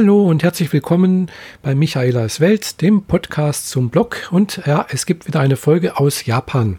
Hallo 0.00 0.28
und 0.28 0.44
herzlich 0.44 0.72
willkommen 0.72 1.28
bei 1.60 1.74
Michaelas 1.74 2.38
Welt, 2.38 2.82
dem 2.82 3.02
Podcast 3.02 3.68
zum 3.68 3.90
Blog. 3.90 4.28
Und 4.30 4.62
ja, 4.64 4.86
es 4.90 5.06
gibt 5.06 5.26
wieder 5.26 5.40
eine 5.40 5.56
Folge 5.56 5.98
aus 5.98 6.24
Japan. 6.24 6.78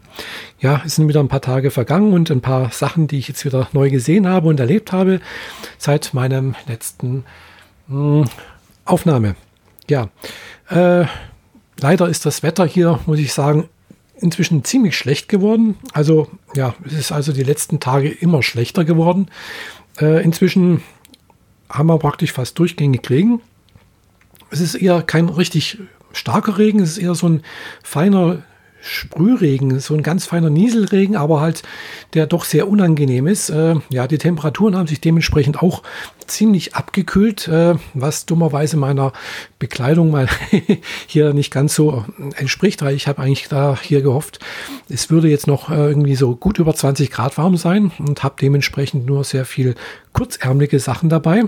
Ja, 0.61 0.81
es 0.85 0.95
sind 0.95 1.09
wieder 1.09 1.19
ein 1.19 1.27
paar 1.27 1.41
Tage 1.41 1.69
vergangen 1.69 2.13
und 2.13 2.31
ein 2.31 2.39
paar 2.39 2.71
Sachen, 2.71 3.07
die 3.07 3.17
ich 3.17 3.27
jetzt 3.27 3.43
wieder 3.43 3.67
neu 3.73 3.89
gesehen 3.89 4.25
habe 4.25 4.47
und 4.47 4.61
erlebt 4.61 4.93
habe 4.93 5.19
seit 5.77 6.13
meinem 6.13 6.55
letzten 6.65 7.25
mh, 7.89 8.21
hm, 8.21 8.29
Aufnahme. 8.85 9.35
Ja, 9.89 10.07
äh, 10.69 11.03
leider 11.77 12.07
ist 12.07 12.25
das 12.25 12.41
Wetter 12.41 12.65
hier, 12.65 13.01
muss 13.05 13.19
ich 13.19 13.33
sagen, 13.33 13.67
inzwischen 14.15 14.63
ziemlich 14.63 14.97
schlecht 14.97 15.27
geworden. 15.27 15.75
Also 15.91 16.29
ja, 16.55 16.73
es 16.85 16.93
ist 16.93 17.11
also 17.11 17.33
die 17.33 17.43
letzten 17.43 17.81
Tage 17.81 18.07
immer 18.07 18.41
schlechter 18.43 18.85
geworden. 18.85 19.27
Äh, 19.99 20.23
inzwischen 20.23 20.81
haben 21.69 21.87
wir 21.87 21.97
praktisch 21.99 22.31
fast 22.31 22.57
durchgängig 22.59 23.09
Regen. 23.09 23.41
Es 24.49 24.59
ist 24.59 24.75
eher 24.75 25.01
kein 25.01 25.29
richtig 25.29 25.77
starker 26.11 26.57
Regen, 26.57 26.79
es 26.79 26.91
ist 26.91 26.97
eher 26.97 27.15
so 27.15 27.29
ein 27.29 27.43
feiner 27.83 28.43
Sprühregen, 28.81 29.79
so 29.79 29.93
ein 29.93 30.03
ganz 30.03 30.25
feiner 30.25 30.49
Nieselregen, 30.49 31.15
aber 31.15 31.41
halt 31.41 31.63
der 32.13 32.27
doch 32.27 32.45
sehr 32.45 32.67
unangenehm 32.67 33.27
ist. 33.27 33.49
Äh, 33.49 33.75
ja, 33.89 34.07
die 34.07 34.17
Temperaturen 34.17 34.75
haben 34.75 34.87
sich 34.87 35.01
dementsprechend 35.01 35.61
auch 35.61 35.83
ziemlich 36.27 36.75
abgekühlt, 36.75 37.47
äh, 37.47 37.75
was 37.93 38.25
dummerweise 38.25 38.77
meiner 38.77 39.13
Bekleidung 39.57 40.11
mal 40.11 40.27
hier 41.07 41.33
nicht 41.33 41.51
ganz 41.51 41.75
so 41.75 42.05
entspricht, 42.35 42.81
weil 42.81 42.95
ich 42.95 43.07
habe 43.07 43.21
eigentlich 43.21 43.47
da 43.49 43.77
hier 43.81 44.01
gehofft, 44.01 44.39
es 44.87 45.09
würde 45.09 45.27
jetzt 45.27 45.47
noch 45.47 45.69
äh, 45.69 45.89
irgendwie 45.89 46.15
so 46.15 46.35
gut 46.35 46.59
über 46.59 46.73
20 46.73 47.11
Grad 47.11 47.37
warm 47.37 47.57
sein 47.57 47.91
und 47.99 48.23
habe 48.23 48.35
dementsprechend 48.39 49.05
nur 49.05 49.23
sehr 49.23 49.45
viel 49.45 49.75
kurzärmelige 50.13 50.79
Sachen 50.79 51.09
dabei 51.09 51.43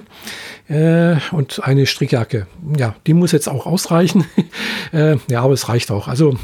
äh, 0.68 1.16
und 1.32 1.64
eine 1.64 1.86
Strickjacke. 1.86 2.48
Ja, 2.78 2.96
die 3.08 3.14
muss 3.14 3.32
jetzt 3.32 3.50
auch 3.50 3.66
ausreichen. 3.66 4.26
äh, 4.94 5.18
ja, 5.30 5.42
aber 5.42 5.54
es 5.54 5.68
reicht 5.70 5.92
auch. 5.92 6.08
Also 6.08 6.38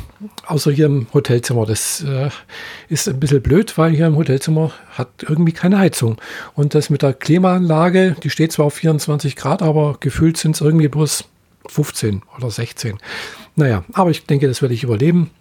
außer 0.45 0.71
hier 0.77 0.85
im 0.85 1.07
Hotelzimmer. 1.13 1.65
Das 1.65 2.03
äh, 2.03 2.29
ist 2.87 3.09
ein 3.09 3.19
bisschen 3.19 3.41
blöd, 3.41 3.77
weil 3.77 3.91
hier 3.91 4.07
im 4.07 4.15
Hotelzimmer 4.15 4.71
hat 4.91 5.09
irgendwie 5.21 5.51
keine 5.51 5.77
Heizung. 5.77 6.17
Und 6.55 6.73
das 6.73 6.89
mit 6.89 7.01
der 7.01 7.13
Klimaanlage, 7.13 8.15
die 8.23 8.29
steht 8.29 8.51
zwar 8.53 8.67
auf 8.67 8.75
24 8.75 9.35
Grad, 9.35 9.61
aber 9.61 9.97
gefühlt 9.99 10.37
sind 10.37 10.55
es 10.55 10.61
irgendwie 10.61 10.87
bloß 10.87 11.25
15 11.67 12.21
oder 12.37 12.49
16. 12.49 12.97
Naja, 13.55 13.83
aber 13.93 14.11
ich 14.11 14.25
denke, 14.25 14.47
das 14.47 14.61
werde 14.61 14.73
ich 14.73 14.83
überleben. 14.83 15.31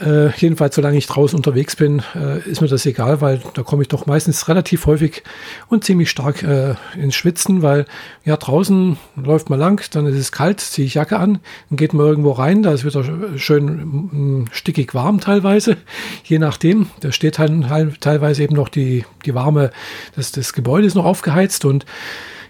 Äh, 0.00 0.30
jedenfalls, 0.38 0.74
solange 0.74 0.96
ich 0.96 1.06
draußen 1.06 1.36
unterwegs 1.36 1.76
bin, 1.76 2.02
äh, 2.14 2.40
ist 2.48 2.60
mir 2.60 2.68
das 2.68 2.84
egal, 2.84 3.20
weil 3.20 3.40
da 3.54 3.62
komme 3.62 3.82
ich 3.82 3.88
doch 3.88 4.06
meistens 4.06 4.48
relativ 4.48 4.86
häufig 4.86 5.22
und 5.68 5.84
ziemlich 5.84 6.10
stark 6.10 6.42
äh, 6.42 6.74
ins 6.96 7.14
Schwitzen, 7.14 7.62
weil 7.62 7.86
ja 8.24 8.36
draußen 8.36 8.96
läuft 9.16 9.50
man 9.50 9.58
lang, 9.58 9.82
dann 9.92 10.06
ist 10.06 10.16
es 10.16 10.32
kalt, 10.32 10.60
ziehe 10.60 10.86
ich 10.86 10.94
Jacke 10.94 11.18
an, 11.18 11.38
dann 11.70 11.76
geht 11.76 11.92
man 11.92 12.06
irgendwo 12.06 12.32
rein, 12.32 12.62
da 12.62 12.72
ist 12.72 12.84
wieder 12.84 13.04
schön 13.38 14.42
mm, 14.42 14.46
stickig 14.50 14.94
warm 14.94 15.20
teilweise, 15.20 15.76
je 16.24 16.38
nachdem. 16.38 16.86
Da 17.00 17.12
steht 17.12 17.38
halt, 17.38 17.68
halt 17.68 18.00
teilweise 18.00 18.42
eben 18.42 18.56
noch 18.56 18.68
die, 18.68 19.04
die 19.24 19.34
warme, 19.34 19.70
das, 20.16 20.32
das 20.32 20.52
Gebäude 20.52 20.86
ist 20.86 20.94
noch 20.94 21.04
aufgeheizt 21.04 21.64
und 21.64 21.86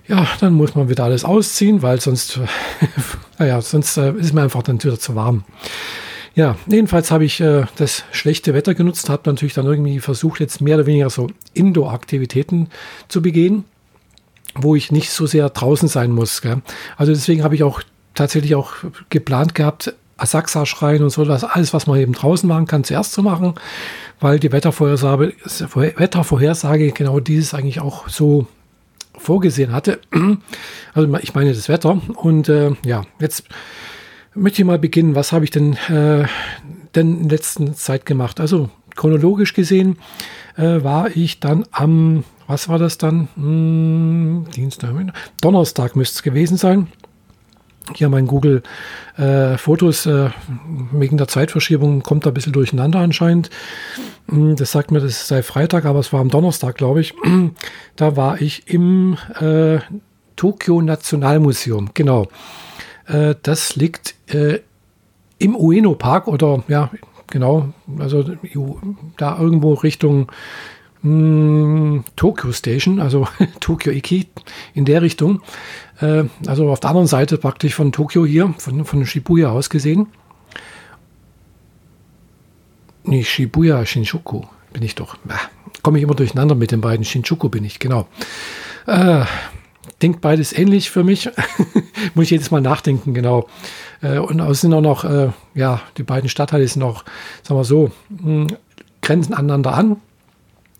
ja, 0.06 0.26
dann 0.40 0.52
muss 0.54 0.74
man 0.74 0.88
wieder 0.88 1.04
alles 1.04 1.24
ausziehen, 1.24 1.82
weil 1.82 2.00
sonst, 2.00 2.40
naja, 3.38 3.60
sonst 3.60 3.96
äh, 3.96 4.12
ist 4.12 4.32
mir 4.34 4.42
einfach 4.42 4.62
dann 4.62 4.82
wieder 4.82 4.98
zu 4.98 5.14
warm. 5.14 5.44
Ja, 6.34 6.56
jedenfalls 6.66 7.10
habe 7.10 7.24
ich 7.24 7.40
äh, 7.40 7.64
das 7.76 8.04
schlechte 8.10 8.54
Wetter 8.54 8.74
genutzt, 8.74 9.08
habe 9.08 9.22
natürlich 9.26 9.54
dann 9.54 9.66
irgendwie 9.66 10.00
versucht, 10.00 10.40
jetzt 10.40 10.60
mehr 10.60 10.76
oder 10.76 10.86
weniger 10.86 11.08
so 11.08 11.28
Indoor-Aktivitäten 11.54 12.68
zu 13.06 13.22
begehen, 13.22 13.64
wo 14.56 14.74
ich 14.74 14.90
nicht 14.90 15.10
so 15.10 15.26
sehr 15.26 15.48
draußen 15.48 15.88
sein 15.88 16.10
muss. 16.10 16.42
Gell? 16.42 16.60
Also 16.96 17.12
deswegen 17.12 17.44
habe 17.44 17.54
ich 17.54 17.62
auch 17.62 17.82
tatsächlich 18.14 18.56
auch 18.56 18.72
geplant 19.10 19.54
gehabt, 19.54 19.94
Asaxa 20.16 20.66
schreien 20.66 21.02
und 21.02 21.10
so, 21.10 21.24
das 21.24 21.44
alles, 21.44 21.72
was 21.72 21.86
man 21.86 21.98
eben 21.98 22.12
draußen 22.12 22.48
machen 22.48 22.66
kann, 22.66 22.84
zuerst 22.84 23.12
zu 23.12 23.22
machen, 23.22 23.54
weil 24.20 24.38
die 24.38 24.52
Wettervorhersage, 24.52 25.34
Wettervorhersage 25.74 26.92
genau 26.92 27.20
dieses 27.20 27.54
eigentlich 27.54 27.80
auch 27.80 28.08
so 28.08 28.46
vorgesehen 29.16 29.72
hatte. 29.72 30.00
Also 30.94 31.12
ich 31.16 31.34
meine 31.34 31.52
das 31.52 31.68
Wetter. 31.68 32.00
Und 32.14 32.48
äh, 32.48 32.72
ja, 32.84 33.04
jetzt 33.20 33.44
möchte 34.34 34.62
ich 34.62 34.66
mal 34.66 34.78
beginnen. 34.78 35.14
Was 35.14 35.32
habe 35.32 35.44
ich 35.44 35.50
denn, 35.50 35.74
äh, 35.88 36.24
denn 36.94 37.22
in 37.22 37.28
letzter 37.28 37.72
Zeit 37.74 38.06
gemacht? 38.06 38.40
Also 38.40 38.70
chronologisch 38.96 39.54
gesehen 39.54 39.98
äh, 40.56 40.82
war 40.82 41.14
ich 41.14 41.40
dann 41.40 41.64
am, 41.70 42.24
was 42.46 42.68
war 42.68 42.78
das 42.78 42.98
dann? 42.98 43.28
Hm, 43.36 44.46
Dienstag, 44.54 44.94
Donnerstag 45.40 45.96
müsste 45.96 46.16
es 46.16 46.22
gewesen 46.22 46.56
sein. 46.56 46.88
Hier 47.94 48.08
mein 48.08 48.26
Google 48.26 48.62
äh, 49.18 49.58
Fotos 49.58 50.06
äh, 50.06 50.30
wegen 50.92 51.18
der 51.18 51.28
Zeitverschiebung 51.28 52.02
kommt 52.02 52.24
da 52.24 52.30
ein 52.30 52.34
bisschen 52.34 52.54
durcheinander 52.54 53.00
anscheinend. 53.00 53.50
Hm, 54.28 54.56
das 54.56 54.72
sagt 54.72 54.90
mir, 54.90 55.00
das 55.00 55.28
sei 55.28 55.42
Freitag, 55.42 55.84
aber 55.84 55.98
es 55.98 56.12
war 56.12 56.20
am 56.20 56.30
Donnerstag, 56.30 56.76
glaube 56.76 57.00
ich. 57.00 57.14
Da 57.96 58.16
war 58.16 58.40
ich 58.40 58.68
im 58.68 59.18
äh, 59.38 59.80
Tokio 60.36 60.80
Nationalmuseum. 60.80 61.90
Genau. 61.94 62.28
Äh, 63.06 63.34
das 63.42 63.76
liegt 63.76 64.14
äh, 64.32 64.60
im 65.38 65.56
Ueno 65.56 65.94
Park 65.94 66.28
oder 66.28 66.64
ja, 66.68 66.90
genau, 67.28 67.72
also 67.98 68.24
da 69.16 69.38
irgendwo 69.38 69.74
Richtung 69.74 70.30
mh, 71.02 71.10
hm, 71.10 72.04
Tokyo 72.16 72.52
Station, 72.52 73.00
also 73.00 73.28
Tokyo 73.60 73.92
Iki 73.92 74.26
in 74.74 74.84
der 74.84 75.02
Richtung. 75.02 75.42
Äh, 76.00 76.24
also 76.46 76.70
auf 76.70 76.80
der 76.80 76.90
anderen 76.90 77.06
Seite 77.06 77.38
praktisch 77.38 77.74
von 77.74 77.92
Tokio 77.92 78.24
hier, 78.24 78.54
von, 78.58 78.84
von 78.84 79.06
Shibuya 79.06 79.50
aus 79.50 79.70
gesehen. 79.70 80.08
Nee, 83.04 83.22
Shibuya, 83.22 83.84
Shinjuku 83.84 84.42
bin 84.72 84.82
ich 84.82 84.94
doch. 84.94 85.16
Komme 85.82 85.98
ich 85.98 86.04
immer 86.04 86.14
durcheinander 86.14 86.54
mit 86.54 86.70
den 86.70 86.80
beiden. 86.80 87.04
Shinjuku 87.04 87.50
bin 87.50 87.64
ich, 87.64 87.78
genau. 87.78 88.08
Äh, 88.86 89.24
denkt 90.02 90.20
beides 90.20 90.52
ähnlich 90.52 90.90
für 90.90 91.04
mich. 91.04 91.30
Muss 92.14 92.24
ich 92.24 92.30
jedes 92.30 92.50
Mal 92.50 92.60
nachdenken, 92.60 93.14
genau. 93.14 93.48
Äh, 94.02 94.18
und 94.18 94.40
es 94.40 94.60
sind 94.60 94.74
auch 94.74 94.80
noch, 94.80 95.04
äh, 95.04 95.30
ja, 95.54 95.80
die 95.96 96.02
beiden 96.02 96.28
Stadtteile 96.28 96.66
sind 96.66 96.82
auch, 96.82 97.04
sagen 97.42 97.58
wir 97.58 97.64
so, 97.64 97.90
hm, 98.22 98.48
grenzen 99.02 99.34
aneinander 99.34 99.74
an, 99.74 99.96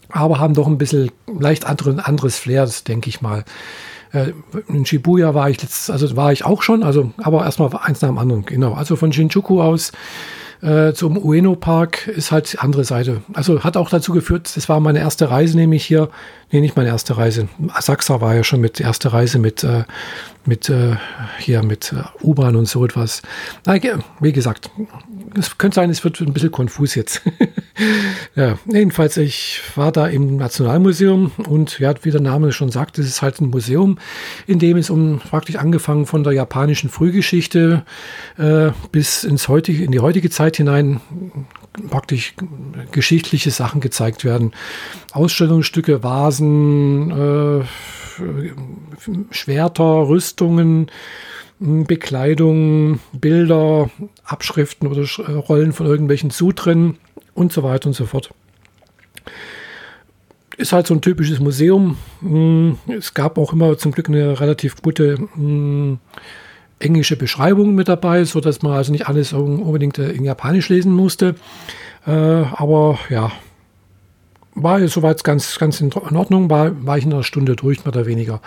aber 0.09 0.39
haben 0.39 0.55
doch 0.55 0.67
ein 0.67 0.79
bisschen 0.79 1.11
leicht 1.27 1.67
andere, 1.67 2.05
anderes 2.05 2.39
Flair, 2.39 2.69
denke 2.87 3.09
ich 3.09 3.21
mal. 3.21 3.45
Äh, 4.13 4.33
in 4.69 4.87
Shibuya 4.87 5.35
war 5.35 5.51
ich 5.51 5.61
letzt, 5.61 5.91
also 5.91 6.17
war 6.17 6.33
ich 6.33 6.45
auch 6.45 6.63
schon, 6.63 6.83
also 6.83 7.13
aber 7.19 7.45
erstmal 7.45 7.71
eins 7.83 8.01
nach 8.01 8.09
dem 8.09 8.19
anderen, 8.19 8.45
genau. 8.45 8.75
Also 8.75 8.97
von 8.97 9.13
Shinjuku 9.13 9.61
aus 9.61 9.93
äh, 10.65 10.95
zum 10.95 11.19
Ueno 11.19 11.57
Park 11.57 12.07
ist 12.07 12.33
halt 12.33 12.53
die 12.53 12.59
andere 12.59 12.85
Seite. 12.85 13.23
Also 13.35 13.63
hat 13.63 13.77
auch 13.77 13.91
dazu 13.91 14.13
geführt, 14.13 14.51
das 14.57 14.69
war 14.69 14.81
meine 14.81 14.99
erste 14.99 15.31
Reise, 15.31 15.57
nämlich 15.57 15.85
hier, 15.85 16.09
nee, 16.51 16.61
nicht 16.61 16.77
meine 16.77 16.89
erste 16.89 17.17
Reise. 17.19 17.49
Asakusa 17.69 18.21
war 18.21 18.35
ja 18.35 18.45
schon 18.45 18.61
mit 18.61 18.81
erste 18.81 19.13
Reise 19.13 19.39
mit, 19.39 19.63
äh, 19.63 19.85
mit 20.47 20.71
äh, 20.71 20.97
hier 21.39 21.63
mit 21.63 21.93
äh, 21.93 22.03
U-Bahn 22.25 22.57
und 22.57 22.67
so 22.67 22.85
etwas. 22.85 23.23
Na, 23.67 23.77
wie 24.21 24.33
gesagt, 24.33 24.71
es 25.39 25.59
könnte 25.59 25.75
sein, 25.75 25.91
es 25.91 26.03
wird 26.03 26.21
ein 26.21 26.33
bisschen 26.33 26.51
konfus 26.51 26.95
jetzt. 26.95 27.23
ja, 28.37 28.59
jedenfalls, 28.67 29.17
ich 29.17 29.61
war 29.75 29.91
da 29.91 30.07
im 30.07 30.37
Nationalmuseum 30.37 31.33
und 31.49 31.79
ja, 31.81 31.93
wie 32.03 32.11
der 32.11 32.21
Name 32.21 32.53
schon 32.53 32.71
sagt, 32.71 32.99
es 32.99 33.07
ist 33.07 33.23
halt 33.23 33.41
ein 33.41 33.51
Museum, 33.51 33.99
in 34.47 34.59
dem 34.59 34.77
es 34.77 34.91
um 34.91 35.19
praktisch 35.19 35.57
angefangen 35.57 36.07
von 36.07 36.23
der 36.23 36.33
japanischen 36.33 36.89
Frühgeschichte 36.89 37.85
äh, 38.39 38.71
bis 38.93 39.25
ins 39.25 39.49
heutige, 39.49 39.83
in 39.83 39.93
die 39.93 40.01
heutige 40.01 40.31
Zeit 40.31 40.57
hinein 40.57 41.01
praktisch 41.91 42.35
geschichtliche 42.93 43.51
Sachen 43.51 43.81
gezeigt 43.81 44.25
werden. 44.25 44.53
Ausstellungsstücke, 45.13 46.05
Vasen, 46.05 47.11
äh, 47.11 47.65
Schwerter, 49.33 50.09
Rüstungen, 50.09 50.91
Bekleidung, 51.59 53.01
Bilder, 53.13 53.91
Abschriften 54.25 54.89
oder 54.89 55.05
Rollen 55.29 55.73
von 55.73 55.87
irgendwelchen 55.87 56.31
Sutren 56.31 56.99
und 57.35 57.53
so 57.53 57.63
weiter 57.63 57.89
und 57.89 57.95
so 57.95 58.07
fort. 58.07 58.31
Ist 60.57 60.73
halt 60.73 60.87
so 60.87 60.95
ein 60.95 61.01
typisches 61.01 61.41
Museum. 61.41 61.97
Hm, 62.21 62.79
es 62.97 63.15
gab 63.15 63.39
auch 63.39 63.53
immer 63.53 63.77
zum 63.77 63.93
Glück 63.93 64.09
eine 64.09 64.41
relativ 64.41 64.81
gute 64.83 65.19
hm, 65.35 65.99
englische 66.79 67.17
Beschreibung 67.17 67.75
mit 67.75 67.89
dabei, 67.89 68.25
so 68.25 68.41
dass 68.41 68.63
man 68.63 68.73
also 68.73 68.93
nicht 68.93 69.09
alles 69.09 69.33
unbedingt 69.33 69.99
äh, 69.99 70.11
in 70.13 70.25
Japanisch 70.25 70.69
lesen 70.69 70.93
musste. 70.93 71.35
Äh, 72.07 72.11
aber 72.11 72.99
ja, 73.09 73.33
war 74.55 74.87
soweit 74.87 75.25
ganz, 75.25 75.59
ganz 75.59 75.81
in 75.81 75.93
Ordnung, 75.93 76.51
war, 76.51 76.87
war 76.87 76.99
ich 76.99 77.05
in 77.05 77.13
einer 77.13 77.25
Stunde 77.25 77.57
durch, 77.57 77.85
mehr 77.85 77.95
oder 77.95 78.07
weniger. 78.07 78.41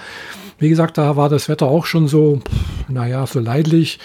Wie 0.59 0.69
gesagt, 0.69 0.97
da 0.97 1.15
war 1.17 1.29
das 1.29 1.49
Wetter 1.49 1.67
auch 1.67 1.85
schon 1.85 2.07
so, 2.07 2.41
naja, 2.87 3.27
so 3.27 3.39
leidlich. 3.39 3.99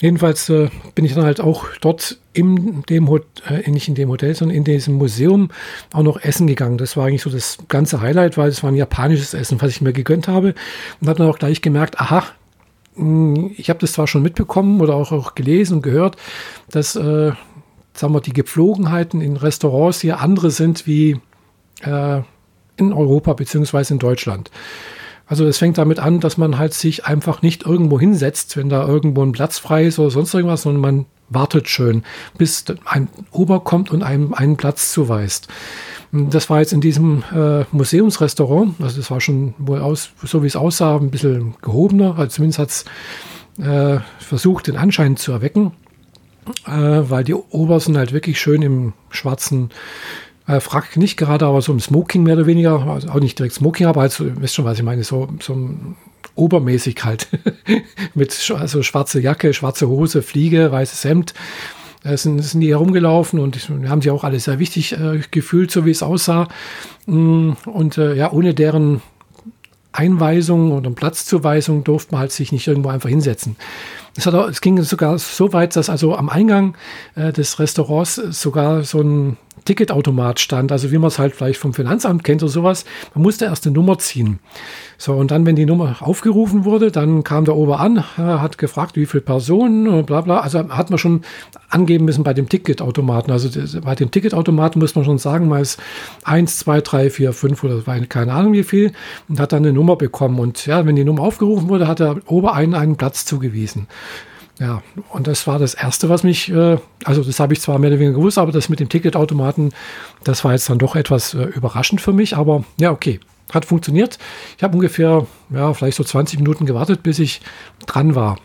Jedenfalls 0.00 0.48
äh, 0.48 0.68
bin 0.94 1.04
ich 1.04 1.14
dann 1.14 1.24
halt 1.24 1.40
auch 1.40 1.66
dort 1.80 2.18
in 2.32 2.82
dem 2.82 3.08
äh, 3.48 3.70
nicht 3.70 3.88
in 3.88 3.94
dem 3.94 4.08
Hotel, 4.08 4.34
sondern 4.34 4.56
in 4.56 4.64
diesem 4.64 4.94
Museum 4.94 5.50
auch 5.92 6.02
noch 6.02 6.20
essen 6.22 6.46
gegangen. 6.46 6.78
Das 6.78 6.96
war 6.96 7.06
eigentlich 7.06 7.22
so 7.22 7.30
das 7.30 7.58
ganze 7.68 8.00
Highlight, 8.00 8.36
weil 8.36 8.48
es 8.48 8.62
war 8.62 8.70
ein 8.70 8.76
japanisches 8.76 9.34
Essen, 9.34 9.60
was 9.60 9.70
ich 9.70 9.80
mir 9.80 9.92
gegönnt 9.92 10.28
habe. 10.28 10.54
Und 11.00 11.08
habe 11.08 11.18
dann 11.18 11.28
auch 11.28 11.38
gleich 11.38 11.62
gemerkt, 11.62 12.00
aha, 12.00 12.24
hm, 12.96 13.52
ich 13.56 13.70
habe 13.70 13.78
das 13.78 13.92
zwar 13.92 14.06
schon 14.06 14.22
mitbekommen 14.22 14.80
oder 14.80 14.94
auch, 14.94 15.12
auch 15.12 15.34
gelesen 15.34 15.74
und 15.74 15.82
gehört, 15.82 16.16
dass 16.70 16.96
äh, 16.96 17.32
sagen 17.92 18.12
wir, 18.12 18.20
die 18.20 18.32
Gepflogenheiten 18.32 19.20
in 19.20 19.36
Restaurants 19.36 20.00
hier 20.00 20.20
andere 20.20 20.50
sind 20.50 20.86
wie 20.86 21.20
äh, 21.82 22.20
in 22.76 22.92
Europa 22.92 23.32
beziehungsweise 23.34 23.94
in 23.94 24.00
Deutschland. 24.00 24.50
Also 25.26 25.46
es 25.46 25.58
fängt 25.58 25.78
damit 25.78 25.98
an, 25.98 26.20
dass 26.20 26.36
man 26.36 26.58
halt 26.58 26.74
sich 26.74 27.06
einfach 27.06 27.42
nicht 27.42 27.64
irgendwo 27.64 27.98
hinsetzt, 27.98 28.56
wenn 28.56 28.68
da 28.68 28.86
irgendwo 28.86 29.22
ein 29.22 29.32
Platz 29.32 29.58
frei 29.58 29.86
ist 29.86 29.98
oder 29.98 30.10
sonst 30.10 30.34
irgendwas, 30.34 30.62
sondern 30.62 30.80
man 30.82 31.06
wartet 31.30 31.68
schön, 31.68 32.02
bis 32.36 32.64
ein 32.84 33.08
Ober 33.30 33.60
kommt 33.60 33.90
und 33.90 34.02
einem 34.02 34.34
einen 34.34 34.56
Platz 34.56 34.92
zuweist. 34.92 35.48
Das 36.12 36.48
war 36.50 36.60
jetzt 36.60 36.72
in 36.72 36.80
diesem 36.80 37.24
äh, 37.34 37.64
Museumsrestaurant, 37.72 38.74
also 38.80 38.98
das 38.98 39.10
war 39.10 39.20
schon 39.20 39.54
wohl 39.58 39.80
aus, 39.80 40.10
so 40.22 40.42
wie 40.42 40.46
es 40.46 40.56
aussah, 40.56 40.96
ein 40.96 41.10
bisschen 41.10 41.54
gehobener, 41.60 42.18
also 42.18 42.28
zumindest 42.28 42.58
hat 42.58 42.68
es 42.68 42.84
äh, 43.58 44.00
versucht, 44.18 44.66
den 44.66 44.76
Anschein 44.76 45.16
zu 45.16 45.32
erwecken, 45.32 45.72
äh, 46.66 46.70
weil 46.70 47.24
die 47.24 47.34
Ober 47.34 47.80
sind 47.80 47.96
halt 47.96 48.12
wirklich 48.12 48.38
schön 48.40 48.62
im 48.62 48.92
schwarzen 49.10 49.70
äh, 50.46 50.60
Frack 50.60 50.96
nicht 50.96 51.16
gerade, 51.16 51.46
aber 51.46 51.62
so 51.62 51.72
im 51.72 51.80
Smoking 51.80 52.22
mehr 52.22 52.34
oder 52.36 52.46
weniger, 52.46 52.86
also 52.86 53.08
auch 53.08 53.20
nicht 53.20 53.38
direkt 53.38 53.54
Smoking, 53.54 53.86
aber 53.86 54.02
halt 54.02 54.12
so, 54.12 54.24
ihr 54.24 54.40
wisst 54.40 54.54
schon, 54.54 54.64
was 54.64 54.78
ich 54.78 54.84
meine, 54.84 55.04
so, 55.04 55.28
so 55.40 55.56
obermäßig 56.34 57.04
halt. 57.04 57.28
Mit 58.14 58.52
also 58.56 58.82
schwarze 58.82 59.20
Jacke, 59.20 59.54
schwarze 59.54 59.88
Hose, 59.88 60.22
Fliege, 60.22 60.70
weißes 60.70 61.04
Hemd. 61.04 61.34
Da 62.02 62.16
sind, 62.16 62.40
sind 62.40 62.60
die 62.60 62.68
herumgelaufen 62.68 63.38
und 63.38 63.56
haben 63.88 64.02
sich 64.02 64.10
auch 64.10 64.24
alle 64.24 64.38
sehr 64.38 64.58
wichtig 64.58 64.92
äh, 64.92 65.20
gefühlt, 65.30 65.70
so 65.70 65.86
wie 65.86 65.90
es 65.90 66.02
aussah. 66.02 66.48
Mm, 67.06 67.52
und 67.64 67.96
äh, 67.96 68.14
ja, 68.14 68.30
ohne 68.30 68.52
deren 68.52 69.00
Einweisung 69.92 70.72
oder 70.72 70.90
Platzzuweisung 70.90 71.84
durfte 71.84 72.12
man 72.12 72.22
halt 72.22 72.32
sich 72.32 72.52
nicht 72.52 72.66
irgendwo 72.66 72.90
einfach 72.90 73.08
hinsetzen. 73.08 73.56
Es, 74.16 74.26
auch, 74.26 74.48
es 74.48 74.60
ging 74.60 74.82
sogar 74.82 75.18
so 75.18 75.52
weit, 75.52 75.76
dass 75.76 75.88
also 75.88 76.14
am 76.16 76.28
Eingang 76.28 76.74
äh, 77.14 77.32
des 77.32 77.58
Restaurants 77.58 78.16
sogar 78.16 78.82
so 78.82 79.00
ein 79.00 79.38
Ticketautomat 79.64 80.40
stand, 80.40 80.72
also 80.72 80.90
wie 80.92 80.98
man 80.98 81.08
es 81.08 81.18
halt 81.18 81.34
vielleicht 81.34 81.58
vom 81.58 81.74
Finanzamt 81.74 82.24
kennt 82.24 82.42
oder 82.42 82.52
sowas. 82.52 82.84
Man 83.14 83.22
musste 83.22 83.46
erst 83.46 83.66
eine 83.66 83.74
Nummer 83.74 83.98
ziehen. 83.98 84.38
So, 84.98 85.14
und 85.14 85.30
dann, 85.30 85.46
wenn 85.46 85.56
die 85.56 85.66
Nummer 85.66 85.96
aufgerufen 86.00 86.64
wurde, 86.64 86.90
dann 86.90 87.24
kam 87.24 87.44
der 87.44 87.56
Ober 87.56 87.80
an, 87.80 88.16
hat 88.16 88.58
gefragt, 88.58 88.96
wie 88.96 89.06
viele 89.06 89.22
Personen 89.22 89.88
und 89.88 90.06
bla 90.06 90.20
bla. 90.20 90.40
Also 90.40 90.68
hat 90.68 90.90
man 90.90 90.98
schon 90.98 91.22
angeben 91.68 92.04
müssen 92.04 92.24
bei 92.24 92.34
dem 92.34 92.48
Ticketautomaten. 92.48 93.32
Also 93.32 93.48
bei 93.80 93.94
dem 93.94 94.10
Ticketautomaten 94.10 94.80
muss 94.80 94.94
man 94.94 95.04
schon 95.04 95.18
sagen, 95.18 95.48
mal 95.48 95.62
ist 95.62 95.80
1, 96.24 96.58
2, 96.58 96.80
3, 96.80 97.10
4, 97.10 97.32
5 97.32 97.64
oder 97.64 97.82
keine 98.06 98.32
Ahnung 98.32 98.52
wie 98.52 98.64
viel 98.64 98.92
und 99.28 99.40
hat 99.40 99.52
dann 99.52 99.64
eine 99.64 99.72
Nummer 99.72 99.96
bekommen. 99.96 100.38
Und 100.38 100.66
ja, 100.66 100.86
wenn 100.86 100.96
die 100.96 101.04
Nummer 101.04 101.22
aufgerufen 101.22 101.68
wurde, 101.68 101.88
hat 101.88 101.98
der 101.98 102.16
Ober 102.26 102.54
einen 102.54 102.74
einen 102.74 102.96
Platz 102.96 103.24
zugewiesen. 103.24 103.88
Ja, 104.60 104.82
und 105.10 105.26
das 105.26 105.46
war 105.48 105.58
das 105.58 105.74
Erste, 105.74 106.08
was 106.08 106.22
mich, 106.22 106.48
äh, 106.48 106.78
also 107.04 107.24
das 107.24 107.40
habe 107.40 107.52
ich 107.52 107.60
zwar 107.60 107.78
mehr 107.78 107.90
oder 107.90 107.98
weniger 107.98 108.18
gewusst, 108.18 108.38
aber 108.38 108.52
das 108.52 108.68
mit 108.68 108.78
dem 108.78 108.88
Ticketautomaten, 108.88 109.72
das 110.22 110.44
war 110.44 110.52
jetzt 110.52 110.70
dann 110.70 110.78
doch 110.78 110.94
etwas 110.94 111.34
äh, 111.34 111.42
überraschend 111.42 112.00
für 112.00 112.12
mich, 112.12 112.36
aber 112.36 112.62
ja, 112.78 112.92
okay, 112.92 113.18
hat 113.52 113.64
funktioniert. 113.64 114.18
Ich 114.56 114.62
habe 114.62 114.76
ungefähr, 114.76 115.26
ja, 115.50 115.74
vielleicht 115.74 115.96
so 115.96 116.04
20 116.04 116.38
Minuten 116.38 116.66
gewartet, 116.66 117.02
bis 117.02 117.18
ich 117.18 117.40
dran 117.86 118.14
war. 118.14 118.38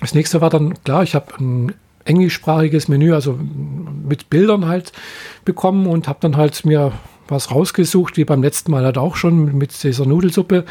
Das 0.00 0.14
nächste 0.14 0.40
war 0.40 0.50
dann, 0.50 0.74
klar, 0.84 1.02
ich 1.02 1.14
habe 1.14 1.32
ein 1.38 1.74
englischsprachiges 2.04 2.88
Menü, 2.88 3.14
also 3.14 3.38
mit 4.06 4.28
Bildern 4.28 4.66
halt 4.66 4.92
bekommen 5.44 5.86
und 5.86 6.08
habe 6.08 6.18
dann 6.20 6.36
halt 6.36 6.64
mir 6.64 6.92
was 7.32 7.50
rausgesucht, 7.50 8.16
wie 8.16 8.24
beim 8.24 8.42
letzten 8.42 8.70
Mal 8.70 8.84
halt 8.84 8.98
auch 8.98 9.16
schon 9.16 9.56
mit 9.58 9.82
dieser 9.82 10.06
Nudelsuppe, 10.06 10.64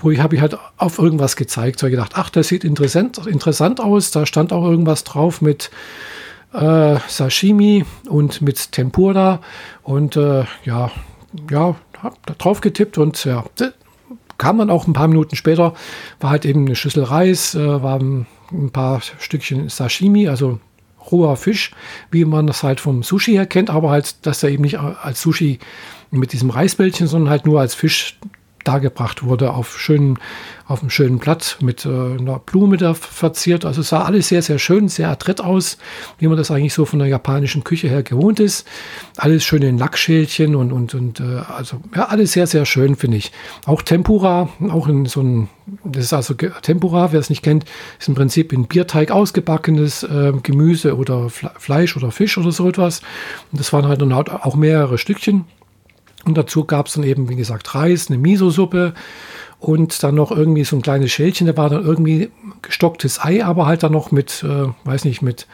wo 0.00 0.10
ich 0.10 0.20
habe 0.20 0.34
ich 0.36 0.40
halt 0.40 0.56
auf 0.78 0.98
irgendwas 0.98 1.36
gezeigt. 1.36 1.80
So 1.80 1.90
gedacht, 1.90 2.12
ach, 2.14 2.30
das 2.30 2.48
sieht 2.48 2.64
interessant, 2.64 3.26
interessant 3.26 3.80
aus. 3.80 4.10
Da 4.10 4.24
stand 4.24 4.52
auch 4.52 4.64
irgendwas 4.64 5.04
drauf 5.04 5.42
mit 5.42 5.70
äh, 6.52 6.96
Sashimi 7.08 7.84
und 8.08 8.40
mit 8.40 8.72
Tempura 8.72 9.40
und 9.82 10.16
äh, 10.16 10.44
ja, 10.64 10.90
ja, 11.50 11.76
hab 12.02 12.26
da 12.26 12.34
drauf 12.34 12.60
getippt 12.60 12.98
und 12.98 13.24
ja, 13.24 13.44
kam 14.38 14.58
dann 14.58 14.70
auch 14.70 14.86
ein 14.86 14.92
paar 14.92 15.08
Minuten 15.08 15.36
später, 15.36 15.74
war 16.20 16.30
halt 16.30 16.44
eben 16.44 16.66
eine 16.66 16.76
Schüssel 16.76 17.04
Reis, 17.04 17.54
äh, 17.54 17.82
waren 17.82 18.26
ein 18.52 18.70
paar 18.70 19.00
Stückchen 19.18 19.68
Sashimi, 19.68 20.28
also 20.28 20.60
roher 21.10 21.36
Fisch, 21.36 21.70
wie 22.10 22.24
man 22.24 22.46
das 22.46 22.62
halt 22.62 22.80
vom 22.80 23.02
Sushi 23.02 23.32
her 23.32 23.46
kennt, 23.46 23.70
aber 23.70 23.90
halt, 23.90 24.26
dass 24.26 24.42
er 24.42 24.50
eben 24.50 24.62
nicht 24.62 24.78
als 24.78 25.20
Sushi 25.20 25.58
mit 26.10 26.32
diesem 26.32 26.50
Reisbällchen, 26.50 27.06
sondern 27.06 27.30
halt 27.30 27.46
nur 27.46 27.60
als 27.60 27.74
Fisch 27.74 28.18
dargebracht 28.66 29.22
wurde 29.22 29.52
auf 29.52 29.78
schönen, 29.78 30.18
auf 30.66 30.80
einem 30.80 30.90
schönen 30.90 31.18
Blatt 31.18 31.58
mit 31.60 31.86
äh, 31.86 31.88
einer 31.88 32.40
Blume 32.40 32.76
da 32.76 32.94
verziert. 32.94 33.64
Also 33.64 33.82
es 33.82 33.90
sah 33.90 34.02
alles 34.02 34.28
sehr, 34.28 34.42
sehr 34.42 34.58
schön, 34.58 34.88
sehr 34.88 35.08
adrett 35.08 35.40
aus, 35.40 35.78
wie 36.18 36.26
man 36.26 36.36
das 36.36 36.50
eigentlich 36.50 36.74
so 36.74 36.84
von 36.84 36.98
der 36.98 37.08
japanischen 37.08 37.62
Küche 37.62 37.88
her 37.88 38.02
gewohnt 38.02 38.40
ist. 38.40 38.66
Alles 39.16 39.44
schön 39.44 39.62
in 39.62 39.78
Lackschälchen 39.78 40.56
und, 40.56 40.72
und, 40.72 40.94
und 40.94 41.20
äh, 41.20 41.42
also 41.56 41.80
ja, 41.94 42.06
alles 42.06 42.32
sehr, 42.32 42.46
sehr 42.46 42.66
schön, 42.66 42.96
finde 42.96 43.18
ich. 43.18 43.30
Auch 43.66 43.82
Tempura, 43.82 44.48
auch 44.68 44.88
in 44.88 45.06
so 45.06 45.22
ein, 45.22 45.48
das 45.84 46.04
ist 46.04 46.12
also 46.12 46.34
Tempura, 46.34 47.12
wer 47.12 47.20
es 47.20 47.30
nicht 47.30 47.42
kennt, 47.42 47.64
ist 48.00 48.08
im 48.08 48.14
Prinzip 48.14 48.52
in 48.52 48.66
Bierteig 48.66 49.10
ausgebackenes 49.12 50.02
äh, 50.02 50.32
Gemüse 50.42 50.96
oder 50.96 51.30
Fleisch 51.30 51.96
oder 51.96 52.10
Fisch 52.10 52.36
oder 52.36 52.50
so 52.50 52.68
etwas. 52.68 53.00
Und 53.52 53.60
das 53.60 53.72
waren 53.72 53.86
halt 53.86 54.00
dann 54.00 54.14
halt 54.14 54.30
auch 54.30 54.56
mehrere 54.56 54.98
Stückchen. 54.98 55.44
Und 56.26 56.36
dazu 56.36 56.64
gab 56.64 56.88
es 56.88 56.94
dann 56.94 57.04
eben, 57.04 57.28
wie 57.28 57.36
gesagt, 57.36 57.74
Reis, 57.74 58.08
eine 58.08 58.18
Miso-Suppe 58.18 58.94
und 59.60 60.02
dann 60.02 60.16
noch 60.16 60.32
irgendwie 60.32 60.64
so 60.64 60.76
ein 60.76 60.82
kleines 60.82 61.12
Schälchen. 61.12 61.46
Da 61.46 61.56
war 61.56 61.70
dann 61.70 61.84
irgendwie 61.84 62.30
gestocktes 62.62 63.20
Ei, 63.24 63.44
aber 63.44 63.66
halt 63.66 63.84
dann 63.84 63.92
noch 63.92 64.10
mit, 64.10 64.42
äh, 64.42 64.66
weiß 64.84 65.04
nicht, 65.04 65.22
mit 65.22 65.46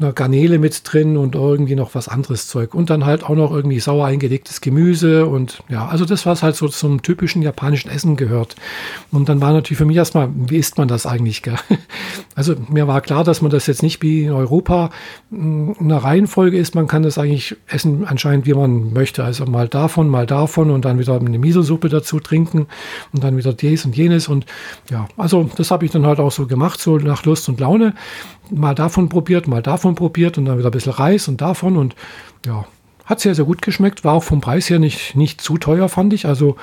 einer 0.00 0.12
Garnele 0.12 0.58
mit 0.58 0.80
drin 0.84 1.16
und 1.16 1.34
irgendwie 1.34 1.74
noch 1.74 1.94
was 1.94 2.08
anderes 2.08 2.46
Zeug. 2.46 2.74
Und 2.74 2.88
dann 2.88 3.04
halt 3.04 3.24
auch 3.24 3.34
noch 3.34 3.50
irgendwie 3.50 3.80
sauer 3.80 4.06
eingelegtes 4.06 4.60
Gemüse 4.60 5.26
und 5.26 5.62
ja, 5.68 5.88
also 5.88 6.04
das, 6.04 6.24
was 6.24 6.42
halt 6.42 6.54
so 6.54 6.68
zum 6.68 7.02
typischen 7.02 7.42
japanischen 7.42 7.90
Essen 7.90 8.16
gehört. 8.16 8.54
Und 9.10 9.28
dann 9.28 9.40
war 9.40 9.52
natürlich 9.52 9.78
für 9.78 9.84
mich 9.84 9.96
erstmal, 9.96 10.28
wie 10.34 10.56
isst 10.56 10.78
man 10.78 10.88
das 10.88 11.06
eigentlich? 11.06 11.42
Gell? 11.42 11.56
Also 12.34 12.54
mir 12.68 12.86
war 12.86 13.00
klar, 13.00 13.24
dass 13.24 13.42
man 13.42 13.50
das 13.50 13.66
jetzt 13.66 13.82
nicht 13.82 14.00
wie 14.00 14.22
in 14.22 14.30
Europa 14.30 14.90
in 15.32 15.74
einer 15.80 15.96
Reihenfolge 15.96 16.56
ist. 16.56 16.76
Man 16.76 16.86
kann 16.86 17.02
das 17.02 17.18
eigentlich 17.18 17.56
essen 17.66 18.06
anscheinend, 18.06 18.46
wie 18.46 18.54
man 18.54 18.92
möchte. 18.92 19.24
Also 19.24 19.44
mal 19.46 19.66
davon, 19.66 20.08
mal 20.08 20.24
davon 20.24 20.70
und 20.70 20.84
dann 20.84 21.00
wieder 21.00 21.18
eine 21.18 21.36
Miso-Suppe 21.36 21.88
dazu 21.88 22.20
trinken 22.20 22.68
und 23.12 23.24
dann 23.24 23.36
wieder 23.36 23.52
dies 23.52 23.84
und 23.84 23.96
jenes. 23.96 24.28
Und 24.28 24.46
ja, 24.88 25.08
also 25.16 25.50
das 25.56 25.72
habe 25.72 25.84
ich 25.84 25.90
dann 25.90 26.06
halt 26.06 26.20
auch 26.20 26.30
so 26.30 26.46
gemacht, 26.46 26.80
so 26.80 26.98
nach 26.98 27.24
Lust 27.24 27.48
und 27.48 27.58
Laune 27.58 27.94
mal 28.50 28.74
davon 28.74 29.08
probiert, 29.08 29.48
mal 29.48 29.62
davon 29.62 29.94
probiert 29.94 30.38
und 30.38 30.44
dann 30.44 30.58
wieder 30.58 30.68
ein 30.68 30.72
bisschen 30.72 30.92
Reis 30.92 31.28
und 31.28 31.40
davon 31.40 31.76
und 31.76 31.94
ja, 32.46 32.66
hat 33.04 33.20
sehr, 33.20 33.34
sehr 33.34 33.44
gut 33.44 33.62
geschmeckt. 33.62 34.04
War 34.04 34.14
auch 34.14 34.22
vom 34.22 34.40
Preis 34.40 34.68
her 34.68 34.78
nicht, 34.78 35.16
nicht 35.16 35.40
zu 35.40 35.58
teuer, 35.58 35.88
fand 35.88 36.12
ich. 36.12 36.26
Also, 36.26 36.56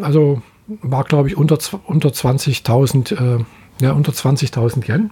also 0.00 0.42
war, 0.82 1.04
glaube 1.04 1.28
ich, 1.28 1.36
unter, 1.36 1.58
unter 1.86 2.10
20.000 2.10 3.38
äh, 3.38 3.44
ja, 3.80 3.92
unter 3.92 4.12
20.000 4.12 4.88
Yen. 4.88 5.10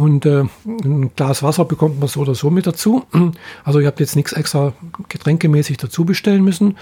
Und 0.00 0.24
äh, 0.24 0.44
ein 0.64 1.10
Glas 1.14 1.42
Wasser 1.42 1.66
bekommt 1.66 2.00
man 2.00 2.08
so 2.08 2.20
oder 2.20 2.34
so 2.34 2.48
mit 2.48 2.66
dazu. 2.66 3.04
Also 3.64 3.80
ihr 3.80 3.86
habt 3.86 4.00
jetzt 4.00 4.16
nichts 4.16 4.32
extra 4.32 4.72
getränkemäßig 5.10 5.76
dazu 5.76 6.06
bestellen 6.06 6.42
müssen. 6.42 6.78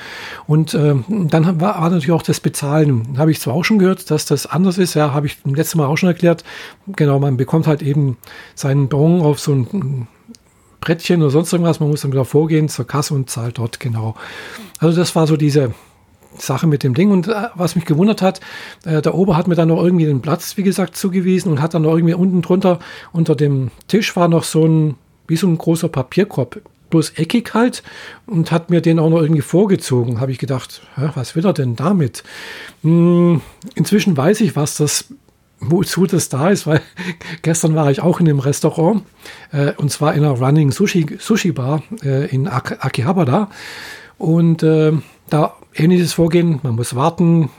Und 0.47 0.73
äh, 0.75 0.95
dann 1.09 1.61
war, 1.61 1.81
war, 1.81 1.91
natürlich 1.91 2.13
auch 2.13 2.23
das 2.23 2.39
Bezahlen. 2.39 3.19
Habe 3.19 3.33
ich 3.33 3.41
zwar 3.41 3.55
auch 3.55 3.65
schon 3.65 3.81
gehört, 3.81 4.13
dass 4.13 4.25
das 4.25 4.47
anders 4.47 4.79
ist. 4.79 4.95
Ja, 4.95 5.13
habe 5.13 5.27
ich 5.27 5.39
letztes 5.45 5.75
Mal 5.75 5.87
auch 5.87 5.97
schon 5.97 6.09
erklärt. 6.09 6.45
Genau, 6.87 7.19
man 7.19 7.37
bekommt 7.37 7.67
halt 7.67 7.83
eben 7.83 8.17
seinen 8.55 8.89
Bon 8.89 9.21
auf 9.21 9.41
so 9.41 9.53
ein 9.53 10.07
Brettchen 10.81 11.21
oder 11.21 11.31
sonst 11.31 11.53
irgendwas. 11.53 11.81
Man 11.81 11.91
muss 11.91 12.03
dann 12.03 12.13
wieder 12.13 12.25
vorgehen 12.25 12.69
zur 12.69 12.87
Kasse 12.87 13.15
und 13.15 13.29
zahlt 13.29 13.59
dort 13.59 13.81
genau. 13.81 14.15
Also 14.79 14.97
das 14.97 15.17
war 15.17 15.27
so 15.27 15.37
diese 15.37 15.75
Sache 16.43 16.67
mit 16.67 16.83
dem 16.83 16.95
Ding. 16.95 17.11
Und 17.11 17.29
äh, 17.29 17.49
was 17.55 17.77
mich 17.77 17.85
gewundert 17.85 18.23
hat, 18.23 18.41
äh, 18.85 19.03
der 19.03 19.15
Ober 19.15 19.37
hat 19.37 19.49
mir 19.49 19.55
dann 19.55 19.69
noch 19.69 19.83
irgendwie 19.83 20.07
den 20.07 20.23
Platz, 20.23 20.57
wie 20.57 20.63
gesagt, 20.63 20.97
zugewiesen 20.97 21.53
und 21.53 21.63
hat 21.63 21.75
dann 21.75 21.83
noch 21.83 21.95
irgendwie 21.95 22.15
unten 22.15 22.43
drunter 22.43 22.79
unter 23.13 23.35
dem 23.35 23.71
Tisch 23.87 24.15
war 24.17 24.29
noch 24.29 24.45
so 24.45 24.67
ein, 24.67 24.95
wie 25.27 25.37
so 25.37 25.47
ein 25.47 25.59
großer 25.59 25.89
Papierkorb, 25.89 26.61
bloß 26.91 27.13
eckig 27.17 27.53
halt 27.55 27.83
und 28.27 28.51
hat 28.51 28.71
mir 28.71 28.81
den 28.81 28.99
auch 28.99 29.11
noch 29.11 29.21
irgendwie 29.21 29.43
vorgezogen. 29.43 30.21
Habe 30.21 30.33
ich 30.33 30.39
gedacht, 30.39 30.83
was 30.97 31.37
will 31.37 31.45
er 31.45 31.53
denn 31.53 31.77
damit? 31.77 32.23
Hm, 32.83 33.43
inzwischen 33.75 34.17
weiß 34.17 34.41
ich, 34.41 34.57
was 34.57 34.77
das 34.77 35.07
wozu 35.61 36.07
das 36.07 36.29
da 36.29 36.51
ist, 36.51 36.67
weil 36.67 36.81
gestern 37.43 37.75
war 37.75 37.91
ich 37.91 38.01
auch 38.01 38.21
in 38.21 38.29
einem 38.29 38.39
Restaurant 38.39 39.03
äh, 39.53 39.73
und 39.77 39.91
zwar 39.91 40.15
in 40.15 40.25
einer 40.25 40.39
Running 40.39 40.71
Sushi, 40.71 41.19
Sushi 41.19 41.53
Bar 41.53 41.83
äh, 42.05 42.27
in 42.27 42.49
Ak 42.49 42.85
Akihabara 42.85 43.51
und 44.19 44.63
äh, 44.63 44.93
da 45.31 45.55
ähnliches 45.75 46.13
Vorgehen. 46.13 46.61
Man 46.63 46.77
muss 46.77 46.95
warten, 46.95 47.51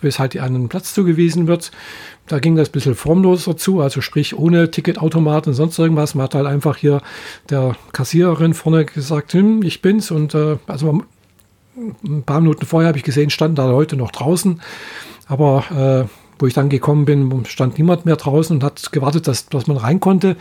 bis 0.00 0.18
halt 0.18 0.38
einen 0.38 0.68
Platz 0.68 0.94
zugewiesen 0.94 1.46
wird. 1.46 1.70
Da 2.26 2.38
ging 2.38 2.56
das 2.56 2.68
ein 2.68 2.72
bisschen 2.72 2.94
formloser 2.94 3.56
zu, 3.56 3.80
also 3.80 4.00
sprich 4.00 4.36
ohne 4.36 4.70
Ticketautomat 4.70 5.46
und 5.46 5.54
sonst 5.54 5.78
irgendwas. 5.78 6.14
Man 6.14 6.24
hat 6.24 6.34
halt 6.34 6.46
einfach 6.46 6.76
hier 6.76 7.00
der 7.48 7.76
Kassiererin 7.92 8.54
vorne 8.54 8.84
gesagt, 8.84 9.32
hm, 9.32 9.62
ich 9.62 9.82
bin's. 9.82 10.10
Und 10.10 10.34
äh, 10.34 10.58
also 10.66 11.02
ein 12.04 12.22
paar 12.24 12.40
Minuten 12.40 12.66
vorher 12.66 12.88
habe 12.88 12.98
ich 12.98 13.04
gesehen, 13.04 13.30
standen 13.30 13.56
da 13.56 13.66
Leute 13.66 13.96
noch 13.96 14.10
draußen. 14.10 14.60
Aber 15.26 16.06
äh, 16.06 16.27
wo 16.38 16.46
ich 16.46 16.54
dann 16.54 16.68
gekommen 16.68 17.04
bin, 17.04 17.44
stand 17.46 17.78
niemand 17.78 18.06
mehr 18.06 18.16
draußen 18.16 18.56
und 18.56 18.64
hat 18.64 18.92
gewartet, 18.92 19.28
dass, 19.28 19.46
dass 19.46 19.66
man 19.66 19.76
rein 19.76 20.00
konnte. 20.00 20.36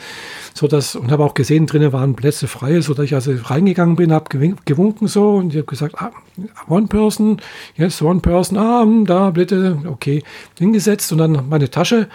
So 0.54 0.68
dass, 0.68 0.96
und 0.96 1.12
habe 1.12 1.24
auch 1.24 1.34
gesehen, 1.34 1.66
drinnen 1.66 1.94
waren 1.94 2.16
Plätze 2.16 2.48
frei, 2.48 2.82
so 2.82 2.94
dass 2.94 3.06
ich 3.06 3.16
also 3.16 3.34
reingegangen 3.44 3.96
bin, 3.96 4.12
habe 4.12 4.30
gewunken 4.66 5.08
so 5.08 5.36
und 5.36 5.52
ich 5.52 5.58
habe 5.58 5.68
gesagt, 5.68 5.96
ah, 5.98 6.12
one 6.68 6.88
person, 6.88 7.38
yes, 7.76 8.02
one 8.02 8.20
person, 8.20 8.58
ah, 8.58 8.82
hm, 8.82 9.06
da 9.06 9.32
bitte, 9.32 9.80
okay, 9.88 10.24
hingesetzt 10.58 11.12
und 11.12 11.20
dann 11.20 11.48
meine 11.50 11.70
Tasche, 11.70 12.08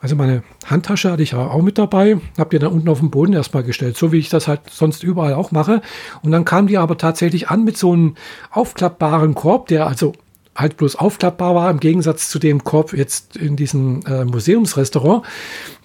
also 0.00 0.16
meine 0.16 0.42
Handtasche 0.66 1.10
hatte 1.10 1.22
ich 1.22 1.34
auch 1.34 1.62
mit 1.62 1.78
dabei, 1.78 2.18
habe 2.38 2.50
die 2.50 2.58
dann 2.58 2.72
unten 2.72 2.90
auf 2.90 3.00
den 3.00 3.10
Boden 3.10 3.32
erstmal 3.32 3.62
gestellt, 3.62 3.96
so 3.96 4.12
wie 4.12 4.18
ich 4.18 4.28
das 4.28 4.48
halt 4.48 4.60
sonst 4.70 5.02
überall 5.02 5.32
auch 5.32 5.50
mache. 5.50 5.80
Und 6.22 6.30
dann 6.30 6.44
kam 6.44 6.66
die 6.66 6.76
aber 6.76 6.98
tatsächlich 6.98 7.48
an 7.48 7.64
mit 7.64 7.78
so 7.78 7.92
einem 7.92 8.14
aufklappbaren 8.50 9.34
Korb, 9.34 9.68
der 9.68 9.86
also 9.86 10.12
halt 10.56 10.76
bloß 10.76 10.96
aufklappbar 10.96 11.54
war, 11.54 11.70
im 11.70 11.80
Gegensatz 11.80 12.28
zu 12.28 12.38
dem 12.38 12.64
Korb 12.64 12.92
jetzt 12.92 13.36
in 13.36 13.56
diesem 13.56 14.02
äh, 14.06 14.24
Museumsrestaurant, 14.24 15.24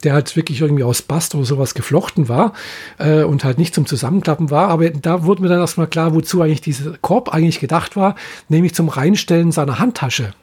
der 0.04 0.14
halt 0.14 0.36
wirklich 0.36 0.62
irgendwie 0.62 0.84
aus 0.84 1.02
Bast 1.02 1.36
oder 1.36 1.46
sowas 1.46 1.74
geflochten 1.74 2.30
war 2.30 2.54
äh, 2.98 3.24
und 3.24 3.44
halt 3.44 3.58
nicht 3.58 3.74
zum 3.74 3.86
Zusammenklappen 3.86 4.52
war. 4.52 4.68
Aber 4.70 4.90
da 4.90 5.24
wurde 5.24 5.42
mir 5.42 5.50
dann 5.50 5.60
erstmal 5.60 5.88
klar, 5.88 6.14
wozu 6.14 6.42
eigentlich 6.42 6.62
dieser 6.62 6.98
Korb 6.98 7.34
eigentlich 7.34 7.60
gedacht 7.60 7.96
war, 7.96 8.16
nämlich 8.48 8.76
zum 8.76 8.90
Reinstellen 8.90 9.52
seiner 9.52 9.80
Handtasche 9.80 10.34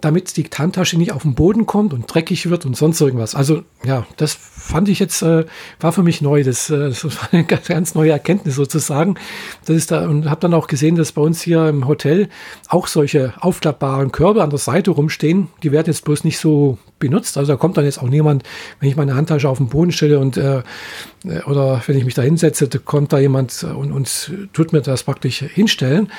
damit 0.00 0.36
die 0.36 0.44
Handtasche 0.44 0.98
nicht 0.98 1.12
auf 1.12 1.22
den 1.22 1.34
Boden 1.34 1.66
kommt 1.66 1.92
und 1.92 2.12
dreckig 2.12 2.50
wird 2.50 2.66
und 2.66 2.76
sonst 2.76 3.00
irgendwas. 3.00 3.34
Also 3.34 3.62
ja, 3.84 4.06
das 4.16 4.32
fand 4.34 4.88
ich 4.88 4.98
jetzt, 4.98 5.22
äh, 5.22 5.44
war 5.80 5.92
für 5.92 6.02
mich 6.02 6.20
neu. 6.20 6.42
Das, 6.42 6.68
äh, 6.68 6.88
das 6.88 7.04
war 7.04 7.28
eine 7.32 7.44
ganz, 7.46 7.68
ganz 7.68 7.94
neue 7.94 8.10
Erkenntnis 8.10 8.56
sozusagen. 8.56 9.16
Das 9.64 9.76
ist 9.76 9.90
da, 9.90 10.06
und 10.08 10.28
habe 10.28 10.40
dann 10.40 10.54
auch 10.54 10.66
gesehen, 10.66 10.96
dass 10.96 11.12
bei 11.12 11.22
uns 11.22 11.40
hier 11.40 11.68
im 11.68 11.86
Hotel 11.86 12.28
auch 12.68 12.86
solche 12.86 13.34
aufklappbaren 13.40 14.12
Körbe 14.12 14.42
an 14.42 14.50
der 14.50 14.58
Seite 14.58 14.90
rumstehen. 14.90 15.48
Die 15.62 15.72
werden 15.72 15.86
jetzt 15.86 16.04
bloß 16.04 16.24
nicht 16.24 16.38
so 16.38 16.78
benutzt. 16.98 17.36
Also 17.36 17.52
da 17.52 17.56
kommt 17.56 17.76
dann 17.76 17.84
jetzt 17.84 18.00
auch 18.00 18.08
niemand, 18.08 18.44
wenn 18.80 18.88
ich 18.88 18.96
meine 18.96 19.14
Handtasche 19.14 19.48
auf 19.48 19.58
den 19.58 19.68
Boden 19.68 19.92
stelle 19.92 20.18
und 20.18 20.36
äh, 20.36 20.62
äh 21.24 21.42
oder 21.46 21.82
wenn 21.86 21.98
ich 21.98 22.04
mich 22.04 22.14
da 22.14 22.22
hinsetze, 22.22 22.68
kommt 22.78 23.12
da 23.12 23.18
jemand 23.18 23.64
und, 23.64 23.92
und 23.92 24.32
tut 24.52 24.72
mir 24.72 24.80
das 24.80 25.02
praktisch 25.02 25.38
hinstellen. 25.38 26.10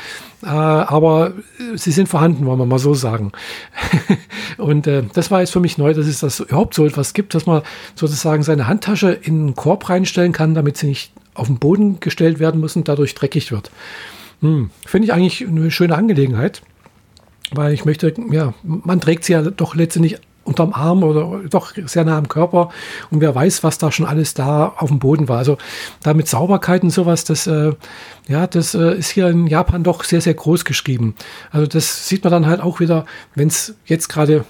Äh, 0.43 0.47
aber 0.47 1.33
sie 1.75 1.91
sind 1.91 2.07
vorhanden, 2.07 2.45
wollen 2.45 2.59
wir 2.59 2.65
mal 2.65 2.79
so 2.79 2.93
sagen. 2.93 3.31
und 4.57 4.85
äh, 4.87 5.03
das 5.13 5.31
war 5.31 5.39
jetzt 5.39 5.51
für 5.51 5.59
mich 5.59 5.77
neu, 5.77 5.93
dass 5.93 6.07
es 6.07 6.19
das 6.19 6.39
überhaupt 6.39 6.73
so 6.73 6.85
etwas 6.85 7.13
gibt, 7.13 7.33
dass 7.33 7.45
man 7.45 7.61
sozusagen 7.95 8.43
seine 8.43 8.67
Handtasche 8.67 9.11
in 9.11 9.41
einen 9.41 9.55
Korb 9.55 9.89
reinstellen 9.89 10.33
kann, 10.33 10.53
damit 10.53 10.77
sie 10.77 10.87
nicht 10.87 11.11
auf 11.33 11.47
den 11.47 11.57
Boden 11.57 11.99
gestellt 11.99 12.39
werden 12.39 12.61
muss 12.61 12.75
und 12.75 12.87
dadurch 12.87 13.15
dreckig 13.15 13.51
wird. 13.51 13.71
Hm, 14.41 14.69
Finde 14.85 15.05
ich 15.05 15.13
eigentlich 15.13 15.47
eine 15.47 15.71
schöne 15.71 15.95
Angelegenheit, 15.95 16.61
weil 17.51 17.73
ich 17.73 17.85
möchte, 17.85 18.13
ja, 18.31 18.53
man 18.63 19.01
trägt 19.01 19.23
sie 19.23 19.33
ja 19.33 19.41
doch 19.41 19.75
letztendlich 19.75 20.19
unterm 20.45 20.73
Arm 20.73 21.03
oder 21.03 21.41
doch 21.49 21.73
sehr 21.85 22.05
nah 22.05 22.17
am 22.17 22.29
Körper 22.29 22.69
und 23.11 23.19
wer 23.19 23.35
weiß, 23.35 23.63
was 23.63 23.77
da 23.77 23.91
schon 23.91 24.05
alles 24.05 24.33
da 24.33 24.73
auf 24.77 24.89
dem 24.89 24.99
Boden 24.99 25.27
war. 25.27 25.39
Also 25.39 25.57
da 26.03 26.13
mit 26.13 26.27
Sauberkeit 26.27 26.83
und 26.83 26.91
sowas, 26.91 27.25
das, 27.25 27.47
äh, 27.47 27.73
ja, 28.27 28.47
das 28.47 28.73
äh, 28.75 28.95
ist 28.95 29.09
hier 29.09 29.27
in 29.27 29.47
Japan 29.47 29.83
doch 29.83 30.03
sehr, 30.03 30.21
sehr 30.21 30.35
groß 30.35 30.63
geschrieben. 30.63 31.15
Also 31.51 31.67
das 31.67 32.07
sieht 32.07 32.23
man 32.23 32.31
dann 32.31 32.45
halt 32.45 32.61
auch 32.61 32.79
wieder, 32.79 33.05
wenn 33.33 33.47
es 33.47 33.75
jetzt 33.85 34.07
gerade, 34.07 34.45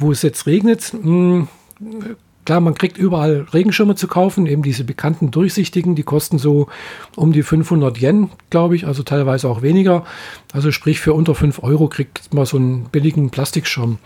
wo 0.00 0.10
es 0.10 0.22
jetzt 0.22 0.46
regnet, 0.46 0.92
mh, 0.94 1.46
hm, 1.78 2.16
Klar, 2.48 2.60
man 2.62 2.72
kriegt 2.72 2.96
überall 2.96 3.46
Regenschirme 3.52 3.94
zu 3.94 4.08
kaufen, 4.08 4.46
eben 4.46 4.62
diese 4.62 4.82
bekannten 4.82 5.30
durchsichtigen, 5.30 5.94
die 5.94 6.02
kosten 6.02 6.38
so 6.38 6.68
um 7.14 7.30
die 7.30 7.42
500 7.42 8.00
Yen, 8.00 8.30
glaube 8.48 8.74
ich, 8.74 8.86
also 8.86 9.02
teilweise 9.02 9.50
auch 9.50 9.60
weniger. 9.60 10.06
Also 10.54 10.72
sprich, 10.72 10.98
für 10.98 11.12
unter 11.12 11.34
5 11.34 11.62
Euro 11.62 11.88
kriegt 11.88 12.32
man 12.32 12.46
so 12.46 12.56
einen 12.56 12.84
billigen 12.84 13.28
Plastikschirm. 13.28 13.98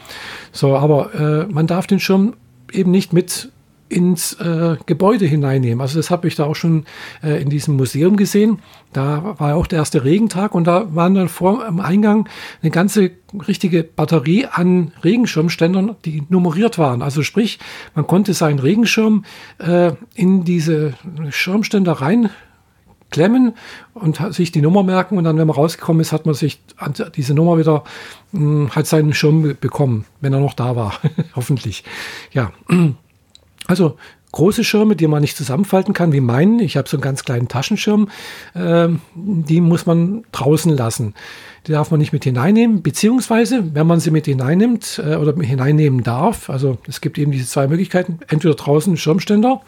So, 0.51 0.77
aber 0.77 1.15
äh, 1.15 1.53
man 1.53 1.69
darf 1.69 1.87
den 1.87 2.01
Schirm 2.01 2.35
eben 2.73 2.91
nicht 2.91 3.13
mit 3.13 3.53
ins 3.93 4.35
äh, 4.35 4.77
Gebäude 4.87 5.27
hineinnehmen. 5.27 5.81
Also 5.81 5.99
das 5.99 6.11
habe 6.11 6.29
ich 6.29 6.35
da 6.35 6.45
auch 6.45 6.57
schon 6.57 6.87
äh, 7.23 7.41
in 7.43 7.51
diesem 7.51 7.77
Museum 7.77 8.17
gesehen. 8.17 8.61
Da 8.93 9.37
war 9.39 9.57
auch 9.57 9.67
der 9.67 9.81
erste 9.81 10.05
Regentag 10.05 10.55
und 10.55 10.67
da 10.67 10.95
waren 10.95 11.15
dann 11.15 11.29
vor 11.29 11.65
am 11.65 11.81
Eingang 11.81 12.29
eine 12.63 12.71
ganze 12.71 13.11
richtige 13.47 13.83
Batterie 13.85 14.47
an 14.47 14.93
Regenschirmständern, 15.03 15.97
die 16.05 16.23
nummeriert 16.29 16.79
waren. 16.79 17.03
Also 17.03 17.23
sprich, 17.23 17.59
man 17.95 18.07
konnte 18.07 18.35
seinen 18.35 18.59
Regenschirm 18.59 19.25
äh, 19.59 19.93
in 20.15 20.45
diese 20.45 20.95
Schirmständer 21.31 21.93
rein 21.93 22.31
klemmen 23.13 23.55
und 23.95 24.21
sich 24.35 24.51
die 24.51 24.63
Nummer 24.63 24.83
merken 24.83 25.19
und 25.19 25.25
dann, 25.25 25.39
wenn 25.39 25.47
man 25.47 25.55
rausgekommen 25.55 26.01
ist, 26.01 26.13
hat 26.13 26.27
man 26.27 26.35
sich 26.35 26.61
diese 27.15 27.35
Nummer 27.35 27.59
wieder, 27.59 27.85
mh, 28.33 28.75
hat 28.75 28.87
seinen 28.87 29.13
Schirm 29.13 29.57
bekommen, 29.61 30.07
wenn 30.21 30.33
er 30.33 30.41
noch 30.41 30.55
da 30.55 30.75
war, 30.75 30.95
hoffentlich. 31.37 31.85
Ja, 32.33 32.53
also 33.67 33.97
große 34.33 34.65
Schirme, 34.65 34.97
die 34.97 35.07
man 35.07 35.21
nicht 35.21 35.37
zusammenfalten 35.37 35.95
kann, 35.95 36.13
wie 36.13 36.21
meinen. 36.21 36.59
Ich 36.59 36.77
habe 36.77 36.89
so 36.89 36.97
einen 36.97 37.03
ganz 37.03 37.25
kleinen 37.25 37.49
Taschenschirm. 37.49 38.09
Äh, 38.55 38.89
die 39.15 39.61
muss 39.61 39.87
man 39.87 40.25
draußen 40.33 40.75
lassen. 40.75 41.15
Die 41.67 41.73
darf 41.73 41.91
man 41.91 42.01
nicht 42.01 42.13
mit 42.13 42.25
hineinnehmen, 42.25 42.83
beziehungsweise, 42.83 43.75
wenn 43.75 43.87
man 43.87 44.01
sie 44.01 44.11
mit 44.11 44.25
hineinnimmt 44.25 45.01
äh, 45.05 45.17
oder 45.17 45.35
hineinnehmen 45.41 46.03
darf, 46.03 46.51
also 46.51 46.79
es 46.89 47.01
gibt 47.01 47.19
eben 47.19 47.31
diese 47.31 47.47
zwei 47.47 47.69
Möglichkeiten, 47.69 48.19
entweder 48.29 48.55
draußen 48.55 48.97
Schirmständer 48.97 49.61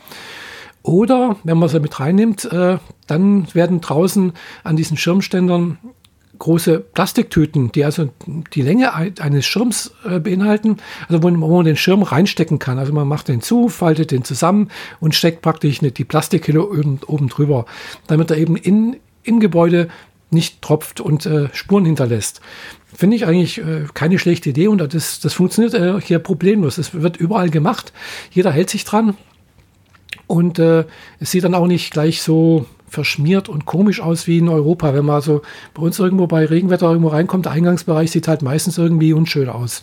oder 0.82 1.36
wenn 1.44 1.58
man 1.58 1.68
sie 1.68 1.80
mit 1.80 2.00
reinnimmt, 2.00 2.44
äh, 2.46 2.78
dann 3.06 3.46
werden 3.54 3.80
draußen 3.80 4.32
an 4.64 4.76
diesen 4.76 4.96
Schirmständern 4.96 5.78
große 6.38 6.81
Plastiktüten, 6.81 7.73
die 7.73 7.85
also 7.85 8.11
die 8.55 8.62
Länge 8.62 8.95
eines 8.95 9.47
Schirms 9.47 9.95
äh, 10.05 10.19
beinhalten, 10.19 10.79
also 11.09 11.23
wo, 11.23 11.31
man 11.31 11.64
den 11.64 11.76
Schirm 11.76 12.03
reinstecken 12.03 12.59
kann. 12.59 12.79
Also 12.79 12.93
man 12.93 13.09
macht 13.09 13.29
den 13.29 13.41
zu, 13.41 13.69
faltet 13.69 14.11
den 14.11 14.25
zusammen 14.25 14.71
und 15.00 15.14
steckt 15.14 15.43
praktisch 15.43 15.79
die 15.81 16.05
Plastikkille 16.05 16.67
oben, 16.67 17.00
oben 17.07 17.29
drüber, 17.29 17.67
damit 18.07 18.31
er 18.31 18.38
eben 18.38 18.57
in, 18.57 18.97
im 19.23 19.41
Gebäude 19.41 19.88
nicht 20.31 20.62
tropft 20.62 21.00
und 21.00 21.26
äh, 21.26 21.49
Spuren 21.53 21.85
hinterlässt. 21.85 22.41
Finde 22.95 23.17
ich 23.17 23.26
eigentlich 23.26 23.59
äh, 23.59 23.87
keine 23.95 24.19
schlechte 24.19 24.50
Idee 24.50 24.69
und 24.69 24.79
das, 24.79 25.21
das 25.21 25.33
funktioniert 25.33 25.75
äh, 25.75 26.00
hier 26.00 26.19
problemlos. 26.19 26.79
Es 26.79 26.95
wird 26.95 27.17
überall 27.17 27.50
gemacht. 27.50 27.93
Jeder 28.31 28.53
hält 28.53 28.71
sich 28.71 28.85
dran. 28.85 29.17
Und 30.26 30.59
äh, 30.59 30.85
es 31.21 31.31
sieht 31.31 31.45
dann 31.45 31.55
auch 31.55 31.67
nicht 31.67 31.93
gleich 31.93 32.23
so 32.23 32.67
verschmiert 32.94 33.48
und 33.48 33.66
komisch 33.66 34.00
aus 34.00 34.26
wie 34.26 34.38
in 34.38 34.48
Europa. 34.48 34.94
Wenn 34.94 35.04
man 35.04 35.20
so 35.20 35.42
bei 35.74 35.82
uns 35.82 35.98
irgendwo 35.98 36.26
bei 36.26 36.46
Regenwetter 36.46 36.88
irgendwo 36.88 37.08
reinkommt, 37.08 37.44
der 37.44 37.52
Eingangsbereich 37.52 38.10
sieht 38.10 38.28
halt 38.28 38.42
meistens 38.42 38.78
irgendwie 38.78 39.12
unschön 39.12 39.48
aus. 39.48 39.82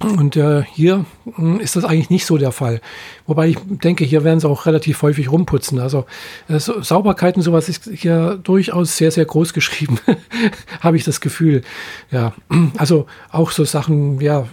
Und 0.00 0.34
äh, 0.36 0.62
hier 0.62 1.04
hm, 1.34 1.60
ist 1.60 1.76
das 1.76 1.84
eigentlich 1.84 2.08
nicht 2.08 2.24
so 2.24 2.38
der 2.38 2.52
Fall. 2.52 2.80
Wobei 3.26 3.48
ich 3.48 3.58
denke, 3.68 4.04
hier 4.04 4.24
werden 4.24 4.40
sie 4.40 4.48
auch 4.48 4.64
relativ 4.64 5.02
häufig 5.02 5.30
rumputzen. 5.30 5.78
Also 5.78 6.06
äh, 6.48 6.58
Sauberkeit 6.58 7.36
und 7.36 7.42
sowas 7.42 7.68
ist 7.68 7.84
hier 7.92 8.40
durchaus 8.42 8.96
sehr, 8.96 9.10
sehr 9.10 9.26
groß 9.26 9.52
geschrieben, 9.52 9.98
habe 10.80 10.96
ich 10.96 11.04
das 11.04 11.20
Gefühl. 11.20 11.62
Ja, 12.10 12.32
also 12.78 13.06
auch 13.30 13.50
so 13.50 13.64
Sachen, 13.64 14.20
ja, 14.22 14.46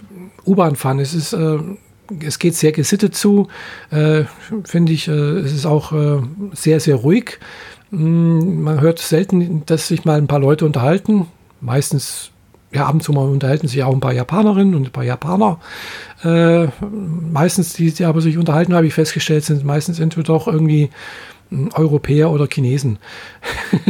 U-Bahn 0.44 0.76
fahren. 0.76 0.98
Es 0.98 1.14
ist 1.14 1.32
äh, 1.32 1.58
es 2.24 2.38
geht 2.38 2.54
sehr 2.54 2.72
gesittet 2.72 3.14
zu, 3.14 3.48
äh, 3.90 4.24
finde 4.64 4.92
ich. 4.92 5.08
Äh, 5.08 5.12
es 5.12 5.52
ist 5.52 5.66
auch 5.66 5.92
äh, 5.92 6.20
sehr, 6.52 6.80
sehr 6.80 6.96
ruhig. 6.96 7.38
Mm, 7.90 8.62
man 8.62 8.80
hört 8.80 8.98
selten, 8.98 9.64
dass 9.66 9.88
sich 9.88 10.04
mal 10.04 10.18
ein 10.18 10.26
paar 10.26 10.40
Leute 10.40 10.66
unterhalten. 10.66 11.26
Meistens, 11.60 12.30
ja, 12.72 12.86
ab 12.86 12.94
und 12.94 13.02
zu 13.02 13.12
mal 13.12 13.28
unterhalten 13.28 13.68
sich 13.68 13.82
auch 13.82 13.92
ein 13.92 14.00
paar 14.00 14.12
Japanerinnen 14.12 14.74
und 14.74 14.86
ein 14.86 14.92
paar 14.92 15.04
Japaner. 15.04 15.58
Äh, 16.22 16.68
meistens, 17.32 17.72
die, 17.74 17.90
die 17.90 18.04
aber 18.04 18.20
sich 18.20 18.38
unterhalten, 18.38 18.74
habe 18.74 18.86
ich 18.86 18.94
festgestellt, 18.94 19.44
sind 19.44 19.64
meistens 19.64 20.00
entweder 20.00 20.26
doch 20.26 20.48
irgendwie 20.48 20.90
hm, 21.50 21.70
Europäer 21.74 22.30
oder 22.30 22.46
Chinesen. 22.46 22.98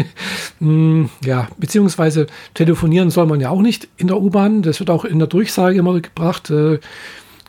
Hm, 0.61 1.09
ja, 1.25 1.47
beziehungsweise 1.57 2.27
telefonieren 2.55 3.11
soll 3.11 3.27
man 3.27 3.39
ja 3.39 3.51
auch 3.51 3.63
nicht 3.63 3.87
in 3.97 4.09
der 4.09 4.21
U-Bahn. 4.21 4.63
Das 4.63 4.81
wird 4.81 4.91
auch 4.91 5.05
in 5.05 5.21
der 5.21 5.29
Durchsage 5.29 5.79
immer 5.79 6.01
gebracht. 6.01 6.51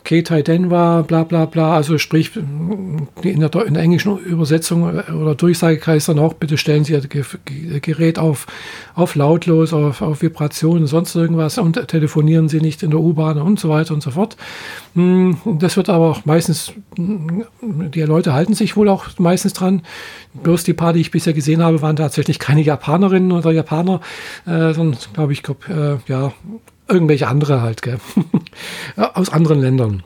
Äh, 0.04 0.08
Keitai 0.10 0.42
Denwa, 0.42 1.02
bla 1.02 1.24
bla 1.24 1.44
bla, 1.44 1.74
also 1.74 1.98
sprich 1.98 2.36
in 2.36 3.08
der, 3.22 3.66
in 3.66 3.74
der 3.74 3.82
englischen 3.82 4.18
Übersetzung 4.18 4.82
oder 4.82 5.34
Durchsage 5.34 5.80
heißt 5.84 6.08
dann 6.08 6.18
auch, 6.18 6.34
bitte 6.34 6.56
stellen 6.56 6.84
Sie 6.84 6.92
Ihr 6.92 7.80
Gerät 7.80 8.18
auf, 8.18 8.46
auf 8.94 9.14
lautlos, 9.14 9.72
auf, 9.72 10.02
auf 10.02 10.22
Vibration 10.22 10.78
und 10.78 10.86
sonst 10.86 11.14
irgendwas 11.14 11.58
und 11.58 11.86
telefonieren 11.88 12.48
Sie 12.48 12.60
nicht 12.60 12.82
in 12.82 12.90
der 12.90 13.00
U-Bahn 13.00 13.38
und 13.38 13.60
so 13.60 13.68
weiter 13.68 13.94
und 13.94 14.02
so 14.02 14.10
fort. 14.10 14.36
Hm, 14.94 15.38
das 15.58 15.76
wird 15.76 15.88
aber 15.88 16.10
auch 16.10 16.24
meistens, 16.24 16.72
die 16.96 18.02
Leute 18.02 18.32
halten 18.32 18.54
sich 18.54 18.76
wohl 18.76 18.88
auch 18.88 19.06
meistens 19.18 19.52
dran. 19.52 19.82
Bloß 20.42 20.64
die 20.64 20.74
paar, 20.74 20.92
die 20.92 21.00
ich 21.00 21.10
bisher 21.10 21.32
gesehen 21.32 21.62
habe, 21.62 21.82
waren 21.82 21.96
tatsächlich 21.96 22.38
keine 22.38 22.62
Japanerinnen 22.62 23.32
oder 23.32 23.50
Japaner, 23.50 24.00
äh, 24.46 24.72
sondern 24.72 24.96
glaube 25.12 25.32
ich, 25.32 25.42
glaub, 25.42 25.68
äh, 25.68 25.96
ja, 26.06 26.32
irgendwelche 26.90 27.28
andere 27.28 27.62
halt, 27.62 27.82
gell? 27.82 27.98
aus 28.96 29.30
anderen 29.30 29.60
Ländern. 29.60 30.02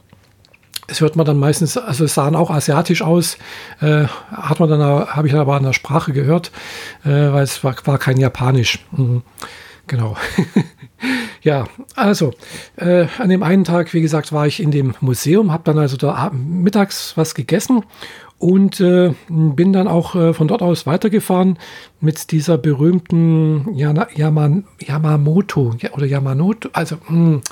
Das 0.86 1.00
hört 1.00 1.16
man 1.16 1.24
dann 1.24 1.38
meistens, 1.38 1.78
also 1.78 2.04
es 2.04 2.14
sahen 2.14 2.36
auch 2.36 2.50
asiatisch 2.50 3.00
aus, 3.00 3.38
äh, 3.80 4.04
hat 4.30 4.60
man 4.60 4.68
dann, 4.68 4.80
habe 4.82 5.26
ich 5.26 5.32
dann 5.32 5.40
aber 5.40 5.56
an 5.56 5.62
der 5.62 5.72
Sprache 5.72 6.12
gehört, 6.12 6.52
äh, 7.04 7.08
weil 7.08 7.42
es 7.42 7.64
war, 7.64 7.74
war 7.84 7.98
kein 7.98 8.18
Japanisch. 8.18 8.84
Mhm. 8.92 9.22
Genau. 9.86 10.16
ja, 11.42 11.64
also 11.94 12.32
äh, 12.76 13.06
an 13.18 13.28
dem 13.28 13.42
einen 13.42 13.64
Tag, 13.64 13.92
wie 13.92 14.00
gesagt, 14.00 14.32
war 14.32 14.46
ich 14.46 14.62
in 14.62 14.70
dem 14.70 14.94
Museum, 15.00 15.52
habe 15.52 15.64
dann 15.64 15.78
also 15.78 15.96
da 15.96 16.30
mittags 16.32 17.16
was 17.16 17.34
gegessen 17.34 17.84
und 18.44 18.78
äh, 18.78 19.14
bin 19.30 19.72
dann 19.72 19.88
auch 19.88 20.14
äh, 20.14 20.34
von 20.34 20.48
dort 20.48 20.60
aus 20.60 20.86
weitergefahren 20.86 21.58
mit 22.02 22.30
dieser 22.30 22.58
berühmten 22.58 23.74
Yana, 23.74 24.06
Yaman, 24.14 24.64
Yamamoto 24.80 25.74
oder 25.92 26.04
Yamanoto, 26.04 26.68
also 26.74 26.96
mh, 27.08 27.08
hm, 27.08 27.42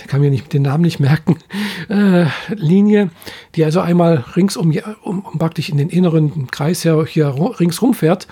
ich 0.00 0.08
kann 0.08 0.22
mir 0.22 0.30
nicht 0.30 0.50
den 0.54 0.62
Namen 0.62 0.84
nicht 0.84 1.00
merken, 1.00 1.36
äh, 1.90 2.24
Linie, 2.54 3.10
die 3.56 3.64
also 3.66 3.80
einmal 3.80 4.24
ringsum 4.34 4.72
um, 5.02 5.20
um 5.20 5.38
praktisch 5.38 5.68
in 5.68 5.76
den 5.76 5.90
inneren 5.90 6.46
Kreis 6.50 6.80
hier, 6.80 7.04
hier 7.04 7.34
ringsrum 7.60 7.92
fährt. 7.92 8.26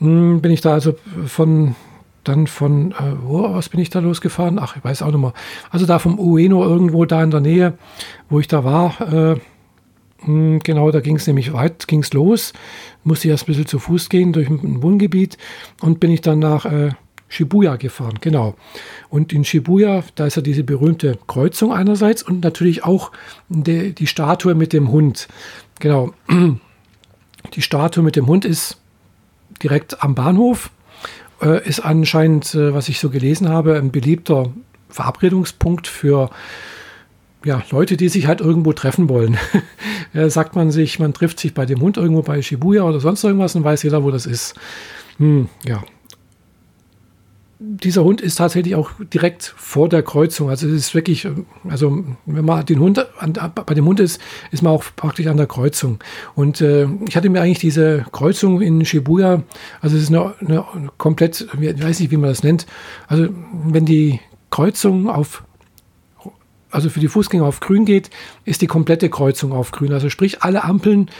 Mh, 0.00 0.08
hm, 0.08 0.40
bin 0.40 0.50
ich 0.50 0.62
da 0.62 0.72
also 0.72 0.96
von 1.26 1.76
dann 2.24 2.48
von, 2.48 2.90
äh, 2.90 2.94
wo 3.22 3.44
aus 3.44 3.68
bin 3.68 3.78
ich 3.78 3.90
da 3.90 4.00
losgefahren? 4.00 4.58
Ach, 4.58 4.74
ich 4.76 4.82
weiß 4.82 5.02
auch 5.02 5.12
nicht 5.12 5.20
mehr. 5.20 5.32
Also 5.70 5.86
da 5.86 6.00
vom 6.00 6.18
Ueno 6.18 6.64
irgendwo 6.64 7.04
da 7.04 7.22
in 7.22 7.30
der 7.30 7.38
Nähe, 7.38 7.74
wo 8.28 8.40
ich 8.40 8.48
da 8.48 8.64
war, 8.64 9.00
äh, 9.12 9.36
genau, 10.26 10.90
da 10.90 11.00
ging 11.00 11.16
es 11.16 11.26
nämlich 11.26 11.52
weit, 11.52 11.88
ging 11.88 12.02
es 12.02 12.12
los. 12.12 12.52
Musste 13.04 13.28
erst 13.28 13.44
ein 13.44 13.46
bisschen 13.46 13.66
zu 13.66 13.78
Fuß 13.78 14.08
gehen 14.08 14.32
durch 14.32 14.48
ein 14.48 14.82
Wohngebiet 14.82 15.38
und 15.80 16.00
bin 16.00 16.10
ich 16.10 16.20
dann 16.20 16.40
nach 16.40 16.64
äh, 16.66 16.90
Shibuya 17.28 17.76
gefahren, 17.76 18.18
genau. 18.20 18.54
Und 19.08 19.32
in 19.32 19.44
Shibuya, 19.44 20.04
da 20.14 20.26
ist 20.26 20.36
ja 20.36 20.42
diese 20.42 20.64
berühmte 20.64 21.18
Kreuzung 21.26 21.72
einerseits 21.72 22.22
und 22.22 22.44
natürlich 22.44 22.84
auch 22.84 23.12
die, 23.48 23.94
die 23.94 24.06
Statue 24.06 24.54
mit 24.54 24.72
dem 24.72 24.90
Hund. 24.90 25.28
Genau. 25.80 26.12
Die 27.54 27.62
Statue 27.62 28.02
mit 28.02 28.16
dem 28.16 28.26
Hund 28.26 28.44
ist 28.44 28.76
direkt 29.62 30.02
am 30.02 30.16
Bahnhof, 30.16 30.72
äh, 31.40 31.64
ist 31.64 31.78
anscheinend, 31.78 32.56
äh, 32.56 32.74
was 32.74 32.88
ich 32.88 32.98
so 32.98 33.08
gelesen 33.08 33.48
habe, 33.48 33.76
ein 33.76 33.92
beliebter 33.92 34.50
Verabredungspunkt 34.88 35.86
für 35.86 36.30
ja, 37.46 37.62
Leute, 37.70 37.96
die 37.96 38.08
sich 38.08 38.26
halt 38.26 38.40
irgendwo 38.40 38.72
treffen 38.72 39.08
wollen. 39.08 39.38
äh, 40.12 40.28
sagt 40.28 40.56
man 40.56 40.72
sich, 40.72 40.98
man 40.98 41.14
trifft 41.14 41.38
sich 41.38 41.54
bei 41.54 41.64
dem 41.64 41.80
Hund 41.80 41.96
irgendwo 41.96 42.22
bei 42.22 42.42
Shibuya 42.42 42.82
oder 42.82 42.98
sonst 42.98 43.22
irgendwas 43.22 43.54
und 43.54 43.62
weiß 43.62 43.84
jeder, 43.84 44.02
wo 44.02 44.10
das 44.10 44.26
ist. 44.26 44.54
Hm, 45.18 45.48
ja. 45.64 45.84
Dieser 47.58 48.02
Hund 48.02 48.20
ist 48.20 48.34
tatsächlich 48.34 48.74
auch 48.74 48.90
direkt 49.14 49.54
vor 49.56 49.88
der 49.88 50.02
Kreuzung. 50.02 50.50
Also 50.50 50.66
es 50.66 50.74
ist 50.74 50.94
wirklich, 50.94 51.26
also 51.68 52.04
wenn 52.26 52.44
man 52.44 52.66
den 52.66 52.80
Hund 52.80 53.06
an, 53.18 53.32
bei 53.54 53.74
dem 53.74 53.86
Hund 53.86 54.00
ist, 54.00 54.20
ist 54.50 54.62
man 54.62 54.72
auch 54.72 54.84
praktisch 54.96 55.28
an 55.28 55.36
der 55.36 55.46
Kreuzung. 55.46 56.00
Und 56.34 56.60
äh, 56.60 56.88
ich 57.06 57.16
hatte 57.16 57.30
mir 57.30 57.40
eigentlich 57.40 57.60
diese 57.60 58.04
Kreuzung 58.10 58.60
in 58.60 58.84
Shibuya, 58.84 59.44
also 59.80 59.96
es 59.96 60.02
ist 60.02 60.08
eine, 60.08 60.34
eine 60.40 60.64
komplett, 60.98 61.46
ich 61.60 61.82
weiß 61.82 62.00
nicht, 62.00 62.10
wie 62.10 62.16
man 62.18 62.28
das 62.28 62.42
nennt. 62.42 62.66
Also 63.06 63.28
wenn 63.64 63.86
die 63.86 64.20
Kreuzung 64.50 65.08
auf 65.08 65.44
also 66.70 66.90
für 66.90 67.00
die 67.00 67.08
Fußgänger 67.08 67.44
auf 67.44 67.60
grün 67.60 67.84
geht, 67.84 68.10
ist 68.44 68.62
die 68.62 68.66
komplette 68.66 69.08
Kreuzung 69.08 69.52
auf 69.52 69.70
grün. 69.70 69.92
Also 69.92 70.10
sprich, 70.10 70.42
alle 70.42 70.64
Ampeln 70.64 71.10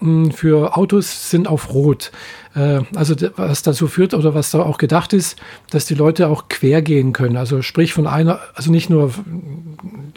hm, 0.00 0.32
für 0.32 0.76
Autos 0.76 1.30
sind 1.30 1.46
auf 1.46 1.72
rot. 1.72 2.10
Äh, 2.54 2.80
also 2.94 3.14
was 3.36 3.62
dazu 3.62 3.86
führt 3.86 4.14
oder 4.14 4.34
was 4.34 4.50
da 4.50 4.60
auch 4.60 4.78
gedacht 4.78 5.12
ist, 5.12 5.38
dass 5.70 5.86
die 5.86 5.94
Leute 5.94 6.28
auch 6.28 6.48
quer 6.48 6.82
gehen 6.82 7.12
können. 7.12 7.36
Also 7.36 7.62
sprich 7.62 7.92
von 7.92 8.06
einer, 8.06 8.40
also 8.54 8.70
nicht 8.70 8.90
nur 8.90 9.12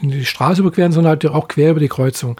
die 0.02 0.26
Straße 0.26 0.62
überqueren, 0.62 0.92
sondern 0.92 1.12
halt 1.12 1.26
auch 1.28 1.48
quer 1.48 1.72
über 1.72 1.80
die 1.80 1.90
Kreuzung. 1.90 2.40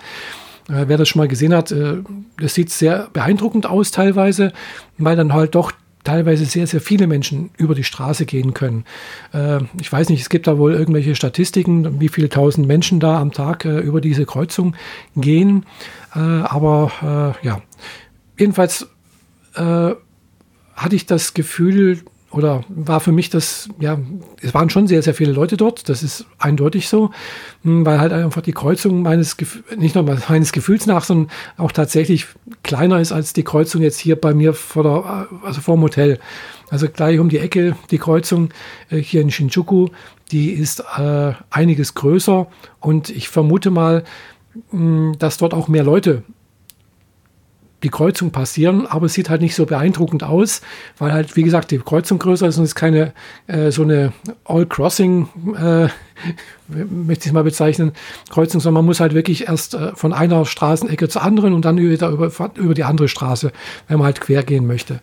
Äh, 0.70 0.86
wer 0.88 0.98
das 0.98 1.10
schon 1.10 1.20
mal 1.20 1.28
gesehen 1.28 1.54
hat, 1.54 1.72
äh, 1.72 1.98
das 2.40 2.54
sieht 2.54 2.70
sehr 2.70 3.10
beeindruckend 3.14 3.66
aus 3.66 3.92
teilweise, 3.92 4.52
weil 4.98 5.16
dann 5.16 5.34
halt 5.34 5.56
doch 5.56 5.72
teilweise 6.08 6.46
sehr, 6.46 6.68
sehr 6.68 6.80
viele 6.80 7.06
Menschen 7.06 7.50
über 7.58 7.76
die 7.76 7.84
Straße 7.84 8.26
gehen 8.26 8.54
können. 8.54 8.86
Äh, 9.34 9.60
ich 9.82 9.92
weiß 9.92 10.08
nicht, 10.08 10.22
es 10.22 10.30
gibt 10.30 10.48
da 10.48 10.58
wohl 10.58 10.74
irgendwelche 10.74 11.16
Statistiken, 11.16 12.00
wie 12.00 12.08
viele 12.08 12.30
tausend 12.30 12.66
Menschen 12.66 13.02
da 13.02 13.20
am 13.20 13.34
Tag 13.34 13.66
äh, 13.66 13.80
über 13.80 14.00
diese 14.00 14.26
Kreuzung 14.26 14.76
gehen. 15.18 15.66
Äh, 16.16 16.20
aber 16.20 17.36
äh, 17.44 17.46
ja, 17.46 17.62
jedenfalls 18.38 18.88
äh, 19.56 19.92
hatte 20.76 20.96
ich 20.96 21.06
das 21.06 21.34
Gefühl, 21.34 22.00
oder 22.32 22.64
war 22.68 23.00
für 23.00 23.12
mich 23.12 23.30
das, 23.30 23.70
ja, 23.80 23.98
es 24.42 24.54
waren 24.54 24.70
schon 24.70 24.88
sehr, 24.88 25.02
sehr 25.02 25.14
viele 25.14 25.32
Leute 25.32 25.56
dort, 25.56 25.88
das 25.88 26.04
ist 26.04 26.26
eindeutig 26.38 26.90
so, 26.90 27.12
hm, 27.64 27.86
weil 27.86 28.00
halt 28.00 28.12
einfach 28.12 28.42
die 28.42 28.52
Kreuzung 28.52 29.02
meines, 29.02 29.38
nicht 29.78 29.96
nur 29.96 30.04
meines 30.04 30.52
Gefühls 30.52 30.86
nach, 30.86 31.04
sondern 31.04 31.32
auch 31.58 31.72
tatsächlich 31.72 32.28
kleiner 32.64 33.00
ist 33.00 33.12
als 33.12 33.34
die 33.34 33.44
Kreuzung 33.44 33.82
jetzt 33.82 34.00
hier 34.00 34.18
bei 34.18 34.34
mir 34.34 34.54
vor 34.54 34.84
der, 34.84 35.28
also 35.44 35.62
vor 35.62 35.78
dem 35.78 35.84
Hotel. 35.84 36.20
Also 36.70 36.90
gleich 36.90 37.18
um 37.20 37.30
die 37.30 37.40
Ecke, 37.40 37.78
die 37.92 37.98
Kreuzung 37.98 38.50
äh, 38.90 38.98
hier 38.98 39.22
in 39.22 39.32
Shinjuku, 39.32 39.88
die 40.32 40.52
ist 40.52 40.84
äh, 40.98 41.32
einiges 41.50 41.94
größer 41.94 42.48
und 42.82 43.10
ich 43.10 43.30
vermute 43.30 43.72
mal, 43.72 44.04
hm, 44.72 45.14
dass 45.18 45.38
dort 45.38 45.54
auch 45.54 45.70
mehr 45.70 45.84
Leute 45.84 46.24
die 47.88 47.92
Kreuzung 47.92 48.32
passieren, 48.32 48.86
aber 48.86 49.06
es 49.06 49.14
sieht 49.14 49.30
halt 49.30 49.40
nicht 49.40 49.56
so 49.56 49.66
beeindruckend 49.66 50.22
aus, 50.22 50.62
weil 50.98 51.14
halt, 51.14 51.38
wie 51.38 51.44
gesagt, 51.44 51.72
die 51.72 51.78
Kreuzung 51.78 52.20
größer 52.20 52.46
ist 52.46 52.58
und 52.58 52.66
es 52.66 52.76
keine 52.76 53.14
äh, 53.48 53.72
so 53.72 53.84
eine 53.84 54.12
All-Crossing, 54.44 55.30
äh, 55.56 55.88
möchte 56.68 57.24
ich 57.24 57.28
es 57.28 57.34
mal 57.34 57.44
bezeichnen, 57.44 57.94
Kreuzung, 58.30 58.62
sondern 58.62 58.84
man 58.84 58.86
muss 58.86 59.00
halt 59.00 59.14
wirklich 59.14 59.48
erst 59.48 59.74
äh, 59.74 59.96
von 59.96 60.14
einer 60.14 60.46
Straßenecke 60.46 61.10
zur 61.10 61.24
anderen 61.24 61.54
und 61.54 61.66
dann 61.66 61.78
wieder 61.78 62.10
über, 62.10 62.32
über 62.56 62.74
die 62.74 62.84
andere 62.84 63.08
Straße, 63.08 63.52
wenn 63.88 63.98
man 63.98 64.06
halt 64.06 64.22
quer 64.22 64.44
gehen 64.44 64.68
möchte. 64.68 65.00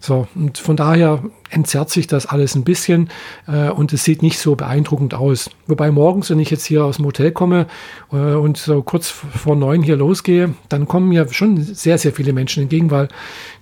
So, 0.00 0.28
und 0.34 0.58
von 0.58 0.76
daher 0.76 1.22
entzerrt 1.50 1.90
sich 1.90 2.06
das 2.06 2.26
alles 2.26 2.54
ein 2.54 2.64
bisschen 2.64 3.08
äh, 3.48 3.70
und 3.70 3.92
es 3.92 4.04
sieht 4.04 4.22
nicht 4.22 4.38
so 4.38 4.54
beeindruckend 4.54 5.14
aus. 5.14 5.50
Wobei 5.66 5.90
morgens, 5.90 6.30
wenn 6.30 6.38
ich 6.38 6.50
jetzt 6.50 6.64
hier 6.64 6.84
aus 6.84 6.96
dem 6.96 7.06
Hotel 7.06 7.32
komme 7.32 7.66
äh, 8.12 8.16
und 8.16 8.56
so 8.56 8.82
kurz 8.82 9.08
vor 9.08 9.56
neun 9.56 9.82
hier 9.82 9.96
losgehe, 9.96 10.54
dann 10.68 10.86
kommen 10.86 11.08
mir 11.08 11.26
schon 11.32 11.60
sehr, 11.60 11.98
sehr 11.98 12.12
viele 12.12 12.32
Menschen 12.32 12.64
entgegen, 12.64 12.90
weil 12.90 13.08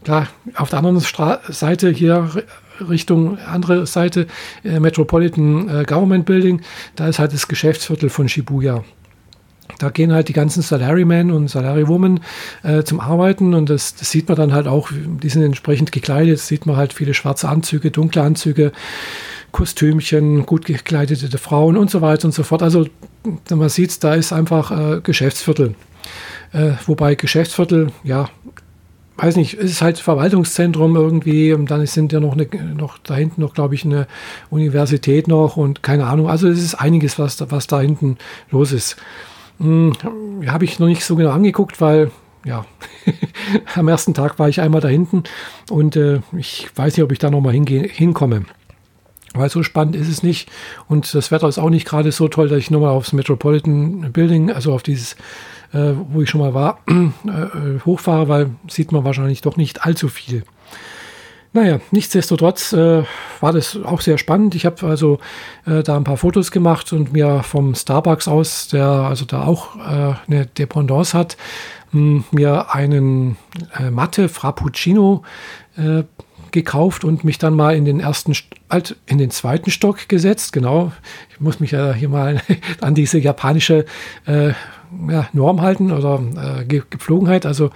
klar, 0.02 0.28
auf 0.56 0.70
der 0.70 0.80
anderen 0.80 1.00
Stra 1.00 1.40
Seite 1.48 1.88
hier 1.90 2.28
Richtung 2.80 3.38
andere 3.38 3.86
Seite, 3.86 4.26
äh, 4.64 4.80
Metropolitan 4.80 5.68
äh, 5.68 5.84
Government 5.84 6.26
Building, 6.26 6.62
da 6.96 7.08
ist 7.08 7.18
halt 7.18 7.32
das 7.32 7.48
Geschäftsviertel 7.48 8.08
von 8.08 8.28
Shibuya. 8.28 8.84
Da 9.78 9.88
gehen 9.88 10.12
halt 10.12 10.28
die 10.28 10.34
ganzen 10.34 10.62
Salarymen 10.62 11.30
und 11.30 11.48
Salarywomen 11.48 12.20
äh, 12.62 12.82
zum 12.82 13.00
Arbeiten 13.00 13.54
und 13.54 13.70
das, 13.70 13.94
das, 13.94 14.10
sieht 14.10 14.28
man 14.28 14.36
dann 14.36 14.52
halt 14.52 14.66
auch, 14.66 14.90
die 14.92 15.28
sind 15.28 15.42
entsprechend 15.42 15.90
gekleidet, 15.90 16.38
sieht 16.38 16.66
man 16.66 16.76
halt 16.76 16.92
viele 16.92 17.14
schwarze 17.14 17.48
Anzüge, 17.48 17.90
dunkle 17.90 18.22
Anzüge, 18.22 18.72
Kostümchen, 19.52 20.44
gut 20.46 20.66
gekleidete 20.66 21.38
Frauen 21.38 21.76
und 21.76 21.90
so 21.90 22.02
weiter 22.02 22.26
und 22.26 22.32
so 22.32 22.42
fort. 22.42 22.62
Also 22.62 22.86
man 23.50 23.68
sieht, 23.68 24.04
da 24.04 24.14
ist 24.14 24.32
einfach 24.32 24.70
äh, 24.70 25.00
Geschäftsviertel. 25.00 25.74
Äh, 26.52 26.72
wobei 26.86 27.14
Geschäftsviertel, 27.14 27.90
ja, 28.02 28.28
weiß 29.16 29.36
nicht, 29.36 29.54
es 29.54 29.70
ist 29.70 29.82
halt 29.82 29.98
Verwaltungszentrum 29.98 30.96
irgendwie 30.96 31.52
und 31.52 31.70
dann 31.70 31.86
sind 31.86 32.12
ja 32.12 32.20
noch, 32.20 32.32
eine, 32.32 32.46
noch 32.74 32.98
da 32.98 33.14
hinten 33.14 33.40
noch, 33.40 33.54
glaube 33.54 33.74
ich, 33.74 33.84
eine 33.84 34.06
Universität 34.50 35.28
noch 35.28 35.56
und 35.56 35.82
keine 35.82 36.06
Ahnung. 36.06 36.28
Also 36.28 36.48
es 36.48 36.62
ist 36.62 36.74
einiges, 36.74 37.18
was, 37.18 37.38
was 37.50 37.66
da 37.66 37.80
hinten 37.80 38.18
los 38.50 38.72
ist. 38.72 38.96
Hm, 39.60 39.92
Habe 40.46 40.64
ich 40.64 40.78
noch 40.78 40.88
nicht 40.88 41.04
so 41.04 41.14
genau 41.14 41.30
angeguckt, 41.30 41.80
weil 41.80 42.10
ja, 42.44 42.66
am 43.74 43.88
ersten 43.88 44.14
Tag 44.14 44.38
war 44.38 44.48
ich 44.48 44.60
einmal 44.60 44.80
da 44.80 44.88
hinten 44.88 45.22
und 45.70 45.96
äh, 45.96 46.20
ich 46.36 46.68
weiß 46.74 46.96
nicht, 46.96 47.04
ob 47.04 47.12
ich 47.12 47.18
da 47.18 47.30
nochmal 47.30 47.54
hinkomme. 47.54 48.44
Weil 49.36 49.50
so 49.50 49.64
spannend 49.64 49.96
ist 49.96 50.08
es 50.08 50.22
nicht 50.22 50.50
und 50.86 51.12
das 51.12 51.30
Wetter 51.30 51.48
ist 51.48 51.58
auch 51.58 51.70
nicht 51.70 51.86
gerade 51.86 52.12
so 52.12 52.28
toll, 52.28 52.48
dass 52.48 52.58
ich 52.58 52.70
nochmal 52.70 52.90
aufs 52.90 53.12
Metropolitan 53.12 54.12
Building, 54.12 54.52
also 54.52 54.72
auf 54.72 54.82
dieses, 54.82 55.16
äh, 55.74 55.92
wo 56.10 56.22
ich 56.22 56.30
schon 56.30 56.40
mal 56.40 56.54
war, 56.54 56.78
äh, 56.88 57.80
hochfahre, 57.84 58.28
weil 58.28 58.50
sieht 58.68 58.92
man 58.92 59.04
wahrscheinlich 59.04 59.42
doch 59.42 59.56
nicht 59.56 59.84
allzu 59.84 60.08
viel. 60.08 60.44
Naja, 61.52 61.78
nichtsdestotrotz 61.92 62.72
äh, 62.72 63.04
war 63.40 63.52
das 63.52 63.78
auch 63.84 64.00
sehr 64.00 64.18
spannend. 64.18 64.56
Ich 64.56 64.66
habe 64.66 64.84
also 64.86 65.20
äh, 65.66 65.84
da 65.84 65.96
ein 65.96 66.02
paar 66.02 66.16
Fotos 66.16 66.50
gemacht 66.50 66.92
und 66.92 67.12
mir 67.12 67.44
vom 67.44 67.76
Starbucks 67.76 68.26
aus, 68.26 68.66
der 68.68 68.84
also 68.84 69.24
da 69.24 69.44
auch 69.44 69.76
äh, 69.76 70.14
eine 70.26 70.46
Dependance 70.46 71.16
hat, 71.16 71.36
mh, 71.92 72.24
mir 72.32 72.74
einen 72.74 73.36
äh, 73.78 73.90
Matte 73.90 74.28
Frappuccino 74.28 75.22
äh, 75.76 76.02
gekauft 76.50 77.04
und 77.04 77.22
mich 77.22 77.38
dann 77.38 77.54
mal 77.54 77.76
in 77.76 77.84
den 77.84 78.00
ersten, 78.00 78.34
halt 78.68 78.96
in 79.06 79.18
den 79.18 79.30
zweiten 79.30 79.70
Stock 79.70 80.08
gesetzt. 80.08 80.52
Genau, 80.52 80.90
ich 81.30 81.40
muss 81.40 81.60
mich 81.60 81.70
ja 81.70 81.92
hier 81.92 82.08
mal 82.08 82.40
an 82.80 82.96
diese 82.96 83.18
japanische 83.18 83.84
äh, 84.26 84.54
ja, 85.08 85.28
Norm 85.32 85.60
halten 85.60 85.92
oder 85.92 86.20
äh, 86.36 86.64
Gepflogenheit. 86.64 87.46
Also 87.46 87.70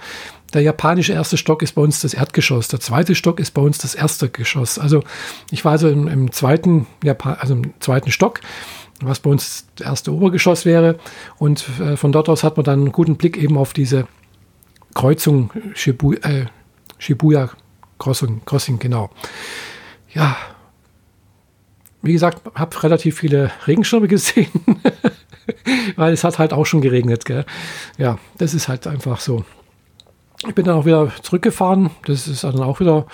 der 0.53 0.61
japanische 0.61 1.13
erste 1.13 1.37
Stock 1.37 1.61
ist 1.61 1.73
bei 1.73 1.81
uns 1.81 2.01
das 2.01 2.13
Erdgeschoss. 2.13 2.67
Der 2.67 2.79
zweite 2.79 3.15
Stock 3.15 3.39
ist 3.39 3.51
bei 3.51 3.61
uns 3.61 3.77
das 3.77 3.95
erste 3.95 4.29
Geschoss. 4.29 4.79
Also 4.79 5.03
ich 5.51 5.63
war 5.63 5.73
also 5.73 5.89
im, 5.89 6.07
im 6.07 6.31
zweiten, 6.31 6.87
Japan 7.03 7.37
also 7.39 7.53
im 7.53 7.73
zweiten 7.79 8.11
Stock, 8.11 8.41
was 9.01 9.19
bei 9.19 9.29
uns 9.29 9.67
das 9.75 9.85
erste 9.85 10.13
Obergeschoss 10.13 10.65
wäre. 10.65 10.97
Und 11.37 11.65
äh, 11.79 11.97
von 11.97 12.11
dort 12.11 12.29
aus 12.29 12.43
hat 12.43 12.57
man 12.57 12.63
dann 12.63 12.79
einen 12.79 12.91
guten 12.91 13.15
Blick 13.15 13.37
eben 13.37 13.57
auf 13.57 13.73
diese 13.73 14.07
Kreuzung 14.95 15.51
Shibuya, 15.75 16.19
äh, 16.21 16.45
Shibuya 16.97 17.49
Crossing, 17.99 18.41
Crossing, 18.45 18.79
genau. 18.79 19.11
Ja, 20.13 20.35
wie 22.01 22.13
gesagt, 22.13 22.41
habe 22.55 22.83
relativ 22.83 23.19
viele 23.19 23.51
Regenschirme 23.67 24.07
gesehen, 24.09 24.49
weil 25.95 26.13
es 26.13 26.23
hat 26.23 26.39
halt 26.39 26.53
auch 26.53 26.65
schon 26.65 26.81
geregnet. 26.81 27.25
Gell? 27.25 27.45
Ja, 27.97 28.17
das 28.37 28.53
ist 28.53 28.67
halt 28.67 28.87
einfach 28.87 29.19
so. 29.19 29.45
Ich 30.47 30.55
bin 30.55 30.65
dann 30.65 30.75
auch 30.75 30.85
wieder 30.85 31.11
zurückgefahren. 31.21 31.89
Das 32.05 32.27
ist 32.27 32.43
dann 32.43 32.59
auch 32.59 32.79
wieder, 32.79 33.05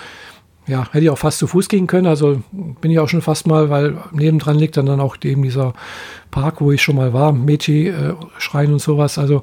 ja, 0.66 0.86
hätte 0.92 1.04
ich 1.04 1.10
auch 1.10 1.18
fast 1.18 1.38
zu 1.38 1.46
Fuß 1.46 1.68
gehen 1.68 1.86
können. 1.86 2.06
Also 2.06 2.42
bin 2.52 2.90
ich 2.90 2.98
auch 2.98 3.08
schon 3.08 3.22
fast 3.22 3.46
mal, 3.46 3.68
weil 3.70 3.98
nebendran 4.12 4.56
liegt 4.56 4.76
dann, 4.76 4.86
dann 4.86 5.00
auch 5.00 5.16
eben 5.22 5.42
dieser 5.42 5.74
Park, 6.30 6.60
wo 6.60 6.70
ich 6.70 6.82
schon 6.82 6.96
mal 6.96 7.12
war, 7.12 7.32
Meiji-Schrein 7.32 8.70
äh, 8.70 8.72
und 8.72 8.80
sowas. 8.80 9.18
Also, 9.18 9.42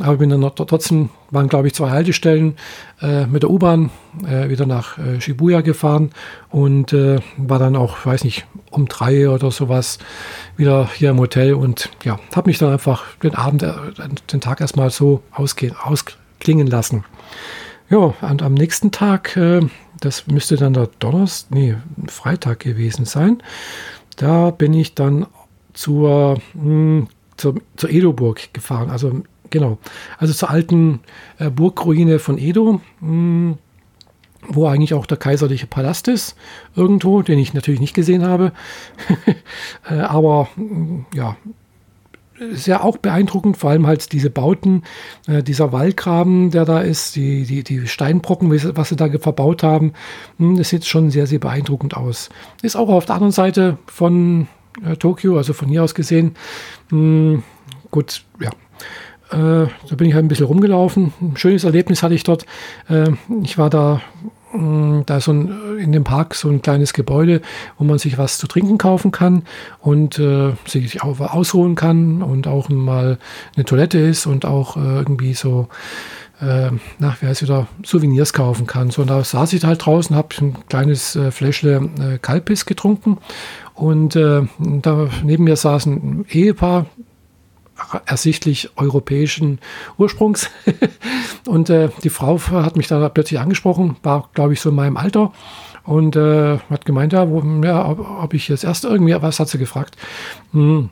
aber 0.00 0.16
bin 0.16 0.30
dann 0.30 0.40
noch, 0.40 0.54
trotzdem, 0.54 1.10
waren 1.30 1.48
glaube 1.48 1.66
ich 1.66 1.74
zwei 1.74 1.90
Haltestellen 1.90 2.56
äh, 3.00 3.26
mit 3.26 3.42
der 3.42 3.50
U-Bahn 3.50 3.90
äh, 4.26 4.48
wieder 4.48 4.66
nach 4.66 4.98
äh, 4.98 5.20
Shibuya 5.20 5.60
gefahren 5.60 6.10
und 6.50 6.92
äh, 6.92 7.18
war 7.36 7.58
dann 7.58 7.76
auch, 7.76 8.04
weiß 8.04 8.24
nicht, 8.24 8.46
um 8.70 8.86
drei 8.86 9.28
oder 9.28 9.50
sowas 9.50 9.98
wieder 10.56 10.88
hier 10.94 11.10
im 11.10 11.18
Hotel 11.18 11.54
und 11.54 11.90
ja, 12.04 12.18
habe 12.34 12.48
mich 12.48 12.58
dann 12.58 12.72
einfach 12.72 13.04
den 13.22 13.34
Abend, 13.34 13.62
äh, 13.62 13.74
den 14.32 14.40
Tag 14.40 14.60
erstmal 14.60 14.90
so 14.90 15.22
ausgehen, 15.32 15.74
ausklingen 15.76 16.66
lassen. 16.66 17.04
Ja, 17.88 18.14
und 18.20 18.42
am 18.42 18.54
nächsten 18.54 18.92
Tag, 18.92 19.36
äh, 19.36 19.60
das 20.00 20.26
müsste 20.28 20.56
dann 20.56 20.72
der 20.72 20.88
Donnerstag, 20.98 21.50
nee, 21.52 21.76
Freitag 22.06 22.60
gewesen 22.60 23.04
sein, 23.04 23.42
da 24.16 24.50
bin 24.50 24.72
ich 24.72 24.94
dann 24.94 25.26
zur, 25.72 26.40
mh, 26.54 26.62
hm, 26.62 27.08
zur, 27.36 27.54
zur 27.76 27.90
Edo-Burg 27.90 28.52
gefahren. 28.52 28.90
Also 28.90 29.22
genau, 29.50 29.78
also 30.18 30.32
zur 30.32 30.50
alten 30.50 31.00
äh, 31.38 31.50
Burgruine 31.50 32.18
von 32.18 32.38
Edo, 32.38 32.80
mh, 33.00 33.08
hm, 33.08 33.58
wo 34.48 34.66
eigentlich 34.66 34.94
auch 34.94 35.06
der 35.06 35.18
kaiserliche 35.18 35.66
Palast 35.66 36.08
ist, 36.08 36.34
irgendwo, 36.74 37.22
den 37.22 37.38
ich 37.38 37.52
natürlich 37.52 37.80
nicht 37.80 37.94
gesehen 37.94 38.24
habe. 38.24 38.52
äh, 39.90 40.00
aber 40.00 40.48
mh, 40.56 40.64
hm, 40.64 41.06
ja, 41.14 41.36
ist 42.40 42.66
ja 42.66 42.82
auch 42.82 42.96
beeindruckend, 42.96 43.58
vor 43.58 43.70
allem 43.70 43.86
halt 43.86 44.12
diese 44.12 44.30
Bauten, 44.30 44.82
äh, 45.26 45.42
dieser 45.42 45.72
Wallgraben, 45.72 46.50
der 46.50 46.64
da 46.64 46.80
ist, 46.80 47.14
die, 47.16 47.44
die, 47.44 47.62
die 47.62 47.86
Steinbrocken, 47.86 48.50
was 48.50 48.88
sie 48.88 48.96
da 48.96 49.08
verbaut 49.18 49.62
haben, 49.62 49.92
hm, 50.38 50.56
das 50.56 50.70
sieht 50.70 50.86
schon 50.86 51.10
sehr, 51.10 51.26
sehr 51.26 51.38
beeindruckend 51.38 51.96
aus. 51.96 52.30
Ist 52.62 52.76
auch 52.76 52.88
auf 52.88 53.04
der 53.04 53.16
anderen 53.16 53.32
Seite 53.32 53.78
von 53.86 54.48
äh, 54.84 54.96
Tokio, 54.96 55.36
also 55.36 55.52
von 55.52 55.68
hier 55.68 55.84
aus 55.84 55.94
gesehen, 55.94 56.34
mh, 56.90 57.42
gut, 57.90 58.24
ja. 58.40 58.50
Äh, 59.32 59.66
da 59.88 59.96
bin 59.96 60.08
ich 60.08 60.14
halt 60.14 60.24
ein 60.24 60.28
bisschen 60.28 60.46
rumgelaufen. 60.46 61.12
Ein 61.20 61.36
schönes 61.36 61.64
Erlebnis 61.64 62.02
hatte 62.02 62.14
ich 62.14 62.24
dort. 62.24 62.46
Äh, 62.88 63.10
ich 63.42 63.58
war 63.58 63.70
da 63.70 64.00
Mm, 64.52 65.02
da 65.06 65.18
ist 65.18 65.24
so 65.24 65.32
ein, 65.32 65.78
in 65.78 65.92
dem 65.92 66.04
Park 66.04 66.34
so 66.34 66.48
ein 66.48 66.62
kleines 66.62 66.92
Gebäude, 66.92 67.40
wo 67.78 67.84
man 67.84 67.98
sich 67.98 68.18
was 68.18 68.38
zu 68.38 68.46
trinken 68.48 68.78
kaufen 68.78 69.12
kann 69.12 69.42
und 69.80 70.18
äh, 70.18 70.52
sich 70.66 71.02
auch 71.02 71.20
ausholen 71.20 71.76
kann 71.76 72.22
und 72.22 72.46
auch 72.48 72.68
mal 72.68 73.18
eine 73.54 73.64
Toilette 73.64 73.98
ist 73.98 74.26
und 74.26 74.44
auch 74.44 74.76
äh, 74.76 74.80
irgendwie 74.80 75.34
so, 75.34 75.68
äh, 76.40 76.70
nach 76.98 77.22
wie 77.22 77.26
heißt 77.26 77.42
wieder, 77.42 77.68
Souvenirs 77.84 78.32
kaufen 78.32 78.66
kann. 78.66 78.90
So, 78.90 79.02
und 79.02 79.08
da 79.10 79.22
saß 79.22 79.52
ich 79.52 79.64
halt 79.64 79.86
draußen, 79.86 80.16
habe 80.16 80.28
ein 80.40 80.56
kleines 80.68 81.14
äh, 81.14 81.30
Fläschle 81.30 81.88
äh, 82.00 82.18
Kalpis 82.18 82.66
getrunken 82.66 83.18
und 83.74 84.16
äh, 84.16 84.42
da 84.58 85.08
neben 85.22 85.44
mir 85.44 85.56
saß 85.56 85.86
ein 85.86 86.24
Ehepaar, 86.28 86.86
ersichtlich 88.06 88.70
europäischen 88.76 89.58
Ursprungs. 89.98 90.50
und 91.46 91.70
äh, 91.70 91.88
die 92.02 92.10
Frau 92.10 92.38
hat 92.38 92.76
mich 92.76 92.88
da 92.88 93.08
plötzlich 93.08 93.40
angesprochen, 93.40 93.96
war, 94.02 94.28
glaube 94.34 94.52
ich, 94.52 94.60
so 94.60 94.70
in 94.70 94.76
meinem 94.76 94.96
Alter 94.96 95.32
und 95.84 96.16
äh, 96.16 96.58
hat 96.58 96.84
gemeint, 96.84 97.12
ja, 97.12 97.28
wo, 97.28 97.42
ja 97.64 97.88
ob, 97.88 97.98
ob, 98.22 98.34
ich 98.34 98.48
jetzt 98.48 98.64
erst 98.64 98.84
irgendwie, 98.84 99.16
was 99.20 99.40
hat 99.40 99.48
sie 99.48 99.58
gefragt? 99.58 99.96
Hm. 100.52 100.90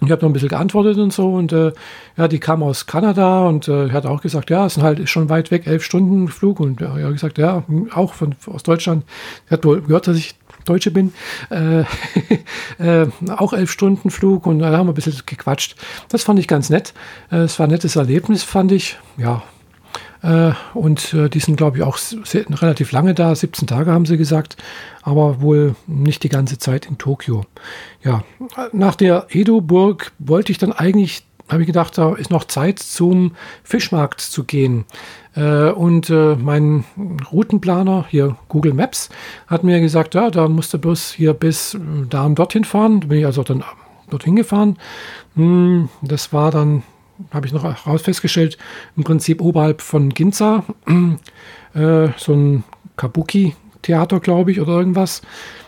Ich 0.00 0.10
habe 0.10 0.22
noch 0.22 0.28
ein 0.28 0.32
bisschen 0.32 0.48
geantwortet 0.48 0.98
und 0.98 1.12
so 1.12 1.32
und 1.34 1.52
äh, 1.52 1.72
ja, 2.16 2.28
die 2.28 2.40
kam 2.40 2.62
aus 2.62 2.86
Kanada 2.86 3.46
und 3.46 3.68
äh, 3.68 3.90
hat 3.90 4.06
auch 4.06 4.20
gesagt, 4.20 4.50
ja, 4.50 4.66
es 4.66 4.74
sind 4.74 4.82
halt 4.82 5.08
schon 5.08 5.28
weit 5.28 5.50
weg, 5.50 5.66
elf 5.66 5.84
Stunden 5.84 6.28
Flug 6.28 6.60
und 6.60 6.80
ja, 6.80 7.10
gesagt, 7.10 7.38
ja, 7.38 7.62
auch 7.94 8.12
von 8.12 8.34
aus 8.46 8.64
Deutschland. 8.64 9.04
Sie 9.48 9.54
hat 9.54 9.64
wohl 9.64 9.82
gehört, 9.82 10.08
dass 10.08 10.16
ich 10.16 10.34
Deutsche 10.64 10.90
bin, 10.90 11.12
äh, 11.50 11.80
äh, 12.78 13.06
auch 13.28 13.52
elf 13.52 13.70
Stunden 13.70 14.10
Flug 14.10 14.46
und 14.46 14.60
da 14.60 14.76
haben 14.76 14.86
wir 14.86 14.92
ein 14.92 14.94
bisschen 14.94 15.14
gequatscht. 15.26 15.76
Das 16.08 16.22
fand 16.22 16.38
ich 16.38 16.48
ganz 16.48 16.70
nett. 16.70 16.94
Äh, 17.30 17.38
es 17.38 17.58
war 17.58 17.66
ein 17.66 17.70
nettes 17.70 17.96
Erlebnis, 17.96 18.42
fand 18.42 18.72
ich. 18.72 18.98
Ja. 19.16 19.42
Äh, 20.22 20.52
und 20.72 21.12
äh, 21.12 21.28
die 21.28 21.40
sind, 21.40 21.56
glaube 21.56 21.76
ich, 21.76 21.82
auch 21.82 21.98
sehr, 21.98 22.46
relativ 22.48 22.92
lange 22.92 23.14
da. 23.14 23.34
17 23.34 23.68
Tage 23.68 23.92
haben 23.92 24.06
sie 24.06 24.16
gesagt, 24.16 24.56
aber 25.02 25.42
wohl 25.42 25.76
nicht 25.86 26.22
die 26.22 26.30
ganze 26.30 26.58
Zeit 26.58 26.86
in 26.86 26.96
Tokio. 26.96 27.44
Ja, 28.02 28.24
nach 28.72 28.94
der 28.94 29.26
Edo-Burg 29.30 30.12
wollte 30.18 30.50
ich 30.50 30.58
dann 30.58 30.72
eigentlich 30.72 31.26
habe 31.48 31.62
ich 31.62 31.66
gedacht, 31.66 31.98
da 31.98 32.14
ist 32.14 32.30
noch 32.30 32.44
Zeit 32.44 32.78
zum 32.78 33.32
Fischmarkt 33.62 34.20
zu 34.20 34.44
gehen. 34.44 34.84
Äh, 35.34 35.70
und 35.70 36.10
äh, 36.10 36.36
mein 36.36 36.84
Routenplaner, 37.30 38.06
hier 38.08 38.36
Google 38.48 38.72
Maps, 38.72 39.10
hat 39.46 39.64
mir 39.64 39.80
gesagt, 39.80 40.14
ja, 40.14 40.30
da 40.30 40.48
musst 40.48 40.72
du 40.72 40.78
bloß 40.78 41.12
hier 41.12 41.34
bis 41.34 41.74
äh, 41.74 41.78
da 42.08 42.24
und 42.24 42.38
dorthin 42.38 42.64
fahren. 42.64 43.00
Da 43.00 43.08
bin 43.08 43.18
ich 43.18 43.26
also 43.26 43.42
dann 43.42 43.62
dorthin 44.10 44.36
gefahren. 44.36 44.78
Hm, 45.34 45.90
das 46.02 46.32
war 46.32 46.50
dann, 46.50 46.82
habe 47.30 47.46
ich 47.46 47.52
noch 47.52 47.86
raus 47.86 48.02
festgestellt, 48.02 48.56
im 48.96 49.04
Prinzip 49.04 49.40
oberhalb 49.40 49.82
von 49.82 50.10
Ginza, 50.10 50.64
so 51.74 52.32
ein 52.32 52.64
Kabuki-Theater, 52.96 54.20
glaube 54.20 54.52
ich, 54.52 54.60
oder 54.60 54.78
irgendwas. 54.78 55.22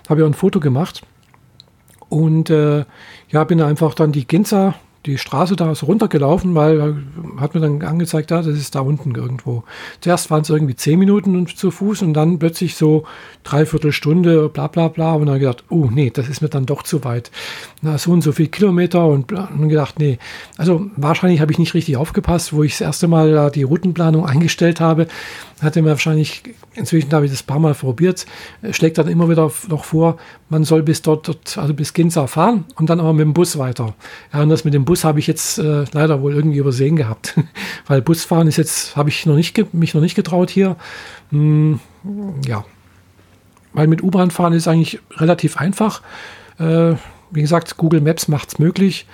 Habe 0.08 0.20
ich 0.20 0.24
auch 0.24 0.30
ein 0.30 0.34
Foto 0.34 0.60
gemacht. 0.60 1.02
Und 2.08 2.50
äh, 2.50 2.84
ja, 3.28 3.44
bin 3.44 3.60
einfach 3.60 3.94
dann 3.94 4.12
die 4.12 4.26
Ginza 4.26 4.74
die 5.06 5.18
Straße 5.18 5.56
da 5.56 5.74
so 5.74 5.86
runtergelaufen, 5.86 6.54
weil 6.54 7.04
hat 7.38 7.54
mir 7.54 7.60
dann 7.60 7.82
angezeigt, 7.82 8.30
ja, 8.30 8.38
das 8.38 8.56
ist 8.56 8.74
da 8.74 8.80
unten 8.80 9.14
irgendwo. 9.14 9.64
Zuerst 10.00 10.30
waren 10.30 10.42
es 10.42 10.50
irgendwie 10.50 10.76
zehn 10.76 10.98
Minuten 10.98 11.46
zu 11.46 11.70
Fuß 11.70 12.02
und 12.02 12.14
dann 12.14 12.38
plötzlich 12.38 12.74
so 12.74 13.04
dreiviertel 13.44 13.92
Stunde, 13.92 14.48
bla 14.48 14.66
bla 14.66 14.88
bla. 14.88 15.14
Und 15.14 15.26
dann 15.26 15.38
gedacht, 15.38 15.64
oh 15.70 15.88
nee, 15.90 16.10
das 16.10 16.28
ist 16.28 16.42
mir 16.42 16.48
dann 16.48 16.66
doch 16.66 16.82
zu 16.82 17.04
weit. 17.04 17.30
Na, 17.82 17.98
so 17.98 18.10
und 18.10 18.22
so 18.22 18.32
viel 18.32 18.48
Kilometer 18.48 19.06
und, 19.06 19.32
und 19.32 19.68
gedacht, 19.68 19.98
nee. 19.98 20.18
Also 20.56 20.90
wahrscheinlich 20.96 21.40
habe 21.40 21.52
ich 21.52 21.58
nicht 21.58 21.74
richtig 21.74 21.96
aufgepasst, 21.96 22.52
wo 22.52 22.62
ich 22.62 22.72
das 22.72 22.80
erste 22.80 23.08
Mal 23.08 23.50
die 23.50 23.62
Routenplanung 23.62 24.26
eingestellt 24.26 24.80
habe 24.80 25.06
hatte 25.62 25.80
mir 25.80 25.90
wahrscheinlich, 25.90 26.42
inzwischen 26.74 27.12
habe 27.12 27.24
ich 27.24 27.30
das 27.30 27.42
ein 27.42 27.46
paar 27.46 27.58
Mal 27.58 27.74
probiert, 27.74 28.26
schlägt 28.72 28.98
dann 28.98 29.08
immer 29.08 29.28
wieder 29.30 29.50
noch 29.68 29.84
vor, 29.84 30.18
man 30.50 30.64
soll 30.64 30.82
bis 30.82 31.00
dort, 31.00 31.28
dort 31.28 31.56
also 31.56 31.72
bis 31.72 31.94
Ginza 31.94 32.26
fahren 32.26 32.64
und 32.76 32.90
dann 32.90 33.00
aber 33.00 33.12
mit 33.14 33.22
dem 33.22 33.32
Bus 33.32 33.56
weiter. 33.56 33.94
Ja, 34.32 34.42
und 34.42 34.50
das 34.50 34.64
mit 34.64 34.74
dem 34.74 34.84
Bus 34.84 34.95
habe 35.04 35.18
ich 35.18 35.26
jetzt 35.26 35.58
äh, 35.58 35.84
leider 35.92 36.22
wohl 36.22 36.34
irgendwie 36.34 36.58
übersehen 36.58 36.96
gehabt, 36.96 37.38
weil 37.86 38.02
Busfahren 38.02 38.48
ist 38.48 38.56
jetzt, 38.56 38.96
habe 38.96 39.08
ich 39.08 39.26
noch 39.26 39.36
nicht, 39.36 39.74
mich 39.74 39.94
noch 39.94 40.00
nicht 40.00 40.14
getraut 40.14 40.50
hier. 40.50 40.76
Hm, 41.30 41.80
ja, 42.46 42.64
weil 43.72 43.86
mit 43.86 44.02
U-Bahn 44.02 44.30
fahren 44.30 44.52
ist 44.52 44.68
eigentlich 44.68 45.00
relativ 45.16 45.58
einfach. 45.58 46.02
Äh, 46.58 46.94
wie 47.30 47.42
gesagt, 47.42 47.76
Google 47.76 48.00
Maps 48.00 48.28
macht 48.28 48.48
es 48.48 48.58
möglich. 48.58 49.06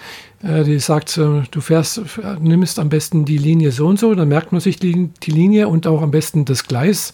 Äh, 0.43 0.65
die 0.65 0.79
sagt, 0.79 1.17
äh, 1.19 1.43
du 1.51 1.61
fährst, 1.61 2.01
nimmst 2.41 2.79
am 2.79 2.89
besten 2.89 3.25
die 3.25 3.39
Linie 3.39 3.73
so 3.73 3.87
und 3.87 3.99
so, 3.99 4.15
dann 4.15 4.29
merkt 4.29 4.53
man 4.53 4.61
sich 4.61 4.77
die, 4.77 5.11
die 5.23 5.31
Linie 5.31 5.69
und 5.69 5.87
auch 5.87 6.03
am 6.03 6.11
besten 6.11 6.45
das 6.45 6.65
Gleis, 6.65 7.13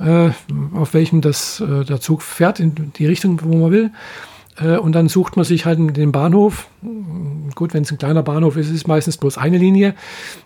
äh, 0.00 0.30
auf 0.74 0.94
welchem 0.94 1.20
das, 1.20 1.62
der 1.66 2.00
Zug 2.00 2.22
fährt, 2.22 2.60
in 2.60 2.92
die 2.96 3.06
Richtung, 3.06 3.40
wo 3.42 3.56
man 3.56 3.70
will. 3.70 3.90
Äh, 4.56 4.76
und 4.76 4.92
dann 4.92 5.08
sucht 5.08 5.36
man 5.36 5.44
sich 5.44 5.66
halt 5.66 5.78
den 5.96 6.12
Bahnhof. 6.12 6.68
Gut, 7.54 7.74
wenn 7.74 7.82
es 7.82 7.92
ein 7.92 7.98
kleiner 7.98 8.22
Bahnhof 8.22 8.56
ist, 8.56 8.68
ist 8.68 8.74
es 8.74 8.86
meistens 8.86 9.16
bloß 9.16 9.38
eine 9.38 9.58
Linie. 9.58 9.94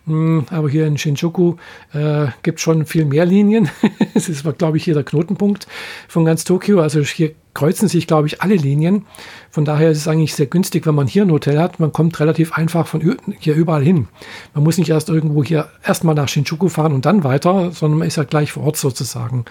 Hm, 0.06 0.46
aber 0.50 0.68
hier 0.68 0.86
in 0.86 0.98
Shinjuku 0.98 1.56
äh, 1.92 2.26
gibt 2.42 2.58
es 2.58 2.62
schon 2.62 2.86
viel 2.86 3.04
mehr 3.04 3.26
Linien. 3.26 3.68
Es 4.14 4.28
ist, 4.28 4.44
glaube 4.58 4.78
ich, 4.78 4.84
hier 4.84 4.94
der 4.94 5.04
Knotenpunkt 5.04 5.68
von 6.08 6.24
ganz 6.24 6.42
Tokio. 6.42 6.80
Also 6.80 7.00
hier 7.02 7.34
kreuzen 7.54 7.88
sich, 7.88 8.08
glaube 8.08 8.26
ich, 8.26 8.42
alle 8.42 8.56
Linien. 8.56 9.06
Von 9.50 9.64
daher 9.64 9.90
ist 9.90 9.98
es 9.98 10.08
eigentlich 10.08 10.34
sehr 10.34 10.46
günstig, 10.46 10.86
wenn 10.86 10.94
man 10.94 11.06
hier 11.06 11.22
ein 11.22 11.30
Hotel 11.30 11.58
hat. 11.60 11.78
Man 11.78 11.92
kommt 11.92 12.18
relativ 12.18 12.52
einfach 12.52 12.88
von 12.88 13.16
hier 13.38 13.54
überall 13.54 13.82
hin. 13.82 14.08
Man 14.54 14.64
muss 14.64 14.76
nicht 14.76 14.90
erst 14.90 15.08
irgendwo 15.08 15.44
hier 15.44 15.68
erstmal 15.84 16.16
nach 16.16 16.28
Shinjuku 16.28 16.68
fahren 16.68 16.92
und 16.92 17.06
dann 17.06 17.22
weiter, 17.22 17.70
sondern 17.70 18.00
man 18.00 18.08
ist 18.08 18.16
ja 18.16 18.24
gleich 18.24 18.52
vor 18.52 18.64
Ort 18.64 18.76
sozusagen. 18.76 19.44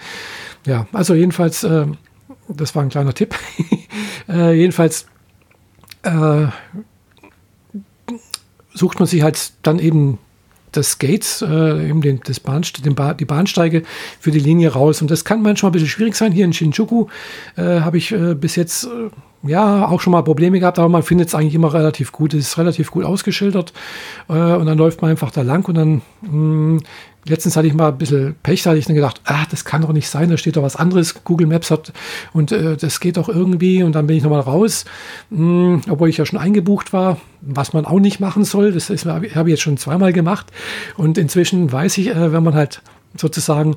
Ja, 0.66 0.86
also 0.92 1.14
jedenfalls, 1.14 1.64
äh, 1.64 1.86
das 2.48 2.74
war 2.74 2.82
ein 2.82 2.88
kleiner 2.88 3.14
Tipp. 3.14 3.34
äh, 4.28 4.52
jedenfalls 4.52 5.06
äh, 6.02 6.46
sucht 8.74 8.98
man 8.98 9.06
sich 9.06 9.22
halt 9.22 9.52
dann 9.62 9.78
eben 9.78 10.18
das 10.72 10.98
Gates, 10.98 11.42
äh, 11.42 11.88
eben 11.88 12.00
den, 12.00 12.20
das 12.24 12.40
Bahnste 12.40 12.82
den 12.82 12.94
ba 12.94 13.14
die 13.14 13.24
Bahnsteige 13.24 13.82
für 14.20 14.30
die 14.30 14.38
Linie 14.38 14.72
raus. 14.72 15.02
Und 15.02 15.10
das 15.10 15.24
kann 15.24 15.42
manchmal 15.42 15.70
ein 15.70 15.72
bisschen 15.72 15.88
schwierig 15.88 16.14
sein. 16.14 16.32
Hier 16.32 16.44
in 16.44 16.52
Shinjuku 16.52 17.06
äh, 17.56 17.80
habe 17.80 17.98
ich 17.98 18.12
äh, 18.12 18.34
bis 18.34 18.56
jetzt 18.56 18.84
äh, 18.84 19.48
ja 19.48 19.88
auch 19.88 20.00
schon 20.00 20.12
mal 20.12 20.22
Probleme 20.22 20.60
gehabt, 20.60 20.78
aber 20.78 20.88
man 20.88 21.02
findet 21.02 21.28
es 21.28 21.34
eigentlich 21.34 21.54
immer 21.54 21.72
relativ 21.72 22.12
gut. 22.12 22.34
Es 22.34 22.48
ist 22.48 22.58
relativ 22.58 22.90
gut 22.90 23.04
ausgeschildert 23.04 23.72
äh, 24.28 24.32
und 24.32 24.66
dann 24.66 24.78
läuft 24.78 25.00
man 25.02 25.10
einfach 25.10 25.30
da 25.30 25.42
lang 25.42 25.66
und 25.68 25.74
dann 25.74 26.02
mh, 26.22 26.30
hm, 26.30 26.80
letztens 27.28 27.56
hatte 27.56 27.66
ich 27.66 27.74
mal 27.74 27.88
ein 27.88 27.98
bisschen 27.98 28.34
Pech, 28.42 28.62
da 28.62 28.70
hatte 28.70 28.78
ich 28.78 28.86
dann 28.86 28.96
gedacht, 28.96 29.20
ah, 29.24 29.44
das 29.50 29.64
kann 29.64 29.82
doch 29.82 29.92
nicht 29.92 30.08
sein, 30.08 30.30
da 30.30 30.36
steht 30.36 30.56
doch 30.56 30.62
was 30.62 30.76
anderes. 30.76 31.22
Google 31.24 31.46
Maps 31.46 31.70
hat 31.70 31.92
und 32.32 32.52
äh, 32.52 32.76
das 32.76 33.00
geht 33.00 33.16
doch 33.16 33.28
irgendwie 33.28 33.82
und 33.82 33.92
dann 33.92 34.06
bin 34.06 34.16
ich 34.16 34.22
nochmal 34.22 34.40
raus, 34.40 34.84
mh, 35.30 35.38
hm, 35.38 35.82
obwohl 35.88 36.08
ich 36.08 36.16
ja 36.16 36.26
schon 36.26 36.38
eingebucht 36.38 36.92
war, 36.92 37.18
was 37.40 37.72
man 37.72 37.84
auch 37.84 38.00
nicht 38.00 38.20
machen 38.20 38.44
soll. 38.44 38.72
Das 38.72 38.90
habe 38.90 39.26
ich 39.26 39.34
jetzt 39.34 39.62
schon 39.62 39.76
zweimal 39.76 40.12
gemacht 40.12 40.46
und 40.96 41.18
inzwischen 41.18 41.70
weiß 41.70 41.98
ich, 41.98 42.08
äh, 42.08 42.32
wenn 42.32 42.42
man 42.42 42.54
halt 42.54 42.82
sozusagen 43.16 43.76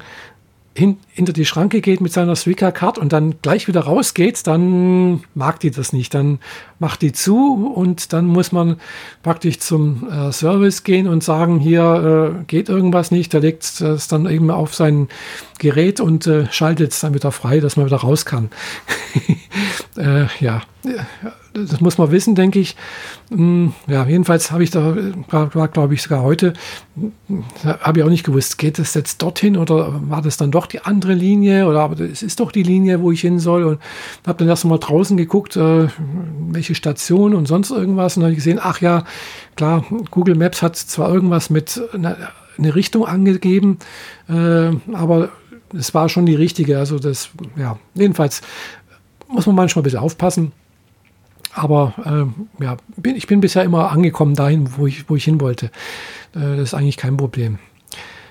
hin, 0.73 0.97
hinter 1.09 1.33
die 1.33 1.45
Schranke 1.45 1.81
geht 1.81 2.01
mit 2.01 2.13
seiner 2.13 2.35
Suica-Card 2.35 2.97
und 2.97 3.11
dann 3.11 3.35
gleich 3.41 3.67
wieder 3.67 3.81
rausgeht, 3.81 4.47
dann 4.47 5.23
mag 5.35 5.59
die 5.59 5.71
das 5.71 5.93
nicht. 5.93 6.13
Dann 6.13 6.39
macht 6.81 7.03
die 7.03 7.11
zu 7.11 7.71
und 7.75 8.11
dann 8.11 8.25
muss 8.25 8.51
man 8.51 8.77
praktisch 9.21 9.59
zum 9.59 10.09
äh, 10.09 10.31
Service 10.31 10.83
gehen 10.83 11.07
und 11.07 11.23
sagen, 11.23 11.59
hier 11.59 12.39
äh, 12.41 12.43
geht 12.45 12.69
irgendwas 12.69 13.11
nicht. 13.11 13.33
Der 13.33 13.39
legt 13.39 13.63
es 13.81 14.07
dann 14.07 14.27
eben 14.27 14.49
auf 14.49 14.73
sein 14.73 15.07
Gerät 15.59 15.99
und 15.99 16.25
äh, 16.25 16.51
schaltet 16.51 16.91
es 16.91 16.99
dann 16.99 17.13
wieder 17.13 17.31
frei, 17.31 17.59
dass 17.59 17.77
man 17.77 17.85
wieder 17.85 17.97
raus 17.97 18.25
kann. 18.25 18.49
Äh, 19.97 20.27
ja, 20.39 20.61
das 21.53 21.81
muss 21.81 21.97
man 21.97 22.11
wissen, 22.11 22.33
denke 22.33 22.59
ich. 22.59 22.75
Hm, 23.29 23.73
ja, 23.87 24.05
jedenfalls 24.05 24.51
habe 24.51 24.63
ich 24.63 24.71
da, 24.71 24.95
war, 25.29 25.67
glaube 25.67 25.93
ich 25.93 26.01
sogar 26.01 26.21
heute, 26.21 26.53
habe 27.63 27.99
ich 27.99 28.05
auch 28.05 28.09
nicht 28.09 28.25
gewusst, 28.25 28.57
geht 28.57 28.79
es 28.79 28.93
jetzt 28.93 29.21
dorthin 29.21 29.57
oder 29.57 29.99
war 30.09 30.21
das 30.21 30.37
dann 30.37 30.51
doch 30.51 30.65
die 30.65 30.81
andere 30.81 31.13
Linie 31.13 31.67
oder 31.67 31.81
aber 31.81 31.99
es 31.99 32.23
ist 32.23 32.39
doch 32.39 32.51
die 32.51 32.63
Linie, 32.63 33.01
wo 33.01 33.11
ich 33.11 33.21
hin 33.21 33.39
soll 33.39 33.63
und 33.63 33.79
habe 34.25 34.39
dann 34.39 34.47
erst 34.47 34.65
mal 34.65 34.77
draußen 34.77 35.17
geguckt, 35.17 35.55
äh, 35.57 35.87
welche 36.71 36.75
Station 36.75 37.35
und 37.35 37.47
sonst 37.47 37.71
irgendwas 37.71 38.17
und 38.17 38.23
habe 38.23 38.35
gesehen, 38.35 38.59
ach 38.61 38.81
ja, 38.81 39.03
klar, 39.55 39.85
Google 40.09 40.35
Maps 40.35 40.61
hat 40.61 40.75
zwar 40.75 41.13
irgendwas 41.13 41.49
mit 41.49 41.81
einer 41.93 42.17
eine 42.57 42.75
Richtung 42.75 43.07
angegeben, 43.07 43.79
äh, 44.27 44.71
aber 44.93 45.29
es 45.75 45.93
war 45.93 46.09
schon 46.09 46.25
die 46.25 46.35
richtige. 46.35 46.77
Also 46.77 46.99
das, 46.99 47.29
ja, 47.55 47.79
jedenfalls 47.95 48.41
muss 49.29 49.47
man 49.47 49.55
manchmal 49.55 49.81
ein 49.81 49.85
bisschen 49.85 49.99
aufpassen. 49.99 50.51
Aber 51.53 51.93
äh, 52.59 52.63
ja, 52.63 52.77
bin, 52.97 53.15
ich 53.15 53.25
bin 53.25 53.39
bisher 53.39 53.63
immer 53.63 53.91
angekommen 53.91 54.35
dahin, 54.35 54.69
wo 54.77 54.85
ich, 54.85 55.09
wo 55.09 55.15
ich 55.15 55.23
hin 55.23 55.41
wollte. 55.41 55.67
Äh, 56.35 56.57
das 56.57 56.59
ist 56.59 56.73
eigentlich 56.73 56.97
kein 56.97 57.17
Problem. 57.17 57.57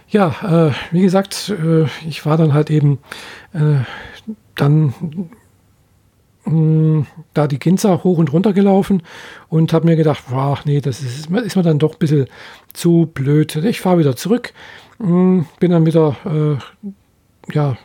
Ja, 0.08 0.68
äh, 0.68 0.72
wie 0.92 1.00
gesagt, 1.00 1.48
äh, 1.48 1.86
ich 2.06 2.24
war 2.24 2.36
dann 2.36 2.52
halt 2.52 2.70
eben 2.70 2.98
äh, 3.52 3.82
dann 4.54 4.94
mh, 6.44 6.52
mm, 6.52 7.06
da 7.34 7.46
die 7.46 7.58
Ginza 7.58 8.02
hoch 8.02 8.18
und 8.18 8.32
runter 8.32 8.52
gelaufen 8.52 9.02
und 9.48 9.72
habe 9.72 9.86
mir 9.86 9.96
gedacht, 9.96 10.24
ach 10.32 10.64
nee, 10.64 10.80
das 10.80 11.00
ist, 11.00 11.30
ist 11.30 11.56
mir 11.56 11.62
dann 11.62 11.78
doch 11.78 11.92
ein 11.92 11.98
bisschen 11.98 12.26
zu 12.72 13.10
blöd. 13.12 13.56
Ich 13.56 13.80
fahre 13.80 13.98
wieder 13.98 14.16
zurück, 14.16 14.52
mh, 14.98 15.08
mm, 15.08 15.46
bin 15.58 15.70
dann 15.70 15.86
wieder 15.86 16.16
äh, 16.24 17.52
ja, 17.54 17.76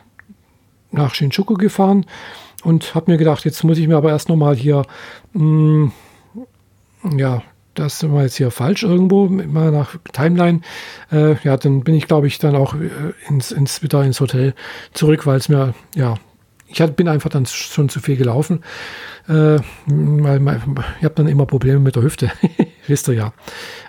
nach 0.90 1.14
Shinjuku 1.14 1.54
gefahren 1.54 2.06
und 2.64 2.94
habe 2.94 3.10
mir 3.10 3.18
gedacht, 3.18 3.44
jetzt 3.44 3.62
muss 3.64 3.78
ich 3.78 3.88
mir 3.88 3.96
aber 3.96 4.10
erst 4.10 4.28
nochmal 4.28 4.56
hier, 4.56 4.82
mh, 5.32 5.92
hm, 7.02 7.18
ja, 7.18 7.42
das 7.74 8.10
war 8.10 8.22
jetzt 8.22 8.36
hier 8.36 8.50
falsch 8.50 8.82
irgendwo, 8.82 9.26
mal 9.28 9.70
nach 9.70 9.96
Timeline. 10.12 10.62
Äh, 11.12 11.36
ja, 11.44 11.56
dann 11.56 11.84
bin 11.84 11.94
ich, 11.94 12.06
glaube 12.06 12.26
ich, 12.26 12.38
dann 12.38 12.56
auch 12.56 12.74
äh, 12.74 12.88
ins, 13.28 13.52
ins, 13.52 13.82
wieder 13.82 14.02
ins 14.02 14.20
Hotel 14.20 14.54
zurück, 14.92 15.26
weil 15.26 15.36
es 15.36 15.48
mir, 15.48 15.74
ja, 15.94 16.14
ich 16.68 16.78
bin 16.92 17.08
einfach 17.08 17.30
dann 17.30 17.46
schon 17.46 17.88
zu 17.88 18.00
viel 18.00 18.16
gelaufen. 18.16 18.62
Äh, 19.28 19.58
weil, 19.86 20.60
ich 20.98 21.04
habe 21.04 21.14
dann 21.14 21.28
immer 21.28 21.46
Probleme 21.46 21.80
mit 21.80 21.96
der 21.96 22.02
Hüfte, 22.02 22.30
wisst 22.86 23.08
ihr 23.08 23.14
ja. 23.14 23.32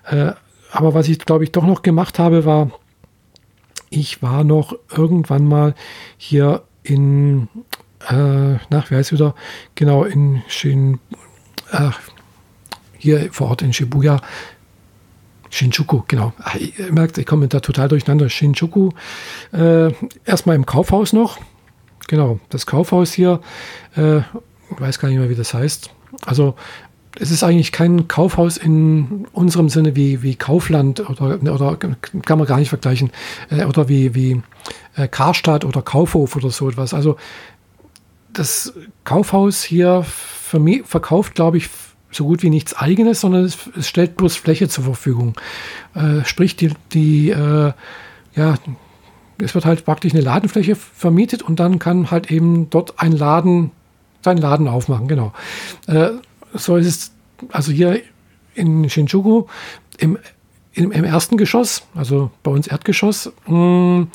Äh, 0.05 0.33
aber 0.71 0.93
was 0.93 1.07
ich, 1.07 1.19
glaube 1.19 1.43
ich, 1.43 1.51
doch 1.51 1.65
noch 1.65 1.81
gemacht 1.81 2.19
habe, 2.19 2.45
war, 2.45 2.71
ich 3.89 4.21
war 4.21 4.43
noch 4.43 4.75
irgendwann 4.95 5.47
mal 5.47 5.75
hier 6.17 6.63
in 6.83 7.47
äh, 8.09 8.55
nach, 8.69 8.91
wie 8.91 8.95
heißt 8.95 9.11
wieder? 9.11 9.35
Genau, 9.75 10.03
in 10.03 10.43
Shin, 10.47 10.99
äh, 11.71 11.89
hier 12.97 13.31
vor 13.31 13.49
Ort 13.49 13.61
in 13.61 13.73
Shibuya, 13.73 14.21
Shinjuku, 15.49 16.03
genau. 16.07 16.33
Ihr 16.59 16.91
merkt, 16.91 17.17
ich 17.17 17.25
komme 17.25 17.47
da 17.47 17.59
total 17.59 17.87
durcheinander. 17.87 18.29
Shinjuku, 18.29 18.91
äh, 19.53 19.91
erstmal 20.25 20.55
im 20.55 20.65
Kaufhaus 20.65 21.13
noch. 21.13 21.39
Genau, 22.07 22.39
das 22.49 22.65
Kaufhaus 22.65 23.11
hier, 23.11 23.41
äh, 23.95 24.21
weiß 24.77 24.99
gar 24.99 25.09
nicht 25.09 25.17
mehr, 25.17 25.29
wie 25.29 25.35
das 25.35 25.53
heißt. 25.53 25.89
Also, 26.25 26.55
es 27.19 27.31
ist 27.31 27.43
eigentlich 27.43 27.71
kein 27.71 28.07
Kaufhaus 28.07 28.57
in 28.57 29.27
unserem 29.33 29.69
Sinne 29.69 29.95
wie, 29.95 30.21
wie 30.21 30.35
Kaufland 30.35 31.09
oder, 31.09 31.41
oder 31.41 31.75
kann 31.77 32.37
man 32.37 32.47
gar 32.47 32.59
nicht 32.59 32.69
vergleichen. 32.69 33.11
Äh, 33.49 33.65
oder 33.65 33.89
wie, 33.89 34.13
wie 34.15 34.41
äh, 34.95 35.07
Karstadt 35.07 35.65
oder 35.65 35.81
Kaufhof 35.81 36.35
oder 36.35 36.49
so 36.49 36.69
etwas. 36.69 36.93
Also, 36.93 37.17
das 38.31 38.73
Kaufhaus 39.03 39.63
hier 39.63 40.05
verkauft, 40.85 41.35
glaube 41.35 41.57
ich, 41.57 41.69
so 42.11 42.25
gut 42.25 42.43
wie 42.43 42.49
nichts 42.49 42.75
eigenes, 42.75 43.21
sondern 43.21 43.43
es, 43.43 43.57
es 43.77 43.87
stellt 43.87 44.15
bloß 44.15 44.35
Fläche 44.35 44.69
zur 44.69 44.83
Verfügung. 44.83 45.33
Äh, 45.93 46.23
sprich, 46.23 46.55
die, 46.55 46.71
die 46.93 47.31
äh, 47.31 47.73
ja, 48.35 48.55
es 49.41 49.53
wird 49.55 49.65
halt 49.65 49.85
praktisch 49.85 50.13
eine 50.13 50.21
Ladenfläche 50.21 50.75
vermietet 50.75 51.43
und 51.43 51.59
dann 51.59 51.79
kann 51.79 52.11
halt 52.11 52.31
eben 52.31 52.69
dort 52.69 52.99
ein 52.99 53.11
Laden 53.11 53.71
seinen 54.21 54.41
Laden 54.41 54.67
aufmachen, 54.67 55.07
genau. 55.07 55.31
Äh, 55.87 56.09
so 56.53 56.75
ist 56.75 56.87
es 56.87 57.11
also 57.51 57.71
hier 57.71 58.01
in 58.55 58.89
Shinjuku 58.89 59.45
im, 59.99 60.17
im, 60.73 60.91
im, 60.91 61.03
ersten 61.03 61.37
Geschoss, 61.37 61.83
also 61.95 62.31
bei 62.43 62.51
uns 62.51 62.67
Erdgeschoss, 62.67 63.31
mh, 63.45 63.51
hm, 63.53 64.07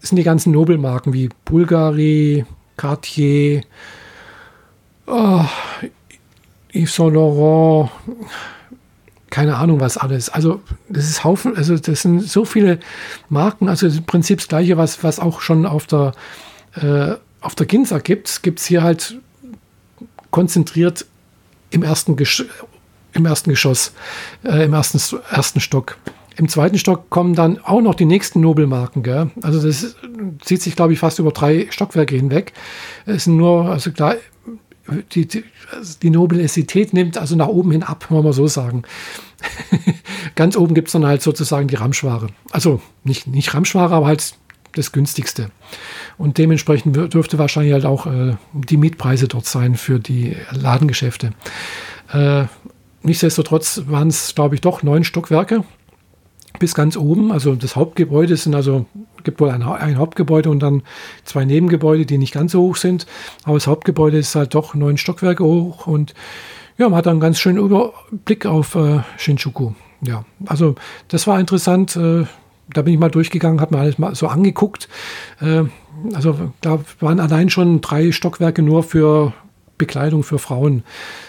sind 0.00 0.16
die 0.16 0.24
ganzen 0.24 0.52
Nobelmarken 0.52 1.12
wie 1.12 1.28
Bulgari, 1.44 2.44
Cartier, 2.76 3.62
oh, 5.06 5.44
Yves 6.74 6.94
Saint 6.94 7.14
Laurent, 7.14 7.90
keine 9.32 9.56
Ahnung 9.56 9.80
was 9.80 9.96
alles. 9.96 10.28
Also 10.28 10.60
das 10.88 11.08
ist 11.08 11.24
Haufen, 11.24 11.56
also 11.56 11.76
das 11.76 12.02
sind 12.02 12.22
so 12.22 12.44
viele 12.44 12.78
Marken, 13.30 13.68
also 13.68 13.88
im 13.88 14.04
Prinzip 14.04 14.38
das 14.38 14.46
gleiche, 14.46 14.76
was, 14.76 15.02
was 15.02 15.18
auch 15.18 15.40
schon 15.40 15.64
auf 15.66 15.86
der, 15.86 16.12
äh, 16.74 17.14
auf 17.40 17.54
der 17.54 17.66
Ginza 17.66 17.98
gibt, 17.98 18.42
gibt 18.42 18.60
es 18.60 18.66
hier 18.66 18.82
halt 18.82 19.16
konzentriert 20.30 21.06
im 21.70 21.82
ersten, 21.82 22.16
Gesch 22.16 22.44
im 23.14 23.24
ersten 23.24 23.50
Geschoss, 23.50 23.92
äh, 24.44 24.64
im 24.64 24.74
ersten, 24.74 25.00
ersten 25.30 25.60
Stock. 25.60 25.96
Im 26.36 26.48
zweiten 26.48 26.78
Stock 26.78 27.08
kommen 27.08 27.34
dann 27.34 27.58
auch 27.58 27.80
noch 27.80 27.94
die 27.94 28.04
nächsten 28.04 28.40
Nobelmarken. 28.40 29.02
Gell? 29.02 29.30
Also 29.42 29.66
das 29.66 29.96
zieht 30.42 30.62
sich, 30.62 30.76
glaube 30.76 30.92
ich, 30.92 30.98
fast 30.98 31.18
über 31.18 31.30
drei 31.30 31.68
Stockwerke 31.70 32.16
hinweg. 32.16 32.52
Es 33.06 33.24
sind 33.24 33.36
nur, 33.38 33.70
also 33.70 33.92
klar, 33.92 34.16
die, 35.14 35.26
die, 35.26 35.44
also 35.70 35.96
die 36.02 36.10
Nobilität 36.10 36.92
nimmt 36.92 37.18
also 37.18 37.36
nach 37.36 37.48
oben 37.48 37.72
hin 37.72 37.82
ab, 37.82 38.06
wollen 38.10 38.24
wir 38.24 38.32
so 38.32 38.46
sagen. 38.46 38.82
Ganz 40.34 40.56
oben 40.56 40.74
gibt 40.74 40.88
es 40.88 40.92
dann 40.92 41.06
halt 41.06 41.22
sozusagen 41.22 41.68
die 41.68 41.76
Ramschware. 41.76 42.28
Also 42.50 42.80
nicht, 43.04 43.26
nicht 43.26 43.54
Ramschware, 43.54 43.94
aber 43.94 44.06
halt 44.06 44.34
das 44.74 44.92
günstigste. 44.92 45.50
Und 46.18 46.38
dementsprechend 46.38 46.96
dürfte 47.14 47.38
wahrscheinlich 47.38 47.72
halt 47.72 47.84
auch 47.84 48.06
äh, 48.06 48.36
die 48.52 48.76
Mietpreise 48.76 49.28
dort 49.28 49.46
sein 49.46 49.76
für 49.76 49.98
die 49.98 50.36
Ladengeschäfte. 50.50 51.32
Äh, 52.12 52.44
nichtsdestotrotz 53.02 53.82
waren 53.86 54.08
es, 54.08 54.34
glaube 54.34 54.54
ich, 54.54 54.60
doch 54.60 54.82
neun 54.82 55.04
Stockwerke 55.04 55.64
bis 56.58 56.74
ganz 56.74 56.96
oben. 56.96 57.32
Also 57.32 57.54
das 57.54 57.76
Hauptgebäude 57.76 58.36
sind 58.36 58.54
also 58.54 58.86
gibt 59.24 59.40
wohl 59.40 59.50
ein, 59.50 59.62
ein, 59.62 59.98
Hauptgebäude 59.98 60.50
und 60.50 60.60
dann 60.60 60.82
zwei 61.24 61.44
Nebengebäude, 61.44 62.06
die 62.06 62.18
nicht 62.18 62.34
ganz 62.34 62.52
so 62.52 62.62
hoch 62.62 62.76
sind. 62.76 63.06
Aber 63.44 63.54
das 63.54 63.66
Hauptgebäude 63.66 64.18
ist 64.18 64.34
halt 64.34 64.54
doch 64.54 64.74
neun 64.74 64.96
Stockwerke 64.96 65.44
hoch 65.44 65.86
und 65.86 66.14
ja, 66.78 66.88
man 66.88 66.96
hat 66.96 67.06
einen 67.06 67.20
ganz 67.20 67.38
schönen 67.38 67.58
Überblick 67.58 68.46
auf 68.46 68.74
äh, 68.74 69.00
Shinjuku. 69.16 69.72
Ja, 70.00 70.24
also 70.46 70.74
das 71.08 71.26
war 71.26 71.38
interessant. 71.38 71.96
Äh, 71.96 72.24
da 72.72 72.82
bin 72.82 72.94
ich 72.94 73.00
mal 73.00 73.10
durchgegangen, 73.10 73.60
habe 73.60 73.76
mir 73.76 73.82
alles 73.82 73.98
mal 73.98 74.14
so 74.14 74.28
angeguckt. 74.28 74.88
Äh, 75.40 75.64
also 76.14 76.52
da 76.60 76.80
waren 77.00 77.20
allein 77.20 77.50
schon 77.50 77.80
drei 77.80 78.12
Stockwerke 78.12 78.62
nur 78.62 78.82
für 78.82 79.32
Bekleidung 79.78 80.22
für 80.22 80.38
Frauen. 80.38 80.82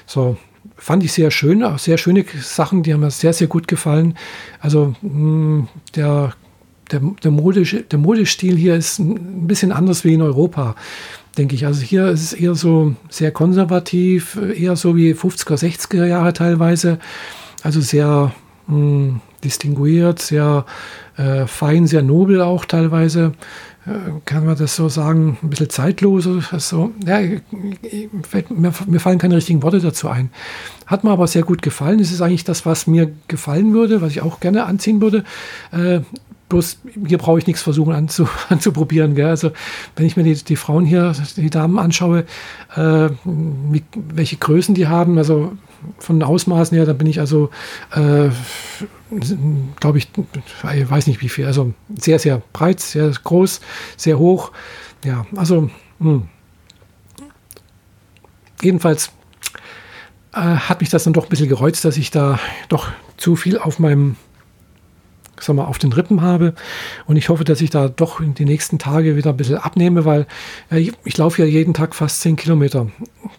So 0.06 0.38
fand 0.76 1.04
ich 1.04 1.14
sehr 1.14 1.32
schön, 1.32 1.64
auch 1.64 1.80
sehr 1.80 1.98
schöne 1.98 2.26
Sachen, 2.42 2.84
die 2.84 2.94
haben 2.94 3.02
mir 3.02 3.12
sehr, 3.12 3.34
sehr 3.34 3.48
gut 3.48 3.68
gefallen. 3.68 4.18
Also 4.60 4.96
mh, 5.02 5.10
mm, 5.10 5.68
der, 5.96 6.34
der, 6.94 7.02
der, 7.24 7.32
modische, 7.32 7.82
der 7.82 8.00
Modestil 8.00 8.56
hier 8.56 8.76
ist 8.76 9.00
ein 9.00 9.48
bisschen 9.48 9.72
anders 9.72 10.04
wie 10.04 10.14
in 10.14 10.22
Europa, 10.22 10.76
denke 11.38 11.56
ich. 11.56 11.66
Also 11.66 11.82
hier 11.82 12.08
ist 12.08 12.22
es 12.22 12.34
eher 12.34 12.56
so 12.56 12.96
sehr 13.10 13.32
konservativ, 13.32 14.40
eher 14.56 14.76
so 14.76 14.96
wie 14.96 15.14
50er, 15.14 15.58
60er 15.58 16.06
Jahre 16.06 16.34
teilweise. 16.34 17.00
Also 17.64 17.82
sehr 17.82 18.32
mh, 18.68 18.78
mm, 18.78 19.22
distinguiert, 19.44 20.20
sehr 20.20 20.66
äh, 21.18 21.46
fein, 21.48 21.88
sehr 21.88 22.04
nobel 22.04 22.42
auch 22.42 22.66
teilweise. 22.66 23.34
Äh, 23.86 24.22
kann 24.26 24.46
man 24.46 24.58
das 24.58 24.76
so 24.76 24.88
sagen, 24.88 25.38
ein 25.44 25.50
bisschen 25.50 25.70
zeitlos 25.70 26.28
so. 26.58 26.92
Ja, 27.06 27.20
mir, 27.20 28.74
mir, 28.88 29.00
fallen 29.00 29.20
keine 29.20 29.36
richtigen 29.36 29.62
Worte 29.62 29.80
dazu 29.80 30.08
ein. 30.08 30.30
Hat 30.86 31.04
mir 31.04 31.12
aber 31.12 31.28
sehr 31.28 31.44
gut 31.44 31.62
gefallen. 31.62 32.00
Das 32.00 32.12
ist 32.12 32.22
eigentlich 32.22 32.46
das, 32.46 32.66
was 32.66 32.88
mir 32.88 33.12
gefallen 33.28 33.74
würde, 33.74 34.02
was 34.02 34.12
ich 34.12 34.22
auch 34.22 34.40
gerne 34.40 34.66
anziehen 34.66 35.02
würde. 35.02 35.24
Äh, 35.72 36.02
bloß 36.54 36.78
hier 37.08 37.18
brauche 37.18 37.40
ich 37.40 37.48
nichts 37.48 37.64
versuchen 37.64 37.96
anzu, 37.96 38.30
anzuprobieren. 38.50 39.16
Gell? 39.16 39.26
Also 39.26 39.52
wenn 39.96 40.06
ich 40.06 40.16
mir 40.16 40.24
die, 40.24 40.36
die 40.36 40.56
Frauen 40.56 40.86
hier, 40.86 41.14
die 41.36 41.50
Damen 41.50 41.80
anschaue, 41.80 42.26
äh, 42.76 43.10
wie, 43.26 43.84
welche 43.96 44.38
Größen 44.38 44.76
die 44.76 44.88
haben, 44.88 45.18
also 45.18 45.54
von 45.98 46.20
den 46.20 46.24
Ausmaßen 46.24 46.78
her, 46.78 46.86
dann 46.86 46.98
bin 47.00 47.08
ich 47.08 47.20
also, 47.20 47.50
äh, 47.92 48.30
glaube 49.80 49.98
ich, 49.98 50.10
ich 50.76 50.90
weiß 50.90 51.08
nicht 51.08 51.22
wie 51.22 51.30
viel, 51.30 51.48
also 51.48 51.74
sehr, 51.98 52.20
sehr 52.20 52.40
breit, 52.54 52.80
sehr 52.80 53.10
groß, 53.10 53.60
sehr 53.98 54.20
hoch. 54.20 54.52
Ja, 55.04 55.26
also 55.36 55.72
mh. 55.98 56.12
Hm. 56.12 56.24
jedenfalls 58.62 59.12
äh, 60.34 60.38
hat 60.40 60.82
mich 60.82 60.92
das 60.92 61.04
dann 61.04 61.14
doch 61.14 61.24
ein 61.24 61.30
bisschen 61.30 61.50
geräuzt, 61.50 61.84
dass 61.84 61.98
ich 61.98 62.12
da 62.12 62.40
doch 62.70 62.90
zu 63.18 63.36
viel 63.36 63.58
auf 63.58 63.80
meinem 63.80 64.18
sag 65.40 65.56
mal, 65.56 65.66
auf 65.66 65.78
den 65.78 65.94
Rippen 65.94 66.22
habe. 66.22 66.54
Und 67.06 67.18
ich 67.18 67.30
hoffe, 67.30 67.44
dass 67.44 67.62
ich 67.62 67.70
da 67.70 67.88
doch 67.88 68.20
in 68.20 68.34
die 68.34 68.46
nächsten 68.46 68.80
Tage 68.80 69.16
wieder 69.16 69.32
ein 69.32 69.38
bisschen 69.38 69.58
abnehme, 69.58 70.06
weil 70.06 70.28
äh, 70.72 70.80
ich, 70.80 70.94
ich 71.04 71.18
laufe 71.18 71.42
ja 71.42 71.48
jeden 71.48 71.74
Tag 71.74 71.96
fast 71.96 72.22
10 72.22 72.36
Kilometer. 72.36 72.88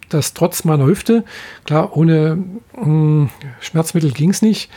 Das 0.08 0.34
trotz 0.34 0.64
meiner 0.64 0.86
Hüfte. 0.86 1.24
Klar, 1.64 1.96
ohne 1.96 2.36
mh, 2.76 2.84
hm, 2.84 3.28
Schmerzmittel 3.60 4.12
ging 4.12 4.30
es 4.30 4.42
nicht. 4.42 4.70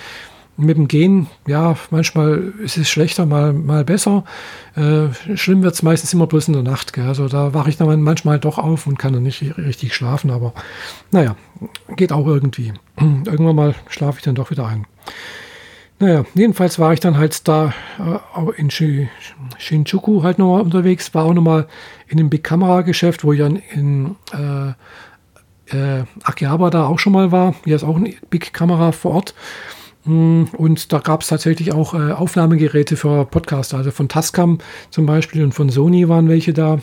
Mit 0.60 0.76
dem 0.76 0.88
Gehen, 0.88 1.28
ja, 1.46 1.76
manchmal 1.92 2.52
ist 2.64 2.78
es 2.78 2.90
schlechter, 2.90 3.28
mal, 3.28 3.54
mal 3.54 3.86
besser. 3.86 4.24
Äh, 4.76 5.10
schlimm 5.36 5.62
wird 5.62 5.76
es 5.76 5.84
meistens 5.84 6.14
immer 6.14 6.26
bloß 6.26 6.48
in 6.48 6.56
der 6.56 6.64
Nacht. 6.64 6.94
Gell? 6.94 7.06
Also 7.06 7.28
da 7.28 7.54
wache 7.54 7.70
ich 7.70 7.78
dann 7.78 8.02
manchmal 8.02 8.40
doch 8.40 8.58
auf 8.58 8.88
und 8.88 8.98
kann 8.98 9.14
dann 9.14 9.22
nicht 9.22 9.56
richtig 9.60 9.94
schlafen. 9.94 10.32
Aber 10.32 10.54
naja, 11.12 11.36
geht 11.96 12.12
auch 12.12 12.26
irgendwie. 12.26 12.74
Irgendwann 13.00 13.56
mal 13.56 13.76
schlafe 13.88 14.18
ich 14.18 14.24
dann 14.24 14.34
doch 14.34 14.50
wieder 14.50 14.66
ein. 14.66 14.88
Naja, 16.00 16.26
jedenfalls 16.36 16.78
war 16.78 16.94
ich 16.94 17.00
dann 17.00 17.18
halt 17.18 17.48
da 17.48 17.74
äh, 18.00 18.62
in 18.62 18.70
Shinjuku 18.70 20.22
halt 20.22 20.38
nochmal 20.38 20.62
unterwegs, 20.62 21.14
war 21.16 21.26
auch 21.26 21.34
nochmal 21.34 21.68
in 22.08 22.18
dem 22.18 22.30
Big 22.30 22.44
Camera 22.44 22.82
Geschäft, 22.82 23.24
wo 23.24 23.34
ich 23.34 23.40
dann 23.40 23.56
in 23.56 24.16
äh, 24.32 24.74
äh, 25.76 26.04
Akihabara 26.24 26.70
da 26.70 26.86
auch 26.86 27.00
schon 27.00 27.14
mal 27.14 27.32
war. 27.32 27.56
Hier 27.64 27.76
ist 27.76 27.84
auch 27.84 27.96
ein 27.96 28.14
Big 28.30 28.54
Kamera 28.54 28.92
vor 28.92 29.16
Ort. 29.16 29.34
Mm, 30.06 30.44
und 30.56 30.94
da 30.94 31.00
gab 31.00 31.22
es 31.22 31.28
tatsächlich 31.28 31.74
auch 31.74 31.94
äh, 31.94 32.12
Aufnahmegeräte 32.12 32.96
für 32.96 33.26
Podcaster, 33.26 33.78
also 33.78 33.92
von 33.92 34.08
Tascam 34.08 34.60
zum 34.92 35.06
Beispiel 35.06 35.44
und 35.44 35.54
von 35.54 35.70
Sony 35.70 36.08
waren 36.08 36.30
welche 36.30 36.54
da. 36.54 36.80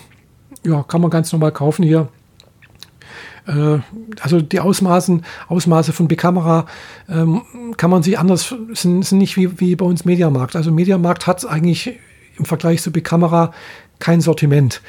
Ja, 0.65 0.83
kann 0.83 1.01
man 1.01 1.11
ganz 1.11 1.33
normal 1.33 1.53
kaufen 1.53 1.83
hier. 1.83 2.09
Äh, 3.47 3.79
also 4.21 4.41
die 4.41 4.61
Ausmaßen, 4.61 5.25
Ausmaße 5.49 5.93
von 5.93 6.09
B-Kamera 6.09 6.67
ähm, 7.09 7.43
kann 7.77 7.91
man 7.91 8.03
sich 8.03 8.19
anders, 8.19 8.55
sind, 8.73 9.05
sind 9.05 9.19
nicht 9.19 9.37
wie, 9.37 9.61
wie 9.61 9.77
bei 9.77 9.85
uns 9.85 10.05
Mediamarkt. 10.05 10.57
Also 10.57 10.73
Mediamarkt 10.73 11.27
hat 11.27 11.47
eigentlich 11.47 11.99
im 12.37 12.45
Vergleich 12.45 12.83
zu 12.83 12.91
B-Kamera 12.91 13.53
kein 13.99 14.21
Sortiment. 14.21 14.81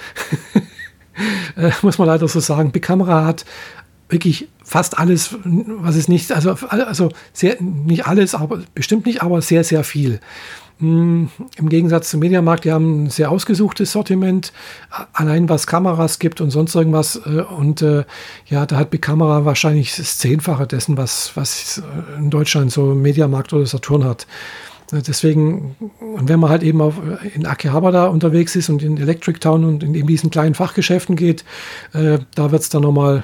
äh, 1.55 1.71
muss 1.81 1.97
man 1.97 2.07
leider 2.07 2.27
so 2.27 2.39
sagen. 2.39 2.71
B-Kamera 2.71 3.25
hat 3.25 3.45
wirklich 4.09 4.47
fast 4.63 4.97
alles, 4.97 5.35
was 5.43 5.95
es 5.95 6.07
nicht, 6.07 6.31
also, 6.31 6.51
also 6.51 7.09
sehr, 7.33 7.61
nicht 7.61 8.05
alles, 8.07 8.35
aber 8.35 8.61
bestimmt 8.73 9.05
nicht, 9.05 9.21
aber 9.21 9.41
sehr, 9.41 9.63
sehr 9.63 9.83
viel. 9.83 10.19
Hm, 10.79 11.29
Im 11.57 11.69
Gegensatz 11.69 12.09
zum 12.09 12.19
Mediamarkt, 12.19 12.65
die 12.65 12.71
haben 12.71 13.05
ein 13.05 13.09
sehr 13.09 13.31
ausgesuchtes 13.31 13.93
Sortiment, 13.93 14.51
allein 15.13 15.47
was 15.47 15.67
Kameras 15.67 16.19
gibt 16.19 16.41
und 16.41 16.51
sonst 16.51 16.75
irgendwas. 16.75 17.21
Äh, 17.25 17.41
und 17.41 17.81
äh, 17.81 18.03
ja, 18.47 18.65
da 18.65 18.77
hat 18.77 18.91
die 18.91 18.97
Kamera 18.97 19.45
wahrscheinlich 19.45 19.95
das 19.95 20.17
Zehnfache 20.17 20.67
dessen, 20.67 20.97
was, 20.97 21.31
was 21.35 21.81
in 22.17 22.29
Deutschland 22.29 22.71
so 22.71 22.93
Mediamarkt 22.93 23.53
oder 23.53 23.65
Saturn 23.65 24.03
hat. 24.03 24.27
Äh, 24.91 25.01
deswegen, 25.01 25.77
und 26.01 26.27
wenn 26.27 26.41
man 26.41 26.49
halt 26.49 26.63
eben 26.63 26.81
auf, 26.81 26.95
in 27.33 27.45
Akihabara 27.45 28.07
unterwegs 28.07 28.57
ist 28.57 28.67
und 28.67 28.83
in 28.83 28.97
Electric 28.97 29.39
Town 29.39 29.63
und 29.63 29.81
in 29.81 29.95
eben 29.95 30.07
diesen 30.07 30.29
kleinen 30.29 30.55
Fachgeschäften 30.55 31.15
geht, 31.15 31.45
da 31.93 32.51
wird 32.51 32.61
es 32.61 32.69
dann 32.69 32.81
nochmal 32.81 33.23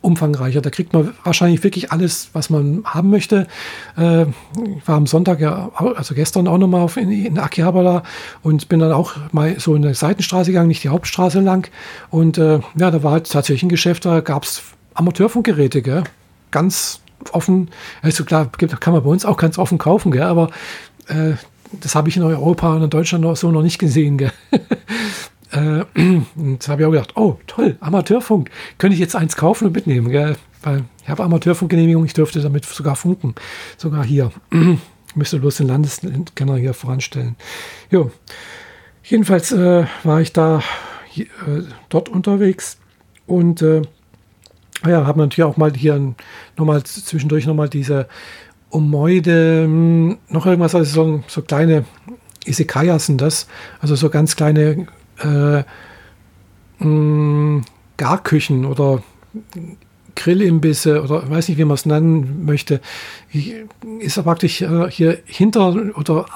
umfangreicher. 0.00 0.60
Da 0.60 0.70
kriegt 0.70 0.92
man 0.92 1.12
wahrscheinlich 1.24 1.62
wirklich 1.64 1.92
alles, 1.92 2.30
was 2.32 2.50
man 2.50 2.82
haben 2.84 3.10
möchte. 3.10 3.46
Äh, 3.96 4.22
ich 4.22 4.86
war 4.86 4.96
am 4.96 5.06
Sonntag, 5.06 5.40
ja, 5.40 5.70
also 5.74 6.14
gestern 6.14 6.48
auch 6.48 6.58
nochmal 6.58 6.88
in, 6.96 7.10
in 7.10 7.38
Akihabara 7.38 8.02
und 8.42 8.68
bin 8.68 8.80
dann 8.80 8.92
auch 8.92 9.14
mal 9.32 9.58
so 9.58 9.74
in 9.74 9.82
der 9.82 9.94
Seitenstraße 9.94 10.50
gegangen, 10.50 10.68
nicht 10.68 10.84
die 10.84 10.90
Hauptstraße 10.90 11.40
lang. 11.40 11.68
Und 12.10 12.38
äh, 12.38 12.60
ja, 12.76 12.90
da 12.90 13.02
war 13.02 13.12
halt 13.12 13.30
tatsächlich 13.30 13.64
ein 13.64 13.68
Geschäft, 13.68 14.04
da 14.04 14.20
gab 14.20 14.44
es 14.44 14.62
Amateurfunkgeräte, 14.94 15.82
gell? 15.82 16.04
ganz 16.50 17.00
offen. 17.32 17.70
Also 18.02 18.24
klar, 18.24 18.50
kann 18.50 18.92
man 18.92 19.02
bei 19.02 19.10
uns 19.10 19.24
auch 19.24 19.36
ganz 19.36 19.58
offen 19.58 19.78
kaufen, 19.78 20.12
gell? 20.12 20.22
aber 20.22 20.50
äh, 21.08 21.32
das 21.80 21.94
habe 21.94 22.08
ich 22.08 22.16
in 22.16 22.22
Europa 22.22 22.74
und 22.74 22.82
in 22.82 22.90
Deutschland 22.90 23.36
so 23.36 23.50
noch 23.50 23.62
nicht 23.62 23.78
gesehen. 23.78 24.18
Äh, 25.52 25.84
und 26.36 26.68
habe 26.68 26.82
ich 26.82 26.86
auch 26.86 26.92
gedacht, 26.92 27.16
oh 27.16 27.38
toll, 27.46 27.76
Amateurfunk, 27.80 28.50
könnte 28.78 28.94
ich 28.94 29.00
jetzt 29.00 29.16
eins 29.16 29.36
kaufen 29.36 29.66
und 29.66 29.74
mitnehmen, 29.74 30.10
gell? 30.10 30.36
weil 30.62 30.84
ich 31.02 31.08
habe 31.08 31.22
Amateurfunkgenehmigung, 31.22 32.04
ich 32.04 32.14
dürfte 32.14 32.40
damit 32.40 32.64
sogar 32.64 32.96
funken, 32.96 33.34
sogar 33.76 34.04
hier. 34.04 34.32
Müsste 35.14 35.38
bloß 35.38 35.58
den 35.58 35.68
Landeskenner 35.68 36.56
hier 36.56 36.74
voranstellen. 36.74 37.36
Jo. 37.90 38.10
Jedenfalls 39.02 39.52
äh, 39.52 39.86
war 40.02 40.20
ich 40.20 40.32
da 40.32 40.62
äh, 41.16 41.24
dort 41.88 42.08
unterwegs 42.08 42.78
und 43.26 43.62
äh, 43.62 43.82
ja, 44.84 45.06
habe 45.06 45.20
natürlich 45.20 45.44
auch 45.44 45.56
mal 45.56 45.72
hier 45.72 46.14
nochmal 46.56 46.82
zwischendurch 46.82 47.46
nochmal 47.46 47.68
diese 47.68 48.08
Omoide, 48.70 49.62
hm, 49.64 50.18
noch 50.28 50.44
irgendwas, 50.44 50.74
also 50.74 50.92
so, 50.92 51.24
so 51.28 51.42
kleine 51.42 51.84
Isekayas 52.44 53.06
sind 53.06 53.20
das, 53.20 53.46
also 53.80 53.94
so 53.94 54.10
ganz 54.10 54.36
kleine 54.36 54.86
äh, 55.18 55.62
Garküchen 57.96 58.64
oder 58.64 59.02
Grillimbisse 60.14 61.02
oder 61.02 61.28
weiß 61.30 61.48
nicht, 61.48 61.58
wie 61.58 61.64
man 61.64 61.74
es 61.74 61.86
nennen 61.86 62.44
möchte, 62.44 62.80
ist 64.00 64.22
praktisch 64.22 64.62
äh, 64.62 64.90
hier 64.90 65.18
hinter 65.26 65.74
oder 65.96 66.26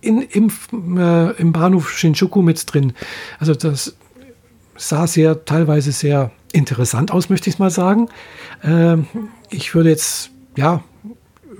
in, 0.00 0.22
im, 0.22 0.50
äh, 0.96 1.32
im 1.32 1.52
Bahnhof 1.52 1.90
Shinjuku 1.90 2.42
mit 2.42 2.72
drin. 2.72 2.92
Also 3.38 3.54
das 3.54 3.96
sah 4.76 5.06
sehr 5.06 5.44
teilweise 5.44 5.92
sehr 5.92 6.30
interessant 6.52 7.10
aus, 7.10 7.28
möchte 7.28 7.50
ich 7.50 7.58
mal 7.58 7.70
sagen. 7.70 8.08
Äh, 8.62 8.98
ich 9.50 9.74
würde 9.74 9.90
jetzt, 9.90 10.30
ja, 10.56 10.82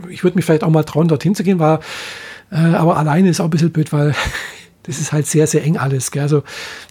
ich 0.08 0.22
würde 0.22 0.36
mich 0.36 0.44
vielleicht 0.44 0.64
auch 0.64 0.70
mal 0.70 0.84
trauen, 0.84 1.08
dorthin 1.08 1.34
zu 1.34 1.42
gehen, 1.42 1.58
war, 1.58 1.80
äh, 2.50 2.56
aber 2.56 2.96
alleine 2.96 3.30
ist 3.30 3.40
auch 3.40 3.44
ein 3.44 3.50
bisschen 3.50 3.72
blöd, 3.72 3.92
weil 3.92 4.14
das 4.86 5.00
ist 5.00 5.12
halt 5.12 5.26
sehr, 5.26 5.46
sehr 5.46 5.64
eng 5.64 5.76
alles. 5.76 6.10
Gell? 6.10 6.22
Also 6.22 6.42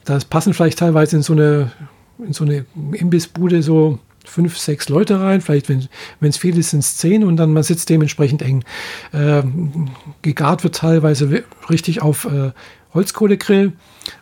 das 0.03 0.25
passen 0.25 0.53
vielleicht 0.53 0.79
teilweise 0.79 1.15
in 1.15 1.21
so 1.21 1.33
eine, 1.33 1.71
in 2.19 2.33
so 2.33 2.43
eine 2.43 2.65
Imbissbude 2.93 3.61
so 3.61 3.99
fünf, 4.25 4.57
sechs 4.57 4.89
Leute 4.89 5.19
rein. 5.19 5.41
Vielleicht, 5.41 5.69
wenn 5.69 5.87
es 6.21 6.37
viel 6.37 6.57
ist, 6.57 6.71
sind 6.71 6.79
es 6.79 6.97
zehn 6.97 7.23
und 7.23 7.37
dann 7.37 7.53
man 7.53 7.63
sitzt 7.63 7.89
dementsprechend 7.89 8.41
eng. 8.41 8.63
Äh, 9.11 9.43
gegart 10.21 10.63
wird 10.63 10.75
teilweise 10.75 11.43
richtig 11.69 12.01
auf 12.01 12.25
äh, 12.25 12.51
Holzkohlegrill, 12.93 13.73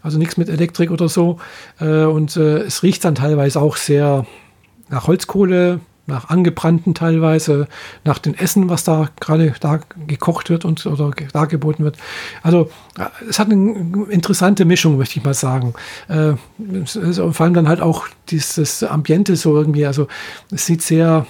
also 0.01 0.17
nichts 0.17 0.37
mit 0.37 0.49
Elektrik 0.49 0.91
oder 0.91 1.07
so. 1.07 1.39
Äh, 1.79 2.03
und 2.03 2.35
äh, 2.35 2.59
es 2.59 2.83
riecht 2.83 3.05
dann 3.05 3.15
teilweise 3.15 3.61
auch 3.61 3.77
sehr 3.77 4.25
nach 4.89 5.07
Holzkohle, 5.07 5.79
nach 6.05 6.29
angebrannten 6.29 6.93
teilweise, 6.93 7.67
nach 8.03 8.19
dem 8.19 8.33
Essen, 8.33 8.69
was 8.69 8.83
da 8.83 9.09
gerade 9.19 9.53
da 9.59 9.79
gekocht 10.07 10.49
wird 10.49 10.65
und 10.65 10.85
oder 10.85 11.11
dargeboten 11.31 11.85
wird. 11.85 11.97
Also 12.41 12.69
äh, 12.97 13.05
es 13.29 13.39
hat 13.39 13.49
eine 13.49 14.05
interessante 14.09 14.65
Mischung, 14.65 14.97
möchte 14.97 15.19
ich 15.19 15.25
mal 15.25 15.33
sagen. 15.33 15.73
Äh, 16.09 16.33
vor 16.85 17.45
allem 17.45 17.53
dann 17.53 17.69
halt 17.69 17.81
auch 17.81 18.07
dieses 18.29 18.83
Ambiente 18.83 19.35
so 19.35 19.55
irgendwie, 19.55 19.85
also 19.85 20.07
es 20.51 20.65
sieht 20.65 20.81
sehr 20.81 21.25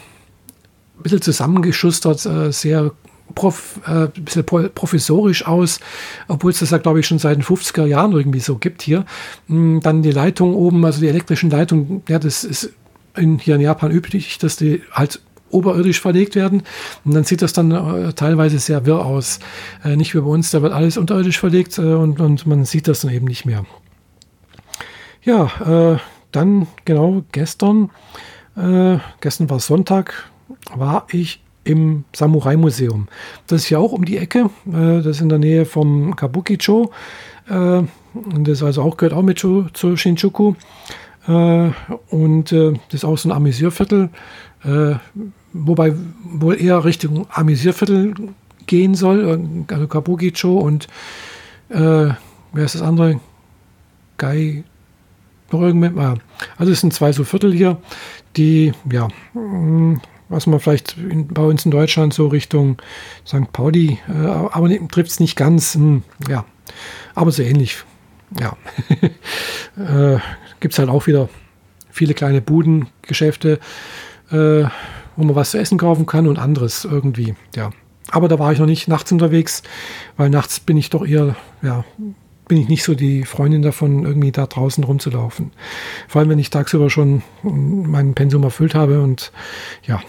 ein 0.97 1.03
bisschen 1.03 1.21
zusammengeschustert, 1.21 2.25
äh, 2.25 2.51
sehr 2.51 2.91
prof, 3.36 3.79
äh, 3.88 4.07
bisschen 4.19 4.45
professorisch 4.45 5.45
aus, 5.45 5.79
obwohl 6.27 6.51
es 6.51 6.59
das 6.59 6.71
ja, 6.71 6.77
glaube 6.77 6.99
ich, 6.99 7.07
schon 7.07 7.19
seit 7.19 7.38
den 7.38 7.43
50er 7.43 7.86
Jahren 7.86 8.12
irgendwie 8.12 8.39
so 8.39 8.57
gibt 8.57 8.81
hier. 8.81 9.05
Mm, 9.47 9.79
dann 9.79 10.01
die 10.01 10.12
Leitung 10.12 10.56
oben, 10.56 10.83
also 10.85 11.00
die 11.00 11.08
elektrischen 11.08 11.50
Leitungen, 11.50 12.04
ja, 12.08 12.19
das 12.19 12.43
ist 12.43 12.73
in, 13.15 13.39
hier 13.39 13.55
in 13.55 13.61
Japan 13.61 13.91
üblich, 13.91 14.37
dass 14.37 14.55
die 14.55 14.81
halt 14.91 15.21
oberirdisch 15.49 16.01
verlegt 16.01 16.35
werden. 16.35 16.63
Und 17.05 17.13
dann 17.13 17.23
sieht 17.23 17.41
das 17.41 17.53
dann 17.53 17.71
äh, 17.71 18.13
teilweise 18.13 18.59
sehr 18.59 18.85
wirr 18.85 19.05
aus. 19.05 19.39
Äh, 19.83 19.95
nicht 19.95 20.15
wie 20.15 20.19
bei 20.19 20.27
uns, 20.27 20.51
da 20.51 20.61
wird 20.61 20.73
alles 20.73 20.97
unterirdisch 20.97 21.39
verlegt 21.39 21.77
äh, 21.77 21.81
und, 21.81 22.19
und 22.19 22.45
man 22.47 22.65
sieht 22.65 22.87
das 22.87 23.01
dann 23.01 23.11
eben 23.11 23.27
nicht 23.27 23.45
mehr. 23.45 23.65
Ja, 25.23 25.93
äh, 25.93 25.97
dann 26.31 26.67
genau 26.85 27.23
gestern, 27.31 27.91
äh, 28.57 28.97
gestern 29.21 29.49
war 29.49 29.59
Sonntag, 29.59 30.29
war 30.75 31.07
ich 31.11 31.41
im 31.63 32.03
Samurai-Museum. 32.13 33.07
Das 33.47 33.63
ist 33.63 33.69
ja 33.69 33.77
auch 33.77 33.93
um 33.93 34.03
die 34.03 34.17
Ecke. 34.17 34.49
Äh, 34.67 34.97
das 34.97 35.05
ist 35.17 35.21
in 35.21 35.29
der 35.29 35.39
Nähe 35.39 35.65
vom 35.65 36.15
Kabukicho. 36.15 36.91
Äh, 37.47 37.83
das 38.13 38.61
also 38.61 38.81
auch 38.81 38.97
gehört 38.97 39.13
auch 39.13 39.23
mit 39.23 39.39
zu, 39.39 39.67
zu 39.73 39.95
Shinjuku. 39.95 40.55
Äh, 41.28 41.71
und 42.10 42.52
äh, 42.52 42.74
das 42.90 42.96
ist 42.96 43.06
auch 43.06 43.17
so 43.17 43.30
ein 43.30 43.36
Amüsierviertel. 43.36 44.10
Äh, 44.63 44.96
wobei 45.54 45.94
wohl 46.24 46.60
eher 46.60 46.84
Richtung 46.86 47.28
Amüsierviertel 47.30 48.13
gehen 48.65 48.96
soll. 48.96 49.65
Also 49.67 49.88
Kabukicho 49.88 50.58
und 50.58 50.88
wer 51.69 52.17
ist 52.54 52.76
das 52.76 52.82
andere? 52.82 53.19
Gai. 54.17 54.63
Ah, 55.52 56.15
also 56.58 56.71
es 56.71 56.82
sind 56.82 56.94
zwei 56.94 57.12
so 57.12 57.24
Viertel 57.24 57.54
hier, 57.54 57.78
die 58.36 58.74
ja 58.92 59.08
mm, 59.34 60.02
was 60.30 60.48
man 60.48 60.60
vielleicht 60.60 60.98
in, 60.98 61.28
bei 61.28 61.44
uns 61.44 61.65
in 61.65 61.71
Deutschland 61.71 62.13
so 62.13 62.28
Richtung 62.28 62.78
St. 63.26 63.52
Pauli, 63.54 64.00
äh, 64.10 64.26
aber 64.26 64.69
trifft 64.88 65.12
es 65.12 65.19
nicht 65.19 65.36
ganz, 65.36 65.76
mh, 65.76 65.84
hm, 65.84 66.04
ja, 66.28 66.46
aber 67.15 67.32
so 67.32 67.44
ähnlich. 67.44 67.84
Ja, 68.40 68.58
äh, 69.78 70.19
gibt 70.63 70.73
es 70.73 70.79
halt 70.79 70.89
auch 70.89 71.07
wieder 71.07 71.27
viele 71.91 72.13
kleine 72.13 72.41
Buden, 72.41 72.87
Geschäfte, 73.01 73.59
äh, 74.31 74.63
wo 75.15 75.23
man 75.25 75.35
was 75.35 75.51
zu 75.51 75.59
essen 75.59 75.77
kaufen 75.77 76.05
kann 76.05 76.25
und 76.25 76.39
anderes 76.39 76.85
irgendwie, 76.85 77.35
ja. 77.53 77.71
Aber 78.09 78.29
da 78.29 78.39
war 78.39 78.53
ich 78.53 78.59
noch 78.59 78.65
nicht 78.65 78.87
nachts 78.87 79.11
unterwegs, 79.11 79.61
weil 80.15 80.29
nachts 80.29 80.61
bin 80.61 80.77
ich 80.77 80.89
doch 80.89 81.05
eher, 81.05 81.35
ja, 81.61 81.83
bin 82.47 82.57
ich 82.57 82.69
nicht 82.69 82.83
so 82.83 82.95
die 82.95 83.25
Freundin 83.25 83.61
davon, 83.61 84.05
irgendwie 84.05 84.31
da 84.31 84.47
draußen 84.47 84.85
rumzulaufen. 84.85 85.51
Vor 86.07 86.21
allem, 86.21 86.29
wenn 86.29 86.39
ich 86.39 86.49
tagsüber 86.49 86.89
schon 86.89 87.23
mein 87.43 88.13
Pensum 88.13 88.43
erfüllt 88.43 88.73
habe 88.73 89.01
und 89.01 89.33
ja, 89.85 90.01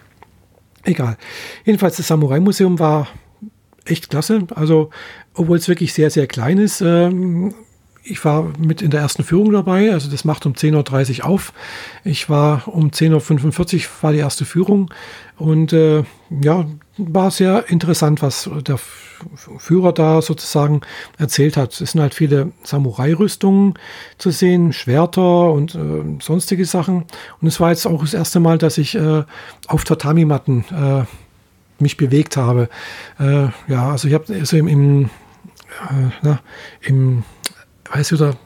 egal. 0.84 1.18
Jedenfalls, 1.66 1.98
das 1.98 2.08
Samurai-Museum 2.08 2.78
war 2.78 3.08
echt 3.84 4.08
klasse. 4.08 4.46
Also, 4.54 4.88
obwohl 5.34 5.58
es 5.58 5.68
wirklich 5.68 5.92
sehr, 5.92 6.08
sehr 6.08 6.26
klein 6.26 6.56
ist, 6.56 6.80
ähm, 6.80 7.54
ich 8.02 8.24
war 8.24 8.52
mit 8.58 8.82
in 8.82 8.90
der 8.90 9.00
ersten 9.00 9.24
Führung 9.24 9.52
dabei, 9.52 9.92
also 9.92 10.10
das 10.10 10.24
macht 10.24 10.46
um 10.46 10.54
10.30 10.54 11.20
Uhr 11.20 11.26
auf. 11.26 11.52
Ich 12.04 12.28
war 12.30 12.66
um 12.66 12.90
10.45 12.90 13.76
Uhr 13.76 13.82
war 14.00 14.12
die 14.12 14.18
erste 14.18 14.44
Führung 14.44 14.92
und 15.36 15.72
äh, 15.72 16.04
ja, 16.42 16.66
war 16.96 17.30
sehr 17.30 17.68
interessant, 17.68 18.22
was 18.22 18.48
der 18.66 18.78
Führer 19.58 19.92
da 19.92 20.22
sozusagen 20.22 20.80
erzählt 21.18 21.56
hat. 21.56 21.78
Es 21.80 21.92
sind 21.92 22.00
halt 22.00 22.14
viele 22.14 22.52
Samurai-Rüstungen 22.62 23.74
zu 24.18 24.30
sehen, 24.30 24.72
Schwerter 24.72 25.52
und 25.52 25.74
äh, 25.74 26.22
sonstige 26.22 26.64
Sachen. 26.64 27.04
Und 27.40 27.48
es 27.48 27.60
war 27.60 27.70
jetzt 27.70 27.86
auch 27.86 28.00
das 28.00 28.14
erste 28.14 28.40
Mal, 28.40 28.58
dass 28.58 28.78
ich 28.78 28.94
äh, 28.94 29.24
auf 29.66 29.84
Tatami-Matten 29.84 30.64
äh, 30.70 31.82
mich 31.82 31.96
bewegt 31.96 32.36
habe. 32.36 32.68
Äh, 33.18 33.48
ja, 33.68 33.90
also 33.90 34.08
ich 34.08 34.14
habe 34.14 34.32
also 34.32 34.56
im, 34.56 34.68
im, 34.68 35.04
äh, 35.04 36.10
na, 36.22 36.40
im 36.80 37.24
weiß 37.92 38.12
wieder, 38.12 38.36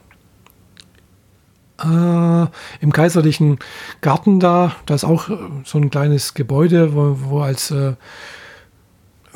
äh, 1.83 2.47
im 2.81 2.91
kaiserlichen 2.93 3.59
Garten 4.01 4.39
da, 4.39 4.75
da 4.85 4.95
ist 4.95 5.03
auch 5.03 5.29
so 5.63 5.77
ein 5.77 5.89
kleines 5.89 6.33
Gebäude, 6.33 6.93
wo, 6.93 7.17
wo 7.29 7.39
als 7.41 7.71
äh, 7.71 7.93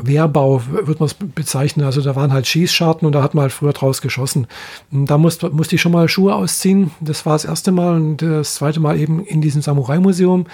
Wehrbau 0.02 0.62
wird 0.70 1.00
man 1.00 1.08
es 1.08 1.14
bezeichnen. 1.14 1.86
Also 1.86 2.02
da 2.02 2.16
waren 2.16 2.32
halt 2.32 2.48
Schießscharten 2.48 3.06
und 3.06 3.14
da 3.14 3.22
hat 3.22 3.34
man 3.34 3.44
halt 3.44 3.52
früher 3.52 3.74
draus 3.74 4.02
geschossen. 4.02 4.48
Und 4.92 5.08
da 5.08 5.18
musste, 5.18 5.50
musste 5.50 5.76
ich 5.76 5.82
schon 5.82 5.92
mal 5.92 6.08
Schuhe 6.08 6.34
ausziehen. 6.34 6.92
Das 7.02 7.26
war 7.26 7.34
das 7.34 7.46
erste 7.46 7.72
Mal 7.72 7.96
und 7.96 8.22
das 8.22 8.56
zweite 8.56 8.80
Mal 8.80 8.98
eben 8.98 9.26
in 9.26 9.42
diesem 9.42 9.62
Samurai-Museum. 9.62 10.46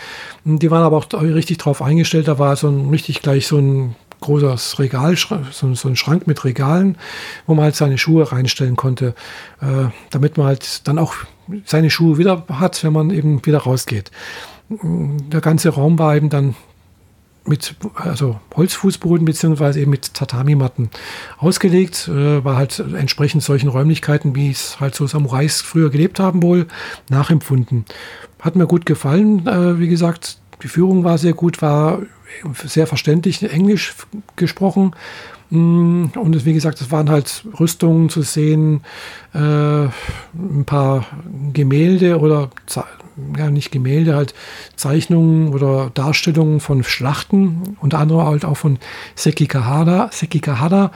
Die 0.44 0.72
waren 0.72 0.84
aber 0.84 0.98
auch 0.98 1.08
richtig 1.14 1.60
drauf 1.60 1.82
eingestellt. 1.82 2.28
Da 2.28 2.40
war 2.40 2.56
so 2.56 2.68
ein 2.68 2.90
richtig 2.90 3.22
gleich 3.22 3.48
so 3.48 3.58
ein 3.58 3.96
großes 4.22 4.80
Regal, 4.80 5.16
so, 5.16 5.88
ein 5.88 5.96
Schrank 5.96 6.28
mit 6.28 6.44
Regalen, 6.44 6.98
wo 7.46 7.54
man 7.54 7.66
halt 7.66 7.76
seine 7.76 7.98
Schuhe 7.98 8.32
reinstellen 8.32 8.76
konnte, 8.76 9.16
äh, 9.62 9.90
damit 10.12 10.38
man 10.38 10.48
halt 10.48 10.88
dann 10.88 11.00
auch 11.00 11.16
seine 11.66 11.90
Schuhe 11.90 12.18
wieder 12.18 12.46
hat, 12.50 12.84
wenn 12.84 12.94
man 12.94 13.12
eben 13.12 13.46
wieder 13.46 13.60
rausgeht. 13.60 14.12
Der 14.70 15.42
ganze 15.42 15.70
Raum 15.70 16.00
war 16.00 16.16
eben 16.16 16.30
dann 16.30 16.56
mit 17.48 17.76
also 17.94 18.40
Holzfußboden 18.56 19.26
beziehungsweise 19.26 19.80
eben 19.80 19.92
mit 19.92 20.14
Tatami-Matten 20.14 20.90
ausgelegt, 21.38 22.08
äh, 22.08 22.44
war 22.44 22.56
halt 22.56 22.80
entsprechend 22.80 23.44
solchen 23.44 23.70
Räumlichkeiten, 23.70 24.36
wie 24.36 24.50
es 24.50 24.80
halt 24.80 24.96
so 24.96 25.06
Samurais 25.06 25.62
früher 25.62 25.90
gelebt 25.90 26.20
haben, 26.20 26.42
wohl 26.42 26.66
nachempfunden. 27.10 27.86
Hat 28.40 28.56
mir 28.56 28.66
gut 28.66 28.86
gefallen, 28.86 29.46
äh, 29.48 29.80
wie 29.80 29.88
gesagt, 29.88 30.40
die 30.64 30.68
Führung 30.68 31.04
war 31.04 31.18
sehr 31.18 31.34
gut, 31.34 31.62
war 31.62 32.00
sehr 32.66 32.88
verständlich 32.88 33.42
Englisch 33.44 33.94
gesprochen. 34.36 34.96
Mm, 35.50 36.06
und 36.16 36.46
wie 36.46 36.54
gesagt, 36.54 36.82
es 36.82 36.92
waren 36.92 37.10
halt 37.10 37.46
Rüstungen 37.60 38.10
zu 38.10 38.22
sehen, 38.22 38.82
äh, 39.34 39.38
ein 39.38 40.64
paar 40.66 41.06
Gemälde 41.54 42.20
oder 42.20 42.50
ja 43.38 43.50
nicht 43.50 43.72
Gemälde, 43.72 44.16
halt 44.16 44.34
Zeichnungen 44.76 45.54
oder 45.54 45.90
Darstellungen 45.94 46.60
von 46.60 46.84
Schlachten, 46.84 47.78
unter 47.80 48.00
anderem 48.00 48.26
halt 48.26 48.46
auch 48.46 48.58
von 48.58 48.78
Sekikahara, 49.16 50.10
Sekikahara 50.12 50.92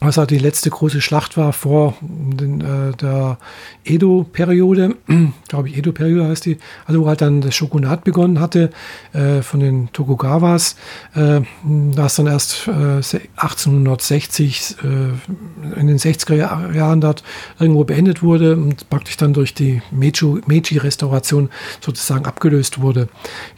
was 0.00 0.16
halt 0.16 0.30
die 0.30 0.38
letzte 0.38 0.70
große 0.70 1.00
Schlacht 1.00 1.36
war 1.36 1.52
vor 1.52 1.94
den, 2.00 2.60
äh, 2.60 2.96
der 2.96 3.38
Edo-Periode, 3.84 4.96
glaube 5.48 5.68
ich, 5.68 5.76
Edo-Periode 5.76 6.28
heißt 6.28 6.46
die, 6.46 6.58
also 6.86 7.02
wo 7.02 7.08
halt 7.08 7.20
dann 7.20 7.40
das 7.40 7.54
Shogunat 7.54 8.04
begonnen 8.04 8.40
hatte 8.40 8.70
äh, 9.12 9.42
von 9.42 9.60
den 9.60 9.92
Tokugawas, 9.92 10.76
äh, 11.14 11.40
das 11.64 12.16
dann 12.16 12.26
erst 12.26 12.68
1860 12.68 14.76
äh, 14.82 14.86
äh, 14.86 15.80
in 15.80 15.86
den 15.86 15.98
60er 15.98 16.74
Jahren 16.74 17.00
dort 17.00 17.22
irgendwo 17.58 17.84
beendet 17.84 18.22
wurde 18.22 18.56
und 18.56 18.88
praktisch 18.90 19.16
dann 19.16 19.34
durch 19.34 19.54
die 19.54 19.82
Meiji-Restauration 19.92 21.50
sozusagen 21.80 22.26
abgelöst 22.26 22.80
wurde. 22.80 23.08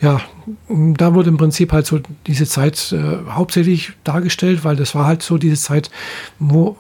Ja, 0.01 0.21
da 0.69 1.15
wurde 1.15 1.31
im 1.31 1.37
Prinzip 1.37 1.73
halt 1.73 1.87
so 1.87 2.01
diese 2.27 2.47
Zeit 2.47 2.93
äh, 2.93 3.31
hauptsächlich 3.31 3.93
dargestellt, 4.05 4.65
weil 4.65 4.77
das 4.77 4.95
war 4.95 5.07
halt 5.07 5.23
so 5.23 5.39
diese 5.39 5.57
Zeit, 5.57 5.91
wo 6.39 6.77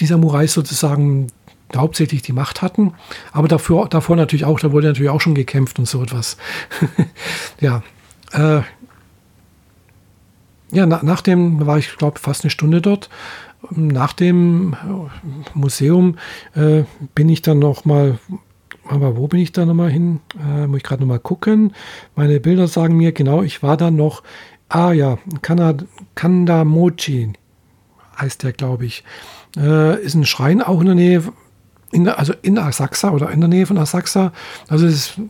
die 0.00 0.06
Samurais 0.06 0.52
sozusagen 0.52 1.28
hauptsächlich 1.76 2.22
die 2.22 2.32
Macht 2.32 2.62
hatten. 2.62 2.94
Aber 3.32 3.48
davor, 3.48 3.88
davor 3.88 4.16
natürlich 4.16 4.44
auch, 4.44 4.60
da 4.60 4.72
wurde 4.72 4.88
natürlich 4.88 5.10
auch 5.10 5.20
schon 5.20 5.34
gekämpft 5.34 5.78
und 5.78 5.86
so 5.86 6.02
etwas. 6.02 6.36
ja. 7.60 7.82
Äh, 8.32 8.62
ja, 10.70 10.84
na, 10.84 11.00
nach 11.02 11.22
war 11.26 11.78
ich, 11.78 11.96
glaube 11.96 12.18
fast 12.18 12.44
eine 12.44 12.50
Stunde 12.50 12.80
dort. 12.80 13.08
Nach 13.70 14.12
dem 14.12 14.76
Museum 15.54 16.16
äh, 16.54 16.84
bin 17.14 17.28
ich 17.28 17.42
dann 17.42 17.58
noch 17.58 17.84
mal 17.84 18.18
aber 18.88 19.16
wo 19.16 19.28
bin 19.28 19.40
ich 19.40 19.52
da 19.52 19.64
nochmal 19.64 19.90
hin? 19.90 20.20
Äh, 20.38 20.66
muss 20.66 20.78
ich 20.78 20.82
gerade 20.82 21.02
nochmal 21.02 21.20
gucken. 21.20 21.72
Meine 22.16 22.40
Bilder 22.40 22.68
sagen 22.68 22.96
mir, 22.96 23.12
genau, 23.12 23.42
ich 23.42 23.62
war 23.62 23.76
da 23.76 23.90
noch. 23.90 24.22
Ah 24.68 24.92
ja, 24.92 25.18
Kanad 25.42 25.86
Kandamochi 26.14 27.32
heißt 28.18 28.42
der, 28.42 28.52
glaube 28.52 28.86
ich. 28.86 29.04
Äh, 29.56 30.02
ist 30.02 30.14
ein 30.14 30.26
Schrein 30.26 30.62
auch 30.62 30.80
in 30.80 30.86
der 30.86 30.94
Nähe, 30.94 31.22
in 31.90 32.08
also 32.08 32.34
in 32.42 32.58
Asakusa 32.58 33.10
oder 33.10 33.30
in 33.30 33.40
der 33.40 33.48
Nähe 33.48 33.66
von 33.66 33.78
Asakusa. 33.78 34.32
Also 34.68 34.86
es 34.86 34.94
ist 34.94 35.20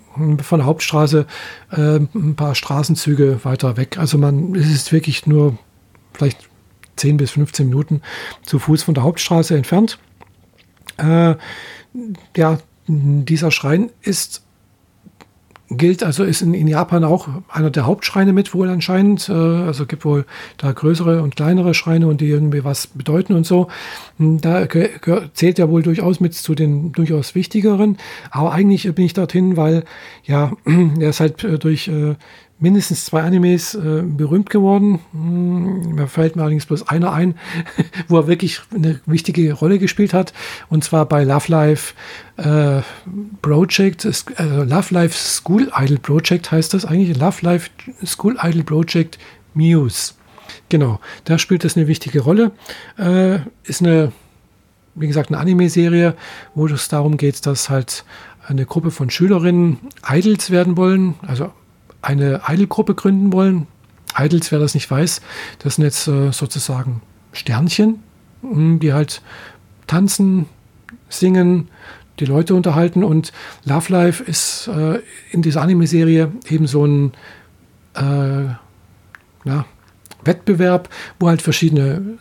von 0.42 0.58
der 0.58 0.66
Hauptstraße 0.66 1.26
äh, 1.70 1.96
ein 1.96 2.34
paar 2.34 2.54
Straßenzüge 2.54 3.44
weiter 3.44 3.76
weg. 3.76 3.98
Also 3.98 4.18
man, 4.18 4.54
es 4.54 4.68
ist 4.68 4.92
wirklich 4.92 5.26
nur 5.26 5.56
vielleicht 6.14 6.48
10 6.96 7.16
bis 7.16 7.32
15 7.32 7.68
Minuten 7.68 8.02
zu 8.42 8.58
Fuß 8.58 8.82
von 8.82 8.94
der 8.94 9.04
Hauptstraße 9.04 9.56
entfernt. 9.56 9.98
Äh, 10.96 11.36
ja, 12.36 12.58
dieser 12.88 13.50
Schrein 13.50 13.90
ist 14.00 14.42
gilt, 15.70 16.02
also 16.02 16.24
ist 16.24 16.40
in, 16.40 16.54
in, 16.54 16.66
Japan 16.66 17.04
auch 17.04 17.28
einer 17.48 17.70
der 17.70 17.86
Hauptschreine 17.86 18.32
mit 18.32 18.54
wohl 18.54 18.68
anscheinend. 18.70 19.28
Äh, 19.28 19.32
also 19.32 19.86
gibt 19.86 20.04
wohl 20.04 20.24
da 20.56 20.72
größere 20.72 21.22
und 21.22 21.36
kleinere 21.36 21.74
Schreine 21.74 22.06
und 22.06 22.20
die 22.20 22.28
irgendwie 22.28 22.64
was 22.64 22.86
bedeuten 22.86 23.34
und 23.34 23.46
so. 23.46 23.68
Hm, 24.16 24.40
da 24.40 24.66
zählt 25.34 25.58
ja 25.58 25.68
wohl 25.68 25.82
durchaus 25.82 26.20
mit 26.20 26.34
zu 26.34 26.54
den 26.54 26.92
durchaus 26.92 27.34
wichtigeren. 27.34 27.98
Aber 28.30 28.52
eigentlich 28.52 28.92
bin 28.94 29.04
ich 29.04 29.12
dorthin, 29.12 29.56
weil 29.56 29.84
ja, 30.24 30.52
er 31.00 31.10
ist 31.10 31.20
halt 31.20 31.44
äh, 31.44 31.58
durch 31.58 31.88
äh, 31.88 32.14
mindestens 32.60 33.04
zwei 33.04 33.22
Animes 33.22 33.74
äh, 33.74 34.02
berühmt 34.02 34.50
geworden. 34.50 35.00
Hm, 35.12 35.94
mir 35.94 36.08
fällt 36.08 36.36
mir 36.36 36.42
allerdings 36.42 36.66
bloß 36.66 36.88
einer 36.88 37.12
ein, 37.12 37.34
wo 38.08 38.18
er 38.18 38.26
wirklich 38.26 38.60
eine 38.74 39.00
wichtige 39.06 39.52
Rolle 39.52 39.78
gespielt 39.78 40.12
hat. 40.12 40.32
Und 40.68 40.84
zwar 40.84 41.06
bei 41.06 41.24
Love 41.24 41.50
Life 41.50 41.94
äh, 42.36 42.82
Project, 43.42 44.04
äh, 44.04 44.44
Love 44.64 44.94
Life 44.94 45.16
School 45.16 45.70
Idol 45.76 45.98
Project 45.98 46.50
heißt 46.50 46.74
das 46.74 46.84
eigentlich. 46.84 47.16
Love 47.16 47.38
Life 47.42 47.70
School 48.04 48.36
Idol 48.42 48.64
Project 48.64 49.18
Muse. 49.54 50.14
Genau, 50.68 51.00
da 51.24 51.38
spielt 51.38 51.64
das 51.64 51.76
eine 51.76 51.86
wichtige 51.86 52.20
Rolle. 52.20 52.52
Äh, 52.98 53.38
ist 53.64 53.82
eine, 53.82 54.12
wie 54.94 55.06
gesagt, 55.06 55.30
eine 55.30 55.38
Anime-Serie, 55.38 56.14
wo 56.54 56.66
es 56.66 56.88
darum 56.88 57.16
geht, 57.16 57.46
dass 57.46 57.70
halt 57.70 58.04
eine 58.46 58.66
Gruppe 58.66 58.90
von 58.90 59.10
Schülerinnen 59.10 59.78
Idols 60.08 60.50
werden 60.50 60.76
wollen, 60.76 61.14
also 61.26 61.52
eine 62.02 62.42
Idol-Gruppe 62.46 62.94
gründen 62.94 63.32
wollen. 63.32 63.66
Idols, 64.16 64.50
wer 64.50 64.58
das 64.58 64.74
nicht 64.74 64.90
weiß, 64.90 65.20
das 65.60 65.76
sind 65.76 65.84
jetzt 65.84 66.08
äh, 66.08 66.32
sozusagen 66.32 67.02
Sternchen, 67.32 68.02
hm, 68.42 68.80
die 68.80 68.92
halt 68.92 69.22
tanzen, 69.86 70.46
singen, 71.08 71.68
die 72.18 72.24
Leute 72.24 72.54
unterhalten. 72.54 73.04
Und 73.04 73.32
Love 73.64 73.92
Life 73.92 74.22
ist 74.24 74.68
äh, 74.68 75.00
in 75.30 75.42
dieser 75.42 75.62
Anime-Serie 75.62 76.32
eben 76.48 76.66
so 76.66 76.84
ein 76.84 77.12
äh, 77.94 78.44
ja, 79.44 79.64
Wettbewerb, 80.24 80.88
wo 81.18 81.28
halt 81.28 81.42
verschiedene 81.42 82.18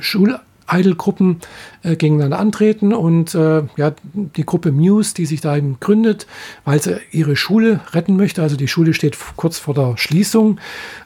Schul 0.00 0.38
Idol-Gruppen 0.70 1.40
äh, 1.82 1.96
gegeneinander 1.96 2.38
antreten 2.38 2.92
und 2.92 3.34
äh, 3.34 3.62
ja, 3.76 3.94
die 4.14 4.44
Gruppe 4.44 4.72
Muse, 4.72 5.14
die 5.14 5.26
sich 5.26 5.40
da 5.40 5.56
eben 5.56 5.78
gründet, 5.80 6.26
weil 6.64 6.80
sie 6.80 6.98
ihre 7.10 7.36
Schule 7.36 7.80
retten 7.92 8.16
möchte. 8.16 8.42
Also 8.42 8.56
die 8.56 8.68
Schule 8.68 8.94
steht 8.94 9.16
kurz 9.36 9.58
vor 9.58 9.74
der 9.74 9.96
Schließung. 9.96 10.58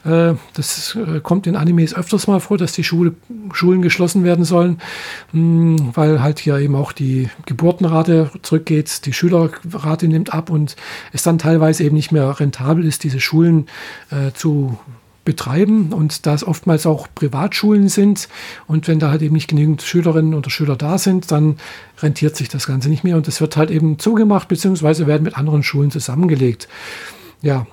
Äh, 0.05 0.33
das 0.53 0.95
äh, 0.95 1.19
kommt 1.21 1.47
in 1.47 1.55
Animes 1.55 1.95
öfters 1.95 2.27
mal 2.27 2.39
vor, 2.39 2.57
dass 2.57 2.73
die 2.73 2.83
Schule, 2.83 3.13
Schulen 3.53 3.81
geschlossen 3.81 4.23
werden 4.23 4.45
sollen, 4.45 4.79
mh, 5.31 5.77
hm, 5.77 5.91
weil 5.93 6.21
halt 6.21 6.39
hier 6.39 6.57
eben 6.57 6.75
auch 6.75 6.91
die 6.91 7.29
Geburtenrate 7.45 8.31
zurückgeht, 8.41 9.05
die 9.05 9.13
Schülerrate 9.13 10.07
nimmt 10.07 10.33
ab 10.33 10.49
und 10.49 10.75
es 11.11 11.23
dann 11.23 11.37
teilweise 11.37 11.83
eben 11.83 11.95
nicht 11.95 12.11
mehr 12.11 12.39
rentabel 12.39 12.85
ist, 12.85 13.03
diese 13.03 13.19
Schulen 13.19 13.67
äh, 14.11 14.31
zu 14.33 14.77
betreiben 15.25 15.93
und 15.93 16.25
da 16.25 16.33
es 16.33 16.45
oftmals 16.45 16.85
auch 16.85 17.07
Privatschulen 17.15 17.89
sind 17.89 18.27
und 18.67 18.87
wenn 18.87 18.99
da 18.99 19.09
halt 19.09 19.21
eben 19.21 19.35
nicht 19.35 19.49
genügend 19.49 19.81
Schülerinnen 19.81 20.33
oder 20.33 20.49
Schüler 20.49 20.75
da 20.75 20.97
sind, 20.97 21.31
dann 21.31 21.57
rentiert 21.99 22.35
sich 22.35 22.49
das 22.49 22.67
Ganze 22.67 22.89
nicht 22.89 23.03
mehr 23.03 23.15
und 23.15 23.27
es 23.27 23.39
wird 23.39 23.55
halt 23.55 23.71
eben 23.71 23.99
zugemacht 23.99 24.47
beziehungsweise 24.47 25.07
werden 25.07 25.23
mit 25.23 25.37
anderen 25.37 25.63
Schulen 25.63 25.91
zusammengelegt. 25.91 26.67
Ja, 27.41 27.65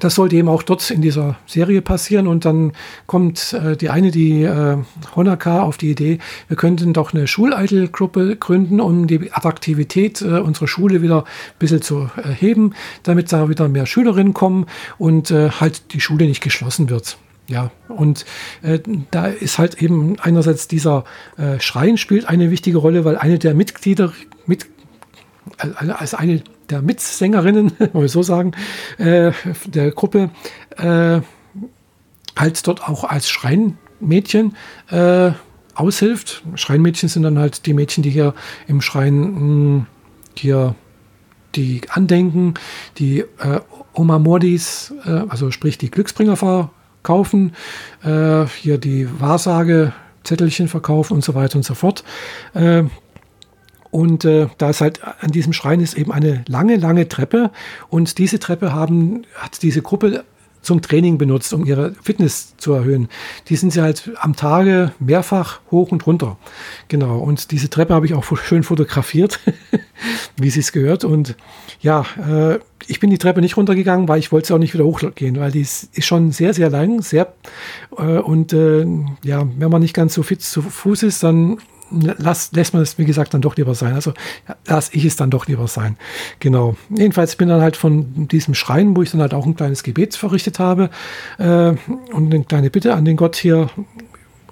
das 0.00 0.14
sollte 0.14 0.36
eben 0.36 0.48
auch 0.48 0.62
dort 0.62 0.90
in 0.90 1.02
dieser 1.02 1.36
Serie 1.46 1.82
passieren 1.82 2.26
und 2.26 2.44
dann 2.44 2.72
kommt 3.06 3.52
äh, 3.52 3.76
die 3.76 3.90
eine, 3.90 4.10
die 4.10 4.42
äh, 4.42 4.78
Honaka, 5.14 5.62
auf 5.62 5.76
die 5.76 5.90
Idee, 5.90 6.18
wir 6.48 6.56
könnten 6.56 6.92
doch 6.92 7.12
eine 7.12 7.26
Schuleidel-Gruppe 7.26 8.36
gründen, 8.36 8.80
um 8.80 9.06
die 9.06 9.32
Attraktivität 9.32 10.22
äh, 10.22 10.38
unserer 10.38 10.68
Schule 10.68 11.02
wieder 11.02 11.24
ein 11.24 11.58
bisschen 11.58 11.82
zu 11.82 12.10
erheben, 12.16 12.74
damit 13.02 13.32
da 13.32 13.48
wieder 13.48 13.68
mehr 13.68 13.86
Schülerinnen 13.86 14.34
kommen 14.34 14.66
und 14.98 15.30
äh, 15.30 15.50
halt 15.50 15.92
die 15.92 16.00
Schule 16.00 16.26
nicht 16.26 16.42
geschlossen 16.42 16.88
wird. 16.88 17.18
Ja, 17.48 17.70
und 17.88 18.24
äh, 18.62 18.78
da 19.10 19.26
ist 19.26 19.58
halt 19.58 19.82
eben 19.82 20.18
einerseits 20.20 20.68
dieser 20.68 21.04
äh, 21.36 21.60
Schrein 21.60 21.98
spielt 21.98 22.28
eine 22.28 22.50
wichtige 22.50 22.78
Rolle, 22.78 23.04
weil 23.04 23.18
eine 23.18 23.38
der 23.38 23.54
Mitglieder, 23.54 24.12
mit, 24.46 24.66
als 25.58 26.14
eine 26.14 26.42
der 26.70 26.82
Mitsängerinnen, 26.82 27.72
wollen 27.78 28.04
wir 28.04 28.08
so 28.08 28.22
sagen, 28.22 28.52
äh, 28.98 29.32
der 29.66 29.90
Gruppe, 29.90 30.30
äh, 30.76 31.20
halt 32.36 32.66
dort 32.66 32.88
auch 32.88 33.04
als 33.04 33.28
Schreinmädchen 33.28 34.56
äh, 34.90 35.32
aushilft. 35.74 36.42
Schreinmädchen 36.54 37.08
sind 37.08 37.22
dann 37.22 37.38
halt 37.38 37.66
die 37.66 37.74
Mädchen, 37.74 38.02
die 38.02 38.10
hier 38.10 38.34
im 38.66 38.80
Schrein 38.80 39.20
mh, 39.20 39.38
hm, 39.38 39.86
hier 40.36 40.74
die 41.54 41.82
Andenken, 41.90 42.54
die 42.98 43.20
äh, 43.20 43.60
Oma 43.92 44.18
Mordis, 44.18 44.94
äh, 45.04 45.24
also 45.28 45.50
sprich 45.50 45.76
die 45.76 45.90
Glücksbringer 45.90 46.36
verkaufen, 46.36 47.52
äh, 48.02 48.46
hier 48.46 48.78
die 48.78 49.20
Wahrsage 49.20 49.92
Zettelchen 50.24 50.68
verkaufen 50.68 51.14
und 51.14 51.24
so 51.24 51.34
weiter 51.34 51.56
und 51.56 51.64
so 51.64 51.74
fort. 51.74 52.04
Äh, 52.54 52.84
und 53.92 54.24
äh, 54.24 54.48
da 54.56 54.70
ist 54.70 54.80
halt 54.80 55.00
an 55.04 55.30
diesem 55.32 55.52
Schrein 55.52 55.80
ist 55.80 55.98
eben 55.98 56.12
eine 56.12 56.46
lange, 56.48 56.76
lange 56.76 57.08
Treppe. 57.08 57.50
Und 57.90 58.16
diese 58.16 58.38
Treppe 58.38 58.72
haben, 58.72 59.24
hat 59.36 59.62
diese 59.62 59.82
Gruppe 59.82 60.24
zum 60.62 60.80
Training 60.80 61.18
benutzt, 61.18 61.52
um 61.52 61.66
ihre 61.66 61.92
Fitness 62.02 62.56
zu 62.56 62.72
erhöhen. 62.72 63.08
Die 63.48 63.56
sind 63.56 63.70
sie 63.70 63.82
halt 63.82 64.10
am 64.18 64.34
Tage 64.34 64.92
mehrfach 64.98 65.60
hoch 65.70 65.92
und 65.92 66.06
runter. 66.06 66.38
Genau. 66.88 67.18
Und 67.18 67.50
diese 67.50 67.68
Treppe 67.68 67.92
habe 67.92 68.06
ich 68.06 68.14
auch 68.14 68.24
schön 68.38 68.62
fotografiert, 68.62 69.40
wie 70.38 70.48
sie 70.48 70.60
es 70.60 70.72
gehört. 70.72 71.04
Und 71.04 71.36
ja, 71.82 72.06
äh, 72.26 72.60
ich 72.86 72.98
bin 72.98 73.10
die 73.10 73.18
Treppe 73.18 73.42
nicht 73.42 73.58
runtergegangen, 73.58 74.08
weil 74.08 74.20
ich 74.20 74.32
wollte 74.32 74.48
sie 74.48 74.54
auch 74.54 74.58
nicht 74.58 74.72
wieder 74.72 74.86
hochgehen, 74.86 75.38
weil 75.38 75.52
die 75.52 75.60
ist, 75.60 75.94
ist 75.94 76.06
schon 76.06 76.32
sehr, 76.32 76.54
sehr 76.54 76.70
lang, 76.70 77.02
sehr 77.02 77.34
äh, 77.98 78.18
und 78.18 78.54
äh, 78.54 78.86
ja, 79.22 79.46
wenn 79.58 79.70
man 79.70 79.82
nicht 79.82 79.94
ganz 79.94 80.14
so 80.14 80.22
fit 80.22 80.40
zu 80.40 80.62
Fuß 80.62 81.02
ist, 81.02 81.22
dann 81.22 81.58
lass, 82.00 82.52
lässt 82.52 82.74
man 82.74 82.82
es, 82.82 82.98
wie 82.98 83.04
gesagt, 83.04 83.34
dann 83.34 83.42
doch 83.42 83.56
lieber 83.56 83.74
sein. 83.74 83.94
Also 83.94 84.12
lass 84.66 84.92
ich 84.92 85.04
es 85.04 85.16
dann 85.16 85.30
doch 85.30 85.46
lieber 85.46 85.68
sein. 85.68 85.96
Genau. 86.40 86.76
Jedenfalls 86.90 87.36
bin 87.36 87.48
dann 87.48 87.60
halt 87.60 87.76
von 87.76 88.28
diesem 88.28 88.54
Schrein, 88.54 88.96
wo 88.96 89.02
ich 89.02 89.10
dann 89.10 89.20
halt 89.20 89.34
auch 89.34 89.46
ein 89.46 89.56
kleines 89.56 89.82
Gebet 89.82 90.16
verrichtet 90.16 90.58
habe 90.58 90.90
äh, 91.38 91.74
und 92.12 92.34
eine 92.34 92.44
kleine 92.44 92.70
Bitte 92.70 92.94
an 92.94 93.04
den 93.04 93.16
Gott 93.16 93.36
hier. 93.36 93.68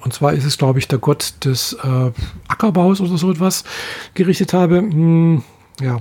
Und 0.03 0.15
zwar 0.15 0.33
ist 0.33 0.45
es, 0.45 0.57
glaube 0.57 0.79
ich, 0.79 0.89
der 0.89 0.99
Gott 0.99 1.35
des 1.45 1.75
äh, 1.75 2.11
Ackerbaus 2.49 3.01
oder 3.01 3.19
so 3.19 3.31
etwas 3.31 3.65
gerichtet 4.15 4.53
habe. 4.53 4.79
Hm, 4.79 5.43
ja 5.81 6.01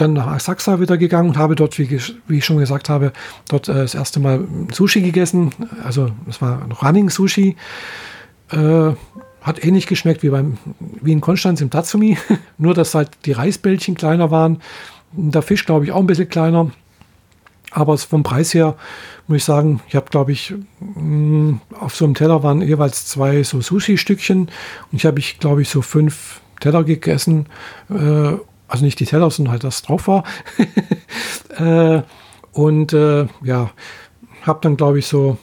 dann 0.00 0.12
nach 0.12 0.28
Asakusa 0.28 0.80
wieder 0.80 0.96
gegangen 0.96 1.30
und 1.30 1.38
habe 1.38 1.54
dort, 1.54 1.78
wie, 1.78 2.00
wie 2.26 2.38
ich 2.38 2.44
schon 2.44 2.58
gesagt 2.58 2.88
habe, 2.88 3.12
dort 3.48 3.68
äh, 3.68 3.74
das 3.74 3.94
erste 3.94 4.20
Mal 4.20 4.46
Sushi 4.72 5.02
gegessen. 5.02 5.52
Also 5.82 6.10
es 6.28 6.40
war 6.40 6.66
Running 6.82 7.10
Sushi. 7.10 7.56
Äh, 8.50 8.92
hat 9.42 9.64
ähnlich 9.64 9.86
geschmeckt 9.86 10.22
wie, 10.22 10.30
beim, 10.30 10.58
wie 10.78 11.12
in 11.12 11.20
Konstanz 11.20 11.60
im 11.60 11.70
Tatsumi, 11.70 12.18
nur 12.58 12.74
dass 12.74 12.94
halt 12.94 13.10
die 13.24 13.32
Reisbällchen 13.32 13.94
kleiner 13.94 14.30
waren. 14.30 14.60
Der 15.12 15.42
Fisch, 15.42 15.64
glaube 15.64 15.84
ich, 15.84 15.92
auch 15.92 16.00
ein 16.00 16.06
bisschen 16.06 16.28
kleiner. 16.28 16.70
Aber 17.70 17.98
vom 17.98 18.22
Preis 18.22 18.54
her 18.54 18.76
muss 19.26 19.38
ich 19.38 19.44
sagen, 19.44 19.80
ich 19.88 19.94
habe, 19.94 20.08
glaube 20.10 20.32
ich, 20.32 20.54
mm, 20.80 21.56
auf 21.78 21.94
so 21.94 22.04
einem 22.04 22.14
Teller 22.14 22.42
waren 22.42 22.62
jeweils 22.62 23.06
zwei 23.06 23.42
so 23.42 23.60
Sushi-Stückchen. 23.60 24.40
Und 24.40 24.50
ich 24.92 25.04
habe, 25.04 25.18
ich 25.18 25.38
glaube 25.38 25.62
ich, 25.62 25.68
so 25.68 25.82
fünf 25.82 26.40
Teller 26.60 26.84
gegessen. 26.84 27.46
Äh, 27.90 28.34
also 28.68 28.84
nicht 28.84 29.00
die 29.00 29.06
Teller, 29.06 29.30
sondern 29.30 29.52
halt 29.52 29.64
das 29.64 29.82
drauf 29.82 30.08
war. 30.08 30.24
äh, 31.58 32.02
und 32.52 32.92
äh, 32.92 33.26
ja, 33.42 33.70
habe 34.42 34.58
dann, 34.62 34.76
glaube 34.76 34.98
ich, 34.98 35.06
so 35.06 35.38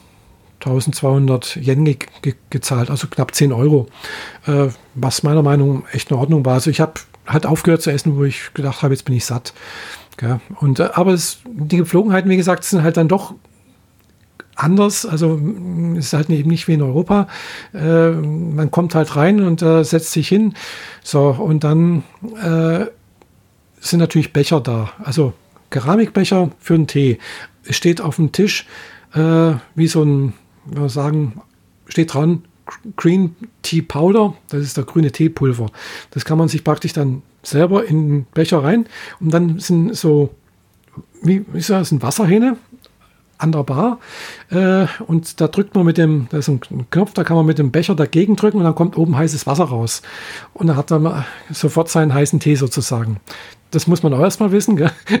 1200 0.66 1.56
Yen 1.56 1.84
ge 1.84 1.96
ge 2.22 2.34
gezahlt, 2.50 2.90
also 2.90 3.06
knapp 3.06 3.34
10 3.34 3.52
Euro, 3.52 3.86
äh, 4.46 4.68
was 4.94 5.22
meiner 5.22 5.42
Meinung 5.42 5.80
nach 5.80 5.94
echt 5.94 6.10
in 6.10 6.16
Ordnung 6.16 6.44
war. 6.44 6.54
Also 6.54 6.70
ich 6.70 6.80
habe 6.80 6.94
halt 7.26 7.46
aufgehört 7.46 7.82
zu 7.82 7.90
essen, 7.90 8.16
wo 8.16 8.24
ich 8.24 8.52
gedacht 8.54 8.82
habe, 8.82 8.94
jetzt 8.94 9.04
bin 9.04 9.14
ich 9.14 9.24
satt. 9.24 9.52
Gell? 10.16 10.40
Und, 10.60 10.80
äh, 10.80 10.90
aber 10.92 11.12
es, 11.12 11.38
die 11.46 11.78
Gepflogenheiten, 11.78 12.30
wie 12.30 12.36
gesagt, 12.36 12.64
sind 12.64 12.82
halt 12.82 12.96
dann 12.96 13.08
doch 13.08 13.34
anders. 14.56 15.06
Also 15.06 15.40
es 15.96 16.06
ist 16.06 16.12
halt 16.12 16.30
eben 16.30 16.50
nicht 16.50 16.66
wie 16.68 16.74
in 16.74 16.82
Europa. 16.82 17.28
Äh, 17.72 18.10
man 18.10 18.70
kommt 18.70 18.94
halt 18.94 19.14
rein 19.16 19.40
und 19.40 19.62
äh, 19.62 19.84
setzt 19.84 20.12
sich 20.12 20.28
hin. 20.28 20.54
So, 21.02 21.28
und 21.28 21.62
dann 21.62 22.02
äh, 22.42 22.86
sind 23.80 24.00
natürlich 24.00 24.32
Becher 24.32 24.60
da. 24.60 24.90
Also 25.02 25.34
Keramikbecher 25.70 26.50
für 26.58 26.74
einen 26.74 26.86
Tee. 26.86 27.18
Es 27.64 27.76
steht 27.76 28.00
auf 28.00 28.16
dem 28.16 28.32
Tisch 28.32 28.66
äh, 29.14 29.52
wie 29.74 29.86
so 29.86 30.02
ein 30.02 30.32
wir 30.66 30.88
sagen, 30.88 31.40
steht 31.86 32.14
dran, 32.14 32.42
Green 32.96 33.36
Tea 33.62 33.82
Powder, 33.82 34.34
das 34.48 34.62
ist 34.62 34.76
der 34.76 34.84
grüne 34.84 35.12
Teepulver. 35.12 35.70
Das 36.10 36.24
kann 36.24 36.38
man 36.38 36.48
sich 36.48 36.64
praktisch 36.64 36.92
dann 36.92 37.22
selber 37.42 37.84
in 37.84 38.08
den 38.08 38.26
Becher 38.34 38.62
rein 38.62 38.86
und 39.20 39.32
dann 39.32 39.60
sind 39.60 39.96
so, 39.96 40.34
wie 41.22 41.44
ist 41.54 41.70
das, 41.70 41.90
sind 41.90 42.02
Wasserhähne 42.02 42.56
an 43.38 43.52
der 43.52 43.62
Bar 43.62 43.98
äh, 44.50 44.86
und 45.06 45.40
da 45.40 45.48
drückt 45.48 45.74
man 45.74 45.84
mit 45.84 45.98
dem, 45.98 46.26
da 46.30 46.38
ist 46.38 46.48
ein 46.48 46.60
Knopf, 46.90 47.12
da 47.12 47.24
kann 47.24 47.36
man 47.36 47.46
mit 47.46 47.58
dem 47.58 47.70
Becher 47.70 47.94
dagegen 47.94 48.36
drücken 48.36 48.58
und 48.58 48.64
dann 48.64 48.74
kommt 48.74 48.96
oben 48.96 49.16
heißes 49.16 49.46
Wasser 49.46 49.64
raus 49.64 50.02
und 50.54 50.68
dann 50.68 50.76
hat 50.76 50.90
man 50.90 51.24
sofort 51.50 51.88
seinen 51.88 52.14
heißen 52.14 52.40
Tee 52.40 52.54
sozusagen. 52.54 53.20
das 53.70 53.86
muss 53.86 54.02
man 54.02 54.14
auch 54.14 54.20
erstmal 54.20 54.52
wissen. 54.52 54.76
Gell? 54.76 54.90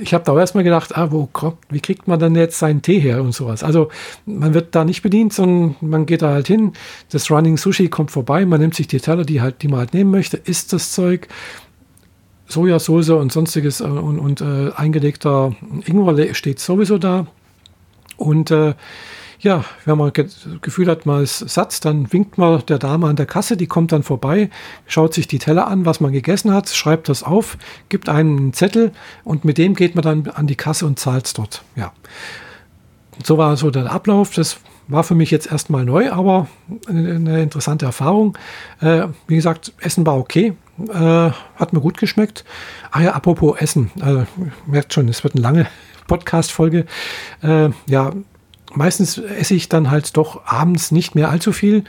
Ich 0.00 0.14
habe 0.14 0.24
da 0.24 0.32
auch 0.32 0.38
erstmal 0.38 0.64
gedacht, 0.64 0.96
ah, 0.96 1.12
wo, 1.12 1.28
wie 1.68 1.80
kriegt 1.80 2.08
man 2.08 2.18
dann 2.18 2.34
jetzt 2.34 2.58
seinen 2.58 2.80
Tee 2.80 2.98
her 2.98 3.22
und 3.22 3.32
sowas. 3.32 3.62
Also 3.62 3.90
man 4.24 4.54
wird 4.54 4.74
da 4.74 4.86
nicht 4.86 5.02
bedient, 5.02 5.34
sondern 5.34 5.76
man 5.82 6.06
geht 6.06 6.22
da 6.22 6.30
halt 6.30 6.46
hin. 6.46 6.72
Das 7.10 7.30
Running 7.30 7.58
Sushi 7.58 7.88
kommt 7.88 8.10
vorbei, 8.10 8.46
man 8.46 8.60
nimmt 8.60 8.74
sich 8.74 8.88
die 8.88 9.00
Teller, 9.00 9.24
die, 9.24 9.42
halt, 9.42 9.62
die 9.62 9.68
man 9.68 9.80
halt 9.80 9.92
nehmen 9.92 10.10
möchte, 10.10 10.38
isst 10.38 10.72
das 10.72 10.92
Zeug. 10.92 11.28
Sojasauce 12.52 13.10
und 13.10 13.32
sonstiges 13.32 13.80
äh, 13.80 13.84
und, 13.84 14.18
und 14.18 14.40
äh, 14.40 14.70
eingelegter 14.76 15.54
Ingwer 15.84 16.34
steht 16.34 16.60
sowieso 16.60 16.98
da. 16.98 17.26
Und 18.16 18.50
äh, 18.50 18.74
ja, 19.40 19.64
wenn 19.84 19.98
man 19.98 20.12
das 20.12 20.46
Gefühl 20.60 20.86
hat, 20.86 21.04
man 21.04 21.24
ist 21.24 21.38
satt, 21.38 21.84
dann 21.84 22.12
winkt 22.12 22.38
man 22.38 22.64
der 22.66 22.78
Dame 22.78 23.08
an 23.08 23.16
der 23.16 23.26
Kasse, 23.26 23.56
die 23.56 23.66
kommt 23.66 23.90
dann 23.90 24.04
vorbei, 24.04 24.50
schaut 24.86 25.14
sich 25.14 25.26
die 25.26 25.40
Teller 25.40 25.66
an, 25.66 25.84
was 25.84 26.00
man 26.00 26.12
gegessen 26.12 26.52
hat, 26.52 26.68
schreibt 26.68 27.08
das 27.08 27.24
auf, 27.24 27.58
gibt 27.88 28.08
einen 28.08 28.52
Zettel 28.52 28.92
und 29.24 29.44
mit 29.44 29.58
dem 29.58 29.74
geht 29.74 29.96
man 29.96 30.02
dann 30.02 30.28
an 30.28 30.46
die 30.46 30.54
Kasse 30.54 30.86
und 30.86 31.00
zahlt 31.00 31.36
dort. 31.36 31.64
Ja. 31.74 31.92
So 33.24 33.36
war 33.36 33.56
so 33.56 33.70
der 33.70 33.90
Ablauf. 33.90 34.32
Das 34.34 34.58
war 34.88 35.04
für 35.04 35.14
mich 35.14 35.30
jetzt 35.30 35.50
erstmal 35.50 35.84
neu, 35.84 36.10
aber 36.10 36.48
eine 36.88 37.42
interessante 37.42 37.86
Erfahrung. 37.86 38.38
Äh, 38.80 39.08
wie 39.26 39.36
gesagt, 39.36 39.72
Essen 39.80 40.06
war 40.06 40.18
okay, 40.18 40.54
äh, 40.88 41.30
hat 41.56 41.72
mir 41.72 41.80
gut 41.80 41.98
geschmeckt. 41.98 42.44
Ah 42.90 43.02
ja, 43.02 43.12
apropos 43.12 43.56
Essen, 43.58 43.90
also, 44.00 44.26
merkt 44.66 44.92
schon, 44.92 45.08
es 45.08 45.24
wird 45.24 45.34
eine 45.34 45.42
lange 45.42 45.66
Podcast-Folge. 46.06 46.86
Äh, 47.42 47.70
ja, 47.86 48.12
meistens 48.74 49.18
esse 49.18 49.54
ich 49.54 49.68
dann 49.68 49.90
halt 49.90 50.16
doch 50.16 50.46
abends 50.46 50.90
nicht 50.90 51.14
mehr 51.14 51.30
allzu 51.30 51.52
viel. 51.52 51.84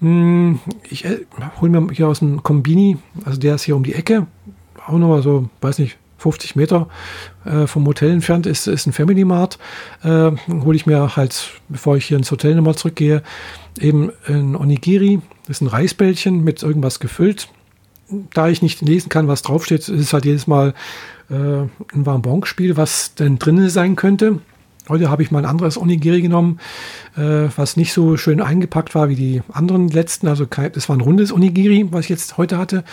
Hm, 0.00 0.60
ich 0.88 1.04
äh, 1.04 1.20
hole 1.60 1.70
mir 1.70 1.92
hier 1.92 2.08
aus 2.08 2.18
dem 2.18 2.42
Kombini, 2.42 2.98
also 3.24 3.38
der 3.38 3.54
ist 3.54 3.64
hier 3.64 3.76
um 3.76 3.84
die 3.84 3.94
Ecke, 3.94 4.26
auch 4.86 4.98
nochmal 4.98 5.22
so, 5.22 5.48
weiß 5.60 5.78
nicht, 5.78 5.98
50 6.18 6.56
Meter 6.56 6.88
äh, 7.44 7.66
vom 7.66 7.86
Hotel 7.86 8.10
entfernt 8.10 8.46
ist, 8.46 8.66
ist 8.66 8.86
ein 8.86 8.92
Family 8.92 9.24
Mart. 9.24 9.58
Äh, 10.02 10.30
hole 10.48 10.76
ich 10.76 10.86
mir 10.86 11.16
halt, 11.16 11.50
bevor 11.68 11.98
ich 11.98 12.06
hier 12.06 12.16
ins 12.16 12.30
Hotel 12.30 12.54
nochmal 12.54 12.76
zurückgehe, 12.76 13.22
eben 13.78 14.10
ein 14.26 14.56
Onigiri. 14.56 15.20
Das 15.46 15.58
ist 15.58 15.60
ein 15.60 15.66
Reisbällchen 15.66 16.42
mit 16.42 16.62
irgendwas 16.62 16.98
gefüllt. 16.98 17.48
Da 18.32 18.48
ich 18.48 18.62
nicht 18.62 18.80
lesen 18.82 19.08
kann, 19.08 19.28
was 19.28 19.42
draufsteht, 19.42 19.80
ist 19.80 19.90
es 19.90 20.12
halt 20.12 20.24
jedes 20.24 20.46
Mal 20.46 20.74
äh, 21.30 21.34
ein 21.34 22.04
Bonbon-Spiel, 22.04 22.76
was 22.76 23.14
denn 23.14 23.38
drin 23.38 23.68
sein 23.68 23.96
könnte. 23.96 24.40
Heute 24.86 25.08
habe 25.08 25.22
ich 25.22 25.30
mal 25.30 25.38
ein 25.38 25.46
anderes 25.46 25.78
Onigiri 25.78 26.20
genommen, 26.20 26.60
äh, 27.16 27.48
was 27.56 27.78
nicht 27.78 27.94
so 27.94 28.18
schön 28.18 28.42
eingepackt 28.42 28.94
war 28.94 29.08
wie 29.08 29.14
die 29.14 29.42
anderen 29.50 29.88
letzten. 29.88 30.28
Also 30.28 30.46
es 30.74 30.88
war 30.90 30.96
ein 30.96 31.00
rundes 31.00 31.32
Onigiri, 31.32 31.86
was 31.90 32.04
ich 32.04 32.10
jetzt 32.10 32.36
heute 32.36 32.58
hatte. 32.58 32.84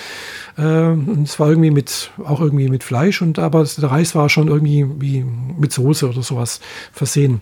Äh, 0.58 0.62
und 0.62 1.24
es 1.24 1.38
war 1.38 1.50
irgendwie 1.50 1.72
mit, 1.72 2.12
auch 2.24 2.40
irgendwie 2.40 2.70
mit 2.70 2.86
Fleisch 2.86 3.22
und 3.22 3.40
aber 3.40 3.66
der 3.66 3.92
Reis 3.92 4.16
war 4.16 4.30
schon 4.30 4.48
irgendwie 4.48 4.86
wie 5.00 5.26
mit 5.58 5.74
Soße 5.74 6.08
oder 6.08 6.22
sowas 6.22 6.62
versehen. 6.94 7.42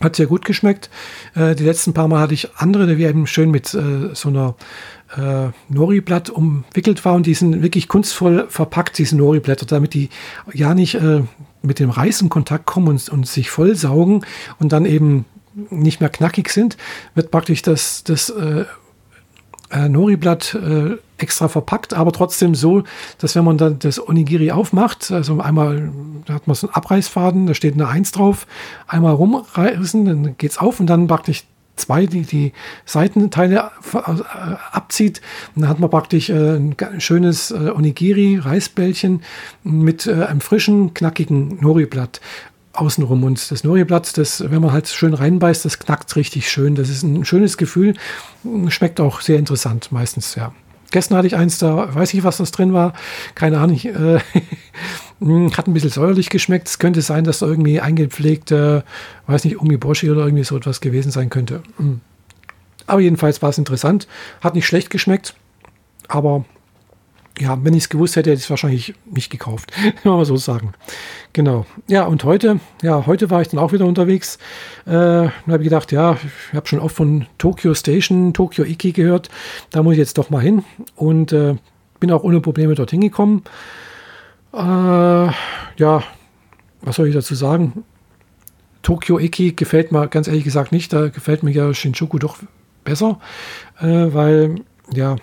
Hat 0.00 0.16
sehr 0.16 0.26
gut 0.26 0.46
geschmeckt. 0.46 0.88
Äh, 1.34 1.54
die 1.54 1.64
letzten 1.64 1.92
paar 1.92 2.08
Mal 2.08 2.20
hatte 2.20 2.34
ich 2.34 2.56
andere, 2.56 2.86
die 2.86 3.04
eben 3.04 3.26
schön 3.26 3.50
mit 3.50 3.74
äh, 3.74 4.14
so 4.14 4.30
einer 4.30 4.54
äh, 5.16 5.50
Nori-Blatt 5.68 6.30
umwickelt 6.30 7.04
war 7.04 7.14
und 7.14 7.26
die 7.26 7.34
sind 7.34 7.62
wirklich 7.62 7.88
kunstvoll 7.88 8.46
verpackt, 8.48 8.98
diese 8.98 9.16
Nori-Blätter, 9.16 9.66
damit 9.66 9.94
die 9.94 10.10
ja 10.52 10.74
nicht 10.74 10.94
äh, 10.94 11.22
mit 11.62 11.78
dem 11.78 11.90
Reis 11.90 12.20
in 12.20 12.28
Kontakt 12.28 12.66
kommen 12.66 12.88
und, 12.88 13.08
und 13.08 13.26
sich 13.26 13.50
vollsaugen 13.50 14.24
und 14.58 14.72
dann 14.72 14.84
eben 14.84 15.24
nicht 15.70 16.00
mehr 16.00 16.10
knackig 16.10 16.50
sind, 16.50 16.76
wird 17.14 17.30
praktisch 17.30 17.62
das, 17.62 18.04
das 18.04 18.30
äh, 18.30 18.64
äh, 19.70 19.88
Nori-Blatt 19.88 20.54
äh, 20.54 20.96
extra 21.16 21.48
verpackt, 21.48 21.94
aber 21.94 22.12
trotzdem 22.12 22.54
so, 22.54 22.84
dass 23.18 23.34
wenn 23.34 23.44
man 23.44 23.56
dann 23.56 23.78
das 23.78 24.04
Onigiri 24.06 24.50
aufmacht, 24.50 25.10
also 25.10 25.40
einmal, 25.40 25.90
da 26.26 26.34
hat 26.34 26.46
man 26.46 26.54
so 26.54 26.66
einen 26.66 26.74
Abreißfaden, 26.74 27.46
da 27.46 27.54
steht 27.54 27.74
eine 27.74 27.88
Eins 27.88 28.12
drauf, 28.12 28.46
einmal 28.86 29.14
rumreißen, 29.14 30.04
dann 30.04 30.36
geht 30.38 30.52
es 30.52 30.58
auf 30.58 30.80
und 30.80 30.86
dann 30.86 31.06
praktisch 31.06 31.44
zwei, 31.76 32.06
die 32.06 32.22
die 32.22 32.52
Seitenteile 32.84 33.70
äh, 33.92 33.98
abzieht. 34.72 35.20
Und 35.54 35.62
dann 35.62 35.70
hat 35.70 35.80
man 35.80 35.90
praktisch 35.90 36.30
äh, 36.30 36.56
ein 36.56 36.76
schönes 36.98 37.50
äh, 37.50 37.70
Onigiri, 37.70 38.38
Reisbällchen 38.38 39.22
mit 39.62 40.08
einem 40.08 40.40
frischen, 40.40 40.94
knackigen 40.94 41.58
Nori-Blatt 41.60 42.20
außenrum. 42.74 43.24
Und 43.24 43.50
das 43.50 43.64
Nori-Blatt, 43.64 44.16
das, 44.18 44.50
wenn 44.50 44.60
man 44.60 44.72
halt 44.72 44.88
schön 44.88 45.14
reinbeißt, 45.14 45.64
das 45.64 45.78
knackt 45.78 46.14
richtig 46.16 46.50
schön. 46.50 46.74
Das 46.74 46.88
ist 46.88 47.02
ein 47.02 47.24
schönes 47.24 47.56
Gefühl. 47.56 47.94
Schmeckt 48.68 49.00
auch 49.00 49.20
sehr 49.20 49.38
interessant 49.38 49.92
meistens, 49.92 50.34
ja. 50.34 50.52
Gestern 50.90 51.18
hatte 51.18 51.26
ich 51.26 51.36
eins, 51.36 51.58
da 51.58 51.94
weiß 51.94 52.14
ich, 52.14 52.24
was 52.24 52.36
das 52.36 52.52
drin 52.52 52.72
war. 52.72 52.92
Keine 53.34 53.58
Ahnung. 53.58 53.78
Äh, 53.78 54.20
hat 55.56 55.66
ein 55.66 55.74
bisschen 55.74 55.90
säuerlich 55.90 56.30
geschmeckt. 56.30 56.68
Es 56.68 56.78
könnte 56.78 57.02
sein, 57.02 57.24
dass 57.24 57.40
da 57.40 57.46
irgendwie 57.46 57.80
eingepflegte, 57.80 58.84
weiß 59.26 59.44
nicht, 59.44 59.58
Umiboshi 59.58 60.10
oder 60.10 60.24
irgendwie 60.24 60.44
so 60.44 60.56
etwas 60.56 60.80
gewesen 60.80 61.10
sein 61.10 61.30
könnte. 61.30 61.62
Mm. 61.78 61.94
Aber 62.86 63.00
jedenfalls 63.00 63.40
war 63.42 63.50
es 63.50 63.58
interessant. 63.58 64.06
Hat 64.40 64.54
nicht 64.54 64.66
schlecht 64.66 64.90
geschmeckt. 64.90 65.34
Aber 66.08 66.44
ja, 67.38 67.58
wenn 67.64 67.74
ich 67.74 67.84
es 67.84 67.88
gewusst 67.88 68.16
hätte, 68.16 68.30
hätte 68.30 68.38
ich 68.38 68.44
es 68.44 68.50
wahrscheinlich 68.50 68.94
nicht 69.06 69.30
gekauft. 69.30 69.72
Kann 70.02 70.12
man 70.12 70.24
so 70.24 70.36
sagen. 70.36 70.72
Genau. 71.32 71.66
Ja, 71.88 72.04
und 72.04 72.22
heute, 72.24 72.60
ja, 72.82 73.06
heute 73.06 73.30
war 73.30 73.42
ich 73.42 73.48
dann 73.48 73.58
auch 73.58 73.72
wieder 73.72 73.86
unterwegs. 73.86 74.38
Äh, 74.86 74.92
habe 74.92 75.32
ich 75.58 75.64
gedacht, 75.64 75.90
ja, 75.90 76.16
ich 76.50 76.54
habe 76.54 76.66
schon 76.66 76.78
oft 76.78 76.94
von 76.94 77.26
Tokyo 77.38 77.74
Station, 77.74 78.34
Tokyo 78.34 78.64
Iki 78.64 78.92
gehört. 78.92 79.30
Da 79.70 79.82
muss 79.82 79.94
ich 79.94 79.98
jetzt 79.98 80.16
doch 80.18 80.30
mal 80.30 80.40
hin. 80.40 80.64
Und 80.94 81.32
äh, 81.32 81.56
bin 81.98 82.12
auch 82.12 82.22
ohne 82.22 82.40
Probleme 82.40 82.74
dorthin 82.74 83.00
gekommen. 83.00 83.42
Äh, 84.52 84.56
ja, 84.56 86.02
was 86.82 86.96
soll 86.96 87.08
ich 87.08 87.14
dazu 87.14 87.34
sagen? 87.34 87.84
Tokyo 88.82 89.18
Iki 89.18 89.52
gefällt 89.52 89.90
mir 89.90 90.06
ganz 90.06 90.28
ehrlich 90.28 90.44
gesagt 90.44 90.70
nicht. 90.70 90.92
Da 90.92 91.08
gefällt 91.08 91.42
mir 91.42 91.50
ja 91.50 91.74
Shinjuku 91.74 92.18
doch 92.18 92.36
besser, 92.84 93.18
äh, 93.80 93.86
weil 93.86 94.56
ja, 94.92 95.16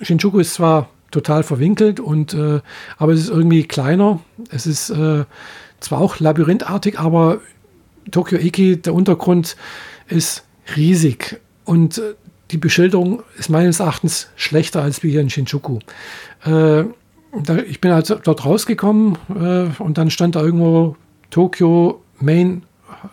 Shinjuku 0.00 0.38
ist 0.38 0.54
zwar 0.54 0.90
total 1.10 1.42
verwinkelt 1.42 2.00
und 2.00 2.34
äh, 2.34 2.60
aber 2.98 3.12
es 3.12 3.20
ist 3.20 3.30
irgendwie 3.30 3.64
kleiner. 3.64 4.20
Es 4.50 4.66
ist 4.66 4.90
äh, 4.90 5.24
zwar 5.80 6.00
auch 6.00 6.18
labyrinthartig, 6.18 6.98
aber 6.98 7.40
Tokyo 8.10 8.38
Iki, 8.38 8.76
der 8.78 8.94
Untergrund 8.94 9.56
ist 10.08 10.44
riesig 10.76 11.40
und 11.64 11.98
äh, 11.98 12.14
die 12.50 12.58
Beschilderung 12.58 13.22
ist 13.38 13.48
meines 13.48 13.80
Erachtens 13.80 14.28
schlechter 14.36 14.82
als 14.82 15.02
wie 15.02 15.10
hier 15.10 15.20
in 15.20 15.30
Shinjuku. 15.30 15.80
Äh, 16.44 16.84
da, 17.42 17.56
ich 17.66 17.80
bin 17.80 17.90
also 17.90 18.16
dort 18.16 18.44
rausgekommen 18.44 19.18
äh, 19.28 19.82
und 19.82 19.98
dann 19.98 20.10
stand 20.10 20.36
da 20.36 20.42
irgendwo 20.42 20.96
Tokyo 21.30 22.02
Main 22.20 22.62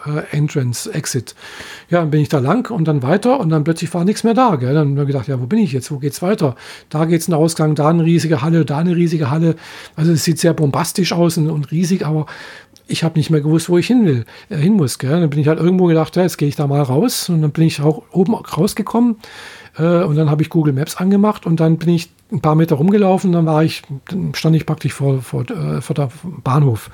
äh, 0.06 0.36
Entrance, 0.36 0.92
Exit. 0.94 1.36
Ja, 1.90 2.00
dann 2.00 2.12
bin 2.12 2.22
ich 2.22 2.30
da 2.30 2.40
lang 2.40 2.70
und 2.72 2.88
dann 2.88 3.04
weiter 3.04 3.40
und 3.40 3.50
dann 3.50 3.64
plötzlich 3.64 3.94
war 3.94 4.06
nichts 4.06 4.24
mehr 4.24 4.34
da. 4.34 4.56
Gell? 4.56 4.74
Dann 4.74 4.92
habe 4.92 5.02
ich 5.02 5.08
gedacht, 5.08 5.28
ja, 5.28 5.40
wo 5.40 5.46
bin 5.46 5.60
ich 5.60 5.72
jetzt? 5.72 5.92
Wo 5.92 5.98
geht's 5.98 6.22
weiter? 6.22 6.56
Da 6.90 7.06
geht's 7.06 7.28
ein 7.28 7.34
Ausgang, 7.34 7.76
da 7.76 7.90
eine 7.90 8.04
riesige 8.04 8.42
Halle, 8.42 8.66
da 8.66 8.78
eine 8.78 8.96
riesige 8.96 9.30
Halle. 9.30 9.56
Also 9.96 10.12
es 10.12 10.24
sieht 10.24 10.40
sehr 10.40 10.54
bombastisch 10.54 11.14
aus 11.14 11.38
und, 11.38 11.50
und 11.50 11.72
riesig, 11.72 12.06
aber 12.06 12.26
ich 12.88 13.04
habe 13.04 13.18
nicht 13.18 13.30
mehr 13.30 13.42
gewusst, 13.42 13.70
wo 13.70 13.78
ich 13.78 13.88
hin 13.88 14.06
will, 14.06 14.26
äh, 14.50 14.58
hin 14.58 14.74
muss. 14.74 15.00
Gell? 15.00 15.20
Dann 15.20 15.30
bin 15.30 15.40
ich 15.40 15.48
halt 15.48 15.60
irgendwo 15.60 15.86
gedacht, 15.86 16.16
ja, 16.16 16.24
jetzt 16.24 16.38
gehe 16.38 16.48
ich 16.48 16.56
da 16.56 16.68
mal 16.68 16.82
raus 16.82 17.30
und 17.30 17.42
dann 17.42 17.52
bin 17.52 17.66
ich 17.66 17.82
auch 17.82 18.04
oben 18.12 18.36
rausgekommen 18.36 19.18
äh, 19.78 20.04
und 20.04 20.16
dann 20.16 20.30
habe 20.30 20.42
ich 20.42 20.50
Google 20.50 20.74
Maps 20.74 20.98
angemacht 20.98 21.46
und 21.46 21.60
dann 21.60 21.78
bin 21.78 21.90
ich 21.90 22.10
ein 22.34 22.42
paar 22.42 22.56
Meter 22.56 22.76
rumgelaufen, 22.76 23.32
dann 23.32 23.46
war 23.46 23.64
ich, 23.64 23.84
dann 24.10 24.34
stand 24.34 24.56
ich 24.56 24.66
praktisch 24.66 24.94
vor, 24.94 25.22
vor, 25.22 25.50
äh, 25.50 25.82
vor 25.82 25.94
der 25.94 26.10
Bahnhof. 26.44 26.90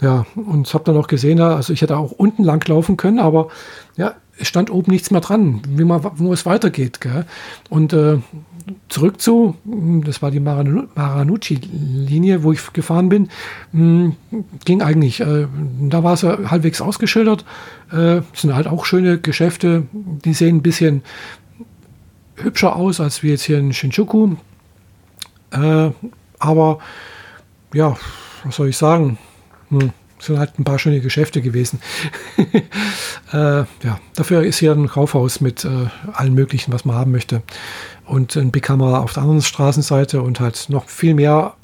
Ja, 0.00 0.26
und 0.36 0.72
habe 0.72 0.84
dann 0.84 0.96
auch 0.96 1.08
gesehen, 1.08 1.40
also 1.40 1.72
ich 1.72 1.82
hätte 1.82 1.96
auch 1.96 2.12
unten 2.12 2.44
lang 2.44 2.66
laufen 2.68 2.96
können, 2.96 3.18
aber 3.18 3.48
ja, 3.96 4.14
es 4.38 4.48
stand 4.48 4.70
oben 4.70 4.92
nichts 4.92 5.10
mehr 5.10 5.20
dran, 5.20 5.62
wie 5.68 5.84
man, 5.84 6.02
wo 6.16 6.32
es 6.32 6.46
weitergeht. 6.46 7.00
Gell? 7.00 7.26
Und 7.70 7.92
äh, 7.92 8.18
zurück 8.88 9.20
zu, 9.20 9.56
das 10.04 10.22
war 10.22 10.30
die 10.30 10.40
Maranucci-Linie, 10.40 12.42
wo 12.42 12.52
ich 12.52 12.72
gefahren 12.72 13.08
bin, 13.08 13.28
mh, 13.72 14.12
hm, 14.30 14.44
ging 14.64 14.82
eigentlich. 14.82 15.20
Äh, 15.20 15.46
da 15.88 16.02
war 16.02 16.14
es 16.14 16.22
ja 16.22 16.50
halbwegs 16.50 16.80
ausgeschildert. 16.80 17.44
Äh, 17.90 18.22
sind 18.34 18.54
halt 18.54 18.66
auch 18.66 18.84
schöne 18.84 19.18
Geschäfte, 19.18 19.84
die 19.92 20.34
sehen 20.34 20.56
ein 20.56 20.62
bisschen 20.62 21.02
hübscher 22.36 22.76
aus 22.76 23.00
als 23.00 23.22
wie 23.22 23.28
jetzt 23.28 23.42
hier 23.42 23.58
in 23.58 23.72
Shinjuku. 23.72 24.36
Äh, 25.52 25.90
aber 26.38 26.78
ja, 27.72 27.96
was 28.44 28.56
soll 28.56 28.68
ich 28.68 28.76
sagen? 28.76 29.18
Hm, 29.70 29.92
sind 30.18 30.38
halt 30.38 30.58
ein 30.58 30.64
paar 30.64 30.78
schöne 30.78 31.00
Geschäfte 31.00 31.42
gewesen. 31.42 31.80
äh, 33.32 33.36
ja, 33.58 34.00
dafür 34.14 34.42
ist 34.42 34.58
hier 34.58 34.72
ein 34.72 34.88
Kaufhaus 34.88 35.40
mit 35.40 35.64
äh, 35.64 35.86
allem 36.12 36.34
Möglichen, 36.34 36.72
was 36.72 36.84
man 36.84 36.96
haben 36.96 37.10
möchte. 37.10 37.42
Und 38.04 38.36
ein 38.36 38.50
Bighammer 38.50 39.00
auf 39.00 39.12
der 39.12 39.22
anderen 39.22 39.42
Straßenseite 39.42 40.22
und 40.22 40.40
halt 40.40 40.68
noch 40.68 40.88
viel 40.88 41.14
mehr 41.14 41.54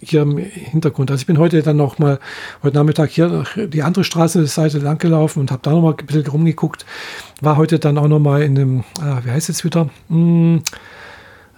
hier 0.00 0.22
im 0.22 0.38
Hintergrund. 0.38 1.10
Also 1.10 1.22
ich 1.22 1.26
bin 1.26 1.38
heute 1.38 1.62
dann 1.62 1.76
noch 1.76 1.98
mal, 1.98 2.20
heute 2.62 2.76
Nachmittag 2.76 3.10
hier 3.10 3.44
die 3.56 3.82
andere 3.82 4.04
Straßenseite 4.04 4.78
lang 4.78 4.98
gelaufen 4.98 5.40
und 5.40 5.50
habe 5.50 5.62
da 5.62 5.70
noch 5.72 5.82
mal 5.82 5.94
ein 5.98 6.06
bisschen 6.06 6.26
rumgeguckt. 6.26 6.86
War 7.40 7.56
heute 7.56 7.78
dann 7.78 7.98
auch 7.98 8.08
noch 8.08 8.20
mal 8.20 8.42
in 8.42 8.54
dem, 8.54 8.84
ah, 9.00 9.20
wie 9.24 9.30
heißt 9.30 9.48
es 9.48 9.64
wieder? 9.64 9.90
Hm, 10.08 10.62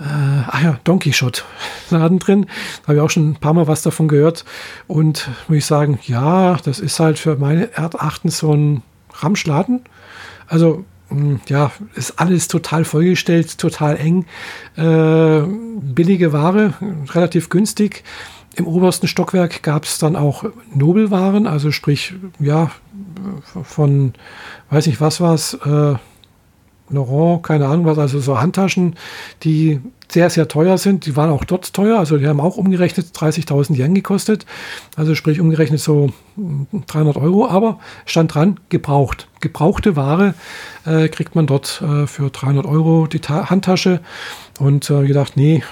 äh, 0.01 0.05
ah 0.05 0.61
ja, 0.63 0.81
Donkey 0.85 1.13
Shot 1.13 1.45
Laden 1.91 2.19
drin. 2.19 2.47
Habe 2.85 2.95
ich 2.95 3.01
auch 3.01 3.11
schon 3.11 3.31
ein 3.31 3.37
paar 3.37 3.55
Mal 3.55 3.69
was 3.69 3.83
davon 3.83 4.09
gehört. 4.09 4.45
Und 4.87 5.29
muss 5.49 5.59
ich 5.59 5.67
sagen, 5.67 5.99
ja, 6.05 6.57
das 6.65 6.81
ist 6.81 6.99
halt 7.01 7.19
für 7.19 7.37
meine 7.37 7.73
Erdachten 7.73 8.31
so 8.31 8.55
ein 8.55 8.83
Ramschladen. 9.13 9.83
Also 10.47 10.85
hm, 11.09 11.41
ja, 11.49 11.73
ist 11.95 12.19
alles 12.19 12.49
total 12.49 12.85
vollgestellt, 12.85 13.59
total 13.59 13.97
eng. 13.97 14.27
Äh, 14.77 15.43
billige 15.83 16.33
Ware, 16.33 16.75
relativ 17.11 17.49
günstig. 17.49 18.05
Im 18.57 18.67
obersten 18.67 19.07
Stockwerk 19.07 19.63
gab 19.63 19.85
es 19.85 19.99
dann 19.99 20.17
auch 20.17 20.45
Nobelwaren, 20.75 21.47
also 21.47 21.71
sprich, 21.71 22.15
ja, 22.41 22.71
von, 23.63 24.15
weiß 24.71 24.87
nicht 24.87 25.01
was 25.01 25.21
was, 25.21 25.55
äh, 25.55 25.95
Laurent, 26.91 27.43
keine 27.43 27.67
Ahnung 27.67 27.87
was, 27.87 27.99
also 27.99 28.21
so 28.21 28.41
Handtaschen, 28.41 28.97
die 29.43 29.81
sehr, 30.11 30.31
sehr 30.31 30.49
teuer 30.49 30.77
sind. 30.79 31.07
Die 31.07 31.17
waren 31.17 31.31
auch 31.31 31.45
dort 31.45 31.73
teuer, 31.73 31.99
also 31.99 32.19
die 32.19 32.27
haben 32.27 32.41
auch 32.41 32.57
umgerechnet 32.57 33.07
30.000 33.15 33.77
Yen 33.77 33.95
gekostet, 33.95 34.47
also 34.97 35.15
sprich 35.15 35.41
umgerechnet 35.41 35.81
so 35.81 36.11
300 36.87 37.17
Euro, 37.17 37.47
aber 37.49 37.79
stand 38.07 38.35
dran, 38.35 38.59
gebraucht. 38.69 39.29
Gebrauchte 39.41 39.97
Ware 39.97 40.35
äh, 40.85 41.09
kriegt 41.09 41.35
man 41.35 41.47
dort 41.47 41.83
äh, 41.83 42.07
für 42.07 42.31
300 42.31 42.67
Euro 42.67 43.07
die 43.07 43.21
Ta 43.21 43.51
Handtasche 43.51 44.01
und 44.59 44.91
äh, 44.91 45.07
gedacht, 45.07 45.37
nee, 45.37 45.63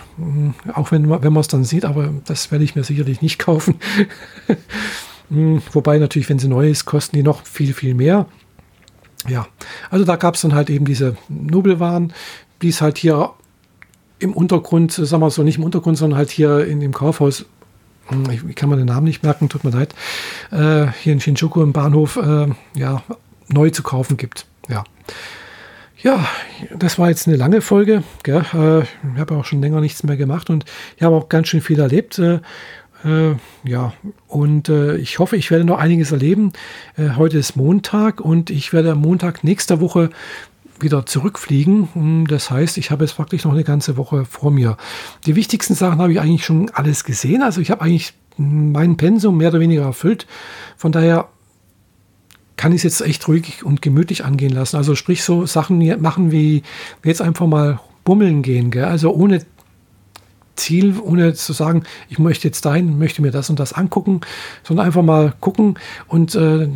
auch 0.75 0.91
wenn, 0.93 1.11
wenn 1.11 1.33
man 1.33 1.41
es 1.41 1.49
dann 1.49 1.65
sieht, 1.65 1.85
aber 1.85 2.11
das 2.27 2.51
werde 2.51 2.65
ich 2.65 2.77
mir 2.77 2.85
sicherlich 2.85 3.21
nicht 3.23 3.39
kaufen. 3.45 3.77
Wobei 5.31 5.99
natürlich, 5.99 6.29
wenn 6.31 6.39
sie 6.39 6.49
neu 6.49 6.71
ist, 6.71 6.87
kosten 6.87 7.17
die 7.17 7.23
noch 7.23 7.45
viel, 7.45 7.75
viel 7.75 7.95
mehr. 7.95 8.27
Ja, 9.27 9.47
also 9.91 10.05
da 10.05 10.17
gab 10.17 10.35
es 10.35 10.43
dann 10.43 10.55
halt 10.55 10.71
eben 10.71 10.85
diese 10.85 11.17
Nobelwaren, 11.29 12.13
die 12.63 12.69
es 12.69 12.81
halt 12.81 12.99
hier 12.99 13.31
im 14.19 14.33
Untergrund, 14.33 14.93
sagen 14.93 15.23
wir 15.23 15.31
so, 15.31 15.43
nicht 15.43 15.59
im 15.59 15.65
Untergrund, 15.65 15.99
sondern 15.99 16.19
halt 16.19 16.31
hier 16.31 16.65
in 16.67 16.81
dem 16.81 16.93
Kaufhaus, 16.93 17.47
hm, 18.09 18.25
ich 18.31 18.57
kann 18.57 18.69
mir 18.69 18.77
den 18.77 18.87
Namen 18.87 19.05
nicht 19.05 19.23
merken, 19.23 19.49
tut 19.49 19.65
mir 19.65 19.71
leid, 19.71 19.95
äh, 20.51 20.87
hier 21.01 21.13
in 21.13 21.21
Shinjuku 21.21 21.63
im 21.63 21.73
Bahnhof, 21.73 22.17
äh, 22.17 22.47
ja, 22.75 23.03
neu 23.49 23.71
zu 23.71 23.83
kaufen 23.83 24.17
gibt. 24.17 24.47
Ja. 24.69 24.85
Ja, 26.01 26.29
das 26.77 26.99
war 26.99 27.09
jetzt 27.09 27.27
eine 27.27 27.37
lange 27.37 27.61
Folge. 27.61 28.05
Gell? 28.23 28.45
Äh, 28.55 28.83
ich 28.83 29.19
habe 29.19 29.35
auch 29.35 29.45
schon 29.45 29.61
länger 29.61 29.81
nichts 29.81 30.05
mehr 30.05 30.17
gemacht 30.17 30.49
und 30.49 30.65
ich 30.97 31.03
habe 31.03 31.17
auch 31.17 31.29
ganz 31.29 31.49
schön 31.49 31.61
viel 31.61 31.81
erlebt. 31.81 32.23
Äh, 33.05 33.35
ja, 33.65 33.93
und 34.27 34.69
äh, 34.69 34.97
ich 34.97 35.19
hoffe, 35.19 35.37
ich 35.37 35.51
werde 35.51 35.65
noch 35.65 35.79
einiges 35.79 36.13
erleben. 36.13 36.53
Äh, 36.97 37.11
heute 37.17 37.39
ist 37.39 37.57
Montag 37.57 38.21
und 38.21 38.51
ich 38.51 38.73
werde 38.73 38.93
am 38.93 39.01
Montag 39.01 39.45
nächster 39.45 39.81
Woche 39.81 40.11
wieder 40.81 41.07
zurückfliegen. 41.07 41.89
Hm, 41.93 42.27
das 42.27 42.51
heißt, 42.51 42.79
ich 42.79 42.91
habe 42.91 43.05
jetzt 43.05 43.15
praktisch 43.15 43.45
noch 43.45 43.53
eine 43.53 43.65
ganze 43.65 43.97
Woche 43.97 44.25
vor 44.25 44.51
mir. 44.51 44.77
Die 45.27 45.37
wichtigsten 45.37 45.75
Sachen 45.75 46.01
habe 46.01 46.13
ich 46.13 46.21
eigentlich 46.21 46.45
schon 46.45 46.71
alles 46.71 47.05
gesehen. 47.05 47.43
Also 47.43 47.61
ich 47.61 47.71
habe 47.71 47.83
eigentlich 47.83 48.15
mein 48.37 48.97
Pensum 48.97 49.37
mehr 49.37 49.51
oder 49.51 49.61
weniger 49.61 49.83
erfüllt. 49.83 50.27
Von 50.77 50.93
daher 50.93 51.29
kann 52.57 52.73
ich 52.73 52.79
es 52.79 52.83
jetzt 52.85 53.01
echt 53.03 53.27
ruhig 53.29 53.65
und 53.65 53.83
gemütlich 53.83 54.25
angehen 54.25 54.53
lassen. 54.53 54.77
Also 54.77 54.95
sprich 54.95 55.23
so 55.23 55.47
Sachen 55.47 56.01
machen 56.01 56.33
wie 56.33 56.63
jetzt 57.05 57.23
einfach 57.23 57.47
mal 57.47 57.81
bummeln 58.05 58.43
gehen. 58.43 58.71
Gell? 58.71 58.85
Also 58.85 59.13
ohne 59.13 59.45
Ziel, 60.59 60.95
ohne 61.01 61.35
zu 61.35 61.53
sagen, 61.53 61.85
ich 62.09 62.19
möchte 62.19 62.47
jetzt 62.47 62.65
dahin, 62.65 62.99
möchte 62.99 63.23
mir 63.23 63.31
das 63.31 63.51
und 63.51 63.59
das 63.59 63.73
angucken, 63.73 64.21
sondern 64.63 64.87
einfach 64.87 65.03
mal 65.03 65.35
gucken 65.41 65.79
und 66.07 66.35
äh, 66.35 66.69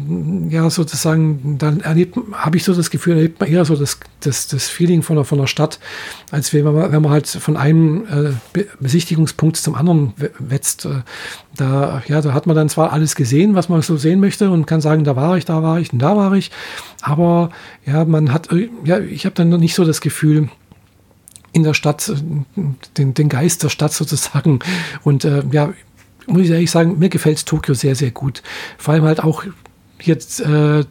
ja, 0.48 0.70
sozusagen, 0.70 1.58
dann 1.58 1.80
erlebt, 1.80 2.18
habe 2.32 2.56
ich 2.56 2.64
so 2.64 2.74
das 2.74 2.90
Gefühl, 2.90 3.16
erlebt 3.16 3.40
man 3.40 3.48
eher 3.48 3.64
so 3.64 3.76
das, 3.76 3.98
das, 4.20 4.48
das 4.48 4.68
Feeling 4.68 5.02
von 5.02 5.16
der, 5.16 5.24
von 5.24 5.38
der 5.38 5.46
Stadt, 5.46 5.78
als 6.30 6.52
wenn 6.52 6.64
man, 6.64 6.92
wenn 6.92 7.02
man 7.02 7.12
halt 7.12 7.26
von 7.28 7.56
einem 7.56 8.34
äh, 8.54 8.62
Besichtigungspunkt 8.80 9.56
zum 9.56 9.74
anderen 9.74 10.14
wetzt. 10.38 10.86
Äh, 10.86 11.02
da, 11.56 12.02
ja, 12.08 12.20
da 12.22 12.32
hat 12.32 12.46
man 12.46 12.56
dann 12.56 12.68
zwar 12.68 12.92
alles 12.92 13.14
gesehen, 13.14 13.54
was 13.54 13.68
man 13.68 13.82
so 13.82 13.96
sehen 13.96 14.20
möchte 14.20 14.50
und 14.50 14.66
kann 14.66 14.80
sagen, 14.80 15.04
da 15.04 15.16
war 15.16 15.36
ich, 15.36 15.44
da 15.44 15.62
war 15.62 15.78
ich 15.80 15.92
und 15.92 15.98
da 15.98 16.16
war 16.16 16.32
ich, 16.34 16.50
aber 17.02 17.50
ja, 17.84 18.04
man 18.04 18.32
hat, 18.32 18.50
äh, 18.52 18.70
ja, 18.84 18.98
ich 18.98 19.26
habe 19.26 19.34
dann 19.34 19.48
noch 19.48 19.58
nicht 19.58 19.74
so 19.74 19.84
das 19.84 20.00
Gefühl, 20.00 20.48
in 21.52 21.62
der 21.62 21.74
Stadt, 21.74 22.12
den, 22.96 23.14
den 23.14 23.28
Geist 23.28 23.62
der 23.62 23.68
Stadt 23.68 23.92
sozusagen. 23.92 24.60
Und 25.02 25.24
äh, 25.24 25.42
ja, 25.50 25.72
muss 26.26 26.42
ich 26.42 26.50
ehrlich 26.50 26.70
sagen, 26.70 26.98
mir 26.98 27.08
gefällt 27.08 27.44
Tokio 27.46 27.74
sehr, 27.74 27.94
sehr 27.94 28.10
gut. 28.10 28.42
Vor 28.78 28.94
allem 28.94 29.04
halt 29.04 29.22
auch 29.22 29.44
jetzt 30.00 30.40
äh, 30.40 30.84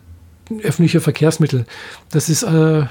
öffentliche 0.64 1.01
Verkehrsmittel. 1.01 1.66
Das 2.09 2.30
ist 2.30 2.43
äh, 2.43 2.86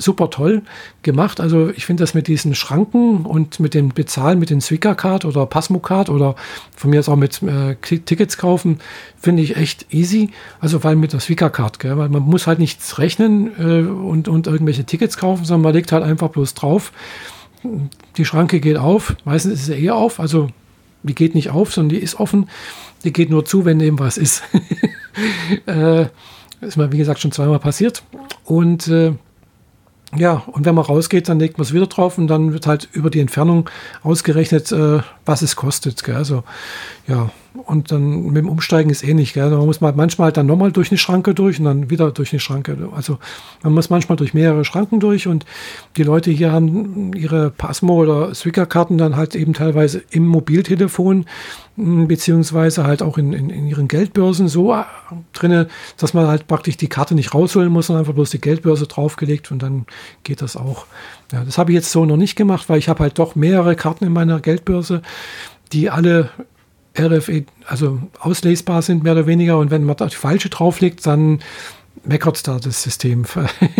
super 0.00 0.30
toll 0.30 0.62
gemacht. 1.02 1.40
Also 1.40 1.70
ich 1.70 1.86
finde 1.86 2.02
das 2.02 2.14
mit 2.14 2.26
diesen 2.26 2.54
Schranken 2.54 3.24
und 3.24 3.60
mit 3.60 3.74
dem 3.74 3.90
Bezahlen 3.90 4.38
mit 4.38 4.50
den 4.50 4.60
Swika-Card 4.60 5.24
oder 5.24 5.46
Pasmo-Card 5.46 6.08
oder 6.08 6.34
von 6.76 6.90
mir 6.90 7.00
aus 7.00 7.08
auch 7.08 7.16
mit 7.16 7.42
äh, 7.42 7.74
Tickets 7.76 8.38
kaufen, 8.38 8.80
finde 9.18 9.42
ich 9.42 9.56
echt 9.56 9.92
easy. 9.92 10.30
Also 10.60 10.82
weil 10.84 10.96
mit 10.96 11.12
der 11.12 11.20
Swika-Card, 11.20 11.84
weil 11.84 12.08
man 12.08 12.22
muss 12.22 12.46
halt 12.46 12.58
nichts 12.58 12.98
rechnen 12.98 13.50
äh, 13.58 13.88
und, 13.88 14.28
und 14.28 14.46
irgendwelche 14.46 14.84
Tickets 14.84 15.16
kaufen, 15.16 15.44
sondern 15.44 15.62
man 15.62 15.74
legt 15.74 15.92
halt 15.92 16.04
einfach 16.04 16.28
bloß 16.28 16.54
drauf. 16.54 16.92
Die 18.16 18.24
Schranke 18.24 18.60
geht 18.60 18.78
auf, 18.78 19.16
meistens 19.24 19.54
ist 19.54 19.66
sie 19.66 19.84
eher 19.84 19.94
auf, 19.94 20.18
also 20.18 20.48
die 21.02 21.14
geht 21.14 21.34
nicht 21.34 21.50
auf, 21.50 21.72
sondern 21.72 21.96
die 21.96 22.02
ist 22.02 22.18
offen. 22.18 22.48
Die 23.04 23.12
geht 23.12 23.30
nur 23.30 23.44
zu, 23.44 23.64
wenn 23.64 23.80
eben 23.80 23.98
was 23.98 24.18
ist. 24.18 24.42
äh, 25.66 26.06
ist 26.60 26.76
mir, 26.76 26.92
wie 26.92 26.98
gesagt, 26.98 27.20
schon 27.20 27.32
zweimal 27.32 27.58
passiert. 27.58 28.02
Und 28.44 28.88
äh, 28.88 29.14
ja, 30.16 30.42
und 30.46 30.64
wenn 30.64 30.74
man 30.74 30.84
rausgeht, 30.84 31.28
dann 31.28 31.38
legt 31.38 31.58
man 31.58 31.64
es 31.64 31.72
wieder 31.72 31.86
drauf 31.86 32.18
und 32.18 32.26
dann 32.26 32.52
wird 32.52 32.66
halt 32.66 32.88
über 32.92 33.10
die 33.10 33.20
Entfernung 33.20 33.70
ausgerechnet, 34.02 34.72
äh, 34.72 35.00
was 35.24 35.42
es 35.42 35.56
kostet. 35.56 36.02
Gell? 36.02 36.16
Also, 36.16 36.42
ja, 37.06 37.30
und 37.54 37.90
dann 37.90 38.26
mit 38.26 38.36
dem 38.36 38.48
Umsteigen 38.48 38.90
ist 38.90 39.02
ähnlich. 39.02 39.32
Gell? 39.32 39.50
Da 39.50 39.56
muss 39.56 39.80
man 39.80 39.96
manchmal 39.96 40.26
halt 40.26 40.36
dann 40.36 40.46
nochmal 40.46 40.70
durch 40.70 40.90
eine 40.90 40.98
Schranke 40.98 41.34
durch 41.34 41.58
und 41.58 41.64
dann 41.64 41.90
wieder 41.90 42.10
durch 42.12 42.32
eine 42.32 42.40
Schranke. 42.40 42.76
Also 42.94 43.18
man 43.62 43.72
muss 43.72 43.90
manchmal 43.90 44.16
durch 44.16 44.34
mehrere 44.34 44.64
Schranken 44.64 45.00
durch 45.00 45.26
und 45.26 45.44
die 45.96 46.02
Leute 46.04 46.30
hier 46.30 46.52
haben 46.52 47.12
ihre 47.14 47.50
Pasmo 47.50 47.94
oder 47.94 48.34
Swika-Karten 48.34 48.98
dann 48.98 49.16
halt 49.16 49.34
eben 49.34 49.52
teilweise 49.52 50.02
im 50.10 50.26
Mobiltelefon 50.26 51.26
hm, 51.76 52.06
beziehungsweise 52.06 52.84
halt 52.84 53.02
auch 53.02 53.18
in, 53.18 53.32
in, 53.32 53.50
in 53.50 53.66
ihren 53.66 53.88
Geldbörsen 53.88 54.48
so 54.48 54.72
äh, 54.72 54.84
drinne, 55.32 55.68
dass 55.96 56.14
man 56.14 56.28
halt 56.28 56.46
praktisch 56.46 56.76
die 56.76 56.88
Karte 56.88 57.14
nicht 57.14 57.34
rausholen 57.34 57.72
muss, 57.72 57.88
sondern 57.88 58.02
einfach 58.02 58.14
bloß 58.14 58.30
die 58.30 58.40
Geldbörse 58.40 58.86
draufgelegt 58.86 59.50
und 59.50 59.62
dann 59.62 59.86
geht 60.22 60.40
das 60.40 60.56
auch. 60.56 60.86
Ja, 61.32 61.44
das 61.44 61.58
habe 61.58 61.72
ich 61.72 61.76
jetzt 61.76 61.90
so 61.90 62.04
noch 62.04 62.16
nicht 62.16 62.36
gemacht, 62.36 62.68
weil 62.68 62.78
ich 62.78 62.88
habe 62.88 63.00
halt 63.00 63.18
doch 63.18 63.34
mehrere 63.34 63.74
Karten 63.76 64.04
in 64.04 64.12
meiner 64.12 64.40
Geldbörse, 64.40 65.02
die 65.72 65.90
alle 65.90 66.30
RFE, 67.06 67.44
also 67.66 67.98
auslesbar 68.18 68.82
sind, 68.82 69.02
mehr 69.02 69.12
oder 69.12 69.26
weniger. 69.26 69.58
Und 69.58 69.70
wenn 69.70 69.84
man 69.84 69.96
da 69.96 70.06
die 70.06 70.16
falsche 70.16 70.48
drauflegt, 70.48 71.06
dann 71.06 71.40
meckert 72.04 72.46
da 72.46 72.58
das 72.58 72.82
System. 72.82 73.24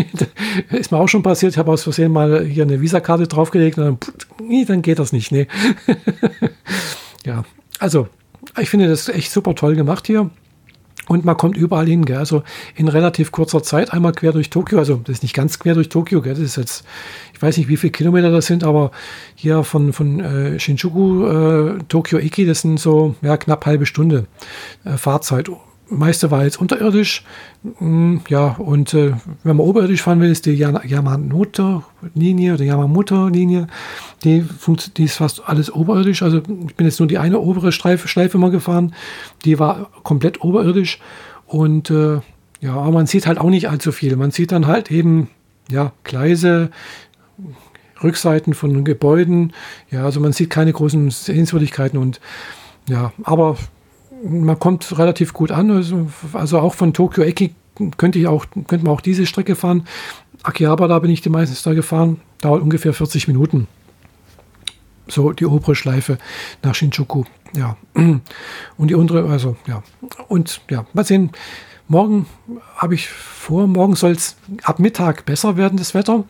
ist 0.70 0.92
mir 0.92 0.98
auch 0.98 1.08
schon 1.08 1.22
passiert. 1.22 1.52
Ich 1.52 1.58
habe 1.58 1.72
aus 1.72 1.82
Versehen 1.82 2.12
mal 2.12 2.44
hier 2.44 2.64
eine 2.64 2.80
Visakarte 2.80 3.26
draufgelegt 3.26 3.78
und 3.78 4.06
dann, 4.38 4.66
dann 4.66 4.82
geht 4.82 4.98
das 4.98 5.12
nicht. 5.12 5.32
Nee. 5.32 5.46
ja, 7.24 7.44
also 7.78 8.08
ich 8.58 8.68
finde 8.70 8.88
das 8.88 9.08
echt 9.08 9.30
super 9.30 9.54
toll 9.54 9.74
gemacht 9.74 10.06
hier. 10.06 10.30
Und 11.10 11.24
man 11.24 11.36
kommt 11.36 11.56
überall 11.56 11.88
hin, 11.88 12.04
gell? 12.04 12.18
also 12.18 12.44
in 12.76 12.86
relativ 12.86 13.32
kurzer 13.32 13.64
Zeit 13.64 13.92
einmal 13.92 14.12
quer 14.12 14.30
durch 14.30 14.48
Tokio. 14.48 14.78
Also 14.78 15.00
das 15.02 15.14
ist 15.14 15.22
nicht 15.24 15.34
ganz 15.34 15.58
quer 15.58 15.74
durch 15.74 15.88
Tokio, 15.88 16.22
gell? 16.22 16.34
das 16.34 16.44
ist 16.44 16.56
jetzt, 16.56 16.84
ich 17.34 17.42
weiß 17.42 17.56
nicht, 17.56 17.66
wie 17.66 17.76
viele 17.76 17.90
Kilometer 17.90 18.30
das 18.30 18.46
sind, 18.46 18.62
aber 18.62 18.92
hier 19.34 19.64
von, 19.64 19.92
von 19.92 20.20
äh, 20.20 20.60
Shinjuku, 20.60 21.26
äh, 21.26 21.78
Tokio 21.88 22.20
Iki, 22.20 22.46
das 22.46 22.60
sind 22.60 22.78
so 22.78 23.16
ja, 23.22 23.36
knapp 23.36 23.66
halbe 23.66 23.86
Stunde 23.86 24.26
äh, 24.84 24.96
Fahrzeit 24.96 25.50
meiste 25.90 26.30
war 26.30 26.44
jetzt 26.44 26.60
unterirdisch. 26.60 27.24
Mm, 27.78 28.18
ja, 28.28 28.56
und 28.58 28.94
äh, 28.94 29.12
wenn 29.42 29.56
man 29.56 29.66
oberirdisch 29.66 30.02
fahren 30.02 30.20
will, 30.20 30.30
ist 30.30 30.46
die 30.46 30.54
Yamamoto-Linie 30.54 32.54
oder 32.54 32.64
Yamamoto-Linie. 32.64 33.66
Die, 34.24 34.44
die 34.96 35.04
ist 35.04 35.16
fast 35.16 35.42
alles 35.46 35.72
oberirdisch. 35.72 36.22
Also 36.22 36.38
ich 36.38 36.76
bin 36.76 36.86
jetzt 36.86 37.00
nur 37.00 37.08
die 37.08 37.18
eine 37.18 37.40
obere 37.40 37.72
Streife, 37.72 38.08
Schleife 38.08 38.38
mal 38.38 38.50
gefahren. 38.50 38.94
Die 39.44 39.58
war 39.58 39.90
komplett 40.02 40.42
oberirdisch. 40.42 41.00
Und 41.46 41.90
äh, 41.90 42.20
ja, 42.60 42.74
aber 42.74 42.92
man 42.92 43.06
sieht 43.06 43.26
halt 43.26 43.38
auch 43.38 43.50
nicht 43.50 43.68
allzu 43.68 43.92
viel. 43.92 44.16
Man 44.16 44.30
sieht 44.30 44.52
dann 44.52 44.66
halt 44.66 44.90
eben 44.90 45.28
ja, 45.70 45.92
Gleise, 46.04 46.70
Rückseiten 48.02 48.54
von 48.54 48.84
Gebäuden. 48.84 49.52
Ja, 49.90 50.04
also 50.04 50.20
man 50.20 50.32
sieht 50.32 50.50
keine 50.50 50.72
großen 50.72 51.10
Sehenswürdigkeiten 51.10 51.98
und 51.98 52.20
ja, 52.88 53.12
aber 53.22 53.56
man 54.22 54.58
kommt 54.58 54.98
relativ 54.98 55.32
gut 55.32 55.50
an. 55.50 55.70
Also, 55.70 56.08
also 56.32 56.58
auch 56.58 56.74
von 56.74 56.92
Tokio 56.92 57.24
Eki 57.24 57.54
könnte 57.96 58.18
ich 58.18 58.26
auch, 58.26 58.46
könnte 58.66 58.84
man 58.84 58.94
auch 58.94 59.00
diese 59.00 59.26
Strecke 59.26 59.56
fahren. 59.56 59.86
Akihabara, 60.42 60.88
da 60.88 60.98
bin 60.98 61.10
ich 61.10 61.20
die 61.20 61.28
meistens 61.28 61.62
da 61.62 61.72
gefahren. 61.74 62.20
Dauert 62.40 62.62
ungefähr 62.62 62.92
40 62.92 63.28
Minuten. 63.28 63.66
So 65.08 65.32
die 65.32 65.46
obere 65.46 65.74
Schleife 65.74 66.18
nach 66.62 66.74
Shinjuku. 66.74 67.24
Ja. 67.54 67.76
Und 67.94 68.88
die 68.88 68.94
untere, 68.94 69.28
also 69.28 69.56
ja. 69.66 69.82
Und 70.28 70.60
ja, 70.70 70.86
mal 70.92 71.04
sehen. 71.04 71.30
Morgen 71.88 72.26
habe 72.76 72.94
ich 72.94 73.08
vor, 73.08 73.66
morgen 73.66 73.96
soll 73.96 74.12
es 74.12 74.36
ab 74.62 74.78
Mittag 74.78 75.24
besser 75.24 75.56
werden, 75.56 75.76
das 75.76 75.92
Wetter. 75.92 76.22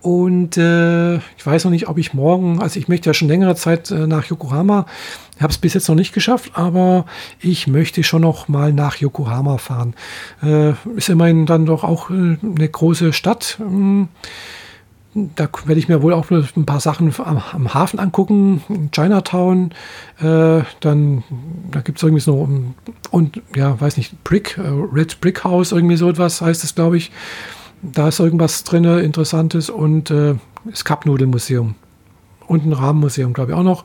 Und 0.00 0.56
äh, 0.56 1.16
ich 1.16 1.44
weiß 1.44 1.64
noch 1.64 1.72
nicht, 1.72 1.88
ob 1.88 1.98
ich 1.98 2.14
morgen, 2.14 2.60
also 2.62 2.78
ich 2.78 2.88
möchte 2.88 3.10
ja 3.10 3.14
schon 3.14 3.28
längere 3.28 3.56
Zeit 3.56 3.90
äh, 3.90 4.06
nach 4.06 4.26
Yokohama. 4.26 4.86
Habe 5.40 5.52
es 5.52 5.58
bis 5.58 5.74
jetzt 5.74 5.88
noch 5.88 5.96
nicht 5.96 6.12
geschafft, 6.12 6.52
aber 6.54 7.04
ich 7.40 7.66
möchte 7.66 8.02
schon 8.02 8.22
noch 8.22 8.48
mal 8.48 8.72
nach 8.72 8.96
Yokohama 8.96 9.58
fahren. 9.58 9.94
Äh, 10.42 10.72
ist 10.96 11.08
immerhin 11.08 11.46
dann 11.46 11.66
doch 11.66 11.84
auch 11.84 12.10
äh, 12.10 12.36
eine 12.42 12.68
große 12.68 13.12
Stadt. 13.12 13.56
Hm 13.58 14.08
da 15.14 15.48
werde 15.64 15.78
ich 15.78 15.88
mir 15.88 16.02
wohl 16.02 16.12
auch 16.12 16.30
ein 16.30 16.66
paar 16.66 16.80
Sachen 16.80 17.12
am, 17.18 17.42
am 17.52 17.74
Hafen 17.74 17.98
angucken, 17.98 18.90
Chinatown, 18.92 19.72
äh, 20.20 20.62
dann 20.80 21.24
da 21.70 21.80
gibt 21.80 21.98
es 21.98 22.02
irgendwie 22.02 22.20
so 22.20 22.48
und 23.10 23.42
ja, 23.54 23.80
weiß 23.80 23.96
nicht, 23.96 24.22
Brick, 24.24 24.58
äh, 24.58 24.68
Red 24.68 25.20
Brick 25.20 25.44
House, 25.44 25.72
irgendwie 25.72 25.96
so 25.96 26.08
etwas 26.08 26.40
heißt 26.40 26.64
es, 26.64 26.74
glaube 26.74 26.98
ich. 26.98 27.10
Da 27.82 28.08
ist 28.08 28.20
irgendwas 28.20 28.64
drin, 28.64 28.84
Interessantes 28.84 29.70
und 29.70 30.10
äh, 30.10 30.34
das 30.64 30.84
Cup-Nudel-Museum 30.84 31.74
und 32.46 32.66
ein 32.66 32.72
Rahmenmuseum, 32.72 33.32
glaube 33.32 33.52
ich, 33.52 33.58
auch 33.58 33.62
noch. 33.62 33.84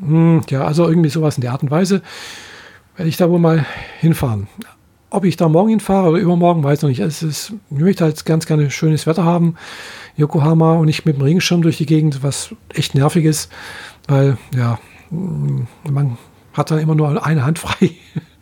Hm, 0.00 0.42
ja, 0.48 0.64
also 0.64 0.88
irgendwie 0.88 1.08
sowas 1.08 1.36
in 1.36 1.40
der 1.40 1.52
Art 1.52 1.62
und 1.62 1.70
Weise 1.70 2.02
werde 2.96 3.08
ich 3.08 3.16
da 3.16 3.28
wohl 3.30 3.38
mal 3.38 3.66
hinfahren. 4.00 4.48
Ob 5.10 5.24
ich 5.24 5.36
da 5.36 5.48
morgen 5.48 5.70
hinfahre 5.70 6.10
oder 6.10 6.18
übermorgen, 6.18 6.64
weiß 6.64 6.82
noch 6.82 6.88
nicht. 6.88 7.00
Es 7.00 7.22
ist, 7.22 7.52
ich 7.70 7.78
möchte 7.78 8.04
halt 8.04 8.24
ganz 8.24 8.46
gerne 8.46 8.70
schönes 8.70 9.06
Wetter 9.06 9.24
haben. 9.24 9.56
Yokohama 10.16 10.74
und 10.74 10.86
nicht 10.86 11.04
mit 11.04 11.16
dem 11.16 11.22
Regenschirm 11.22 11.62
durch 11.62 11.76
die 11.76 11.86
Gegend, 11.86 12.22
was 12.22 12.54
echt 12.74 12.94
nervig 12.94 13.24
ist, 13.24 13.52
weil 14.08 14.38
ja, 14.54 14.78
man 15.10 16.16
hat 16.54 16.70
dann 16.70 16.78
immer 16.78 16.94
nur 16.94 17.24
eine 17.24 17.44
Hand 17.44 17.58
frei. 17.58 17.92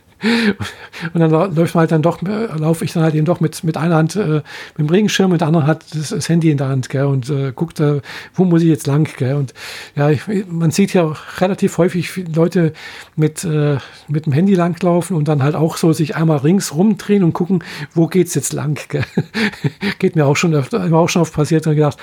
Und 1.12 1.20
dann 1.20 1.30
läuft 1.30 1.74
man 1.74 1.80
halt 1.80 1.92
dann 1.92 2.02
doch, 2.02 2.22
äh, 2.22 2.46
laufe 2.56 2.84
ich 2.84 2.92
dann 2.92 3.02
halt 3.02 3.14
eben 3.14 3.24
doch 3.24 3.40
mit, 3.40 3.64
mit 3.64 3.76
einer 3.76 3.96
Hand 3.96 4.16
äh, 4.16 4.42
mit 4.76 4.78
dem 4.78 4.88
Regenschirm, 4.88 5.30
mit 5.30 5.40
der 5.40 5.48
anderen 5.48 5.66
Hand 5.66 5.84
das, 5.92 6.10
das 6.10 6.28
Handy 6.28 6.50
in 6.50 6.56
der 6.56 6.68
Hand, 6.68 6.88
gell, 6.88 7.04
und 7.04 7.28
äh, 7.30 7.52
guckt, 7.54 7.80
äh, 7.80 8.00
wo 8.34 8.44
muss 8.44 8.62
ich 8.62 8.68
jetzt 8.68 8.86
lang, 8.86 9.08
gell. 9.16 9.34
Und 9.34 9.54
ja, 9.96 10.10
ich, 10.10 10.22
man 10.48 10.70
sieht 10.70 10.94
ja 10.94 11.14
relativ 11.38 11.78
häufig 11.78 12.24
Leute 12.34 12.72
mit, 13.16 13.44
äh, 13.44 13.78
mit 14.08 14.26
dem 14.26 14.32
Handy 14.32 14.54
langlaufen 14.54 15.16
und 15.16 15.28
dann 15.28 15.42
halt 15.42 15.54
auch 15.54 15.76
so 15.76 15.92
sich 15.92 16.16
einmal 16.16 16.38
rings 16.38 16.74
rumdrehen 16.74 17.24
und 17.24 17.32
gucken, 17.32 17.62
wo 17.94 18.06
geht's 18.06 18.34
jetzt 18.34 18.52
lang, 18.52 18.78
gell. 18.88 19.04
Geht 19.98 20.16
mir 20.16 20.26
auch 20.26 20.36
schon, 20.36 20.52
immer 20.52 20.98
auch 20.98 21.08
schon 21.08 21.22
oft 21.22 21.34
passiert 21.34 21.66
und 21.66 21.74
gedacht, 21.74 21.98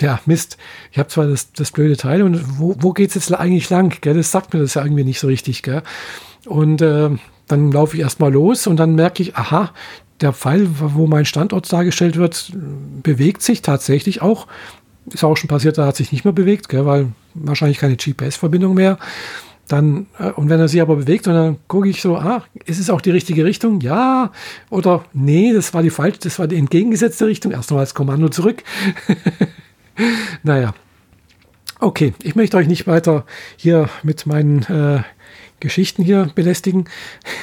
ja, 0.00 0.20
Mist, 0.26 0.58
ich 0.92 0.98
habe 0.98 1.08
zwar 1.08 1.26
das, 1.26 1.52
das 1.52 1.72
blöde 1.72 1.96
Teil 1.96 2.22
und 2.22 2.58
wo, 2.58 2.76
wo 2.78 2.92
geht's 2.92 3.14
jetzt 3.14 3.32
eigentlich 3.34 3.68
lang? 3.70 4.00
Gell? 4.00 4.14
Das 4.14 4.30
sagt 4.30 4.54
mir 4.54 4.60
das 4.60 4.74
ja 4.74 4.84
irgendwie 4.84 5.04
nicht 5.04 5.20
so 5.20 5.26
richtig. 5.26 5.62
Gell? 5.62 5.82
Und 6.46 6.82
äh, 6.82 7.10
dann 7.48 7.72
laufe 7.72 7.96
ich 7.96 8.02
erstmal 8.02 8.32
los 8.32 8.66
und 8.66 8.76
dann 8.76 8.94
merke 8.94 9.22
ich, 9.22 9.36
aha, 9.36 9.72
der 10.20 10.32
Pfeil, 10.32 10.68
wo 10.70 11.06
mein 11.06 11.24
Standort 11.24 11.72
dargestellt 11.72 12.16
wird, 12.16 12.52
bewegt 13.02 13.42
sich 13.42 13.62
tatsächlich 13.62 14.22
auch. 14.22 14.46
Ist 15.12 15.24
auch 15.24 15.36
schon 15.36 15.48
passiert, 15.48 15.78
da 15.78 15.86
hat 15.86 15.96
sich 15.96 16.12
nicht 16.12 16.24
mehr 16.24 16.32
bewegt, 16.32 16.68
gell, 16.68 16.84
weil 16.84 17.12
wahrscheinlich 17.34 17.78
keine 17.78 17.96
GPS-Verbindung 17.96 18.74
mehr. 18.74 18.98
Dann, 19.68 20.06
äh, 20.18 20.30
und 20.30 20.48
wenn 20.48 20.60
er 20.60 20.68
sich 20.68 20.80
aber 20.80 20.96
bewegt, 20.96 21.28
und 21.28 21.34
dann 21.34 21.56
gucke 21.68 21.88
ich 21.88 22.00
so, 22.00 22.16
ah, 22.16 22.42
ist 22.64 22.78
es 22.78 22.90
auch 22.90 23.00
die 23.00 23.10
richtige 23.10 23.44
Richtung? 23.44 23.80
Ja. 23.80 24.32
Oder 24.70 25.04
nee, 25.12 25.52
das 25.52 25.72
war 25.74 25.82
die 25.82 25.90
falsche, 25.90 26.18
das 26.20 26.38
war 26.38 26.46
die 26.46 26.56
entgegengesetzte 26.56 27.26
Richtung. 27.26 27.52
Erst 27.52 27.70
noch 27.70 27.78
als 27.78 27.94
Kommando 27.94 28.28
zurück. 28.28 28.62
naja. 30.42 30.74
Okay, 31.80 32.12
ich 32.22 32.34
möchte 32.34 32.56
euch 32.56 32.66
nicht 32.66 32.86
weiter 32.88 33.24
hier 33.56 33.88
mit 34.02 34.26
meinen 34.26 34.62
äh, 34.64 35.02
Geschichten 35.60 36.02
hier 36.02 36.30
belästigen. 36.34 36.84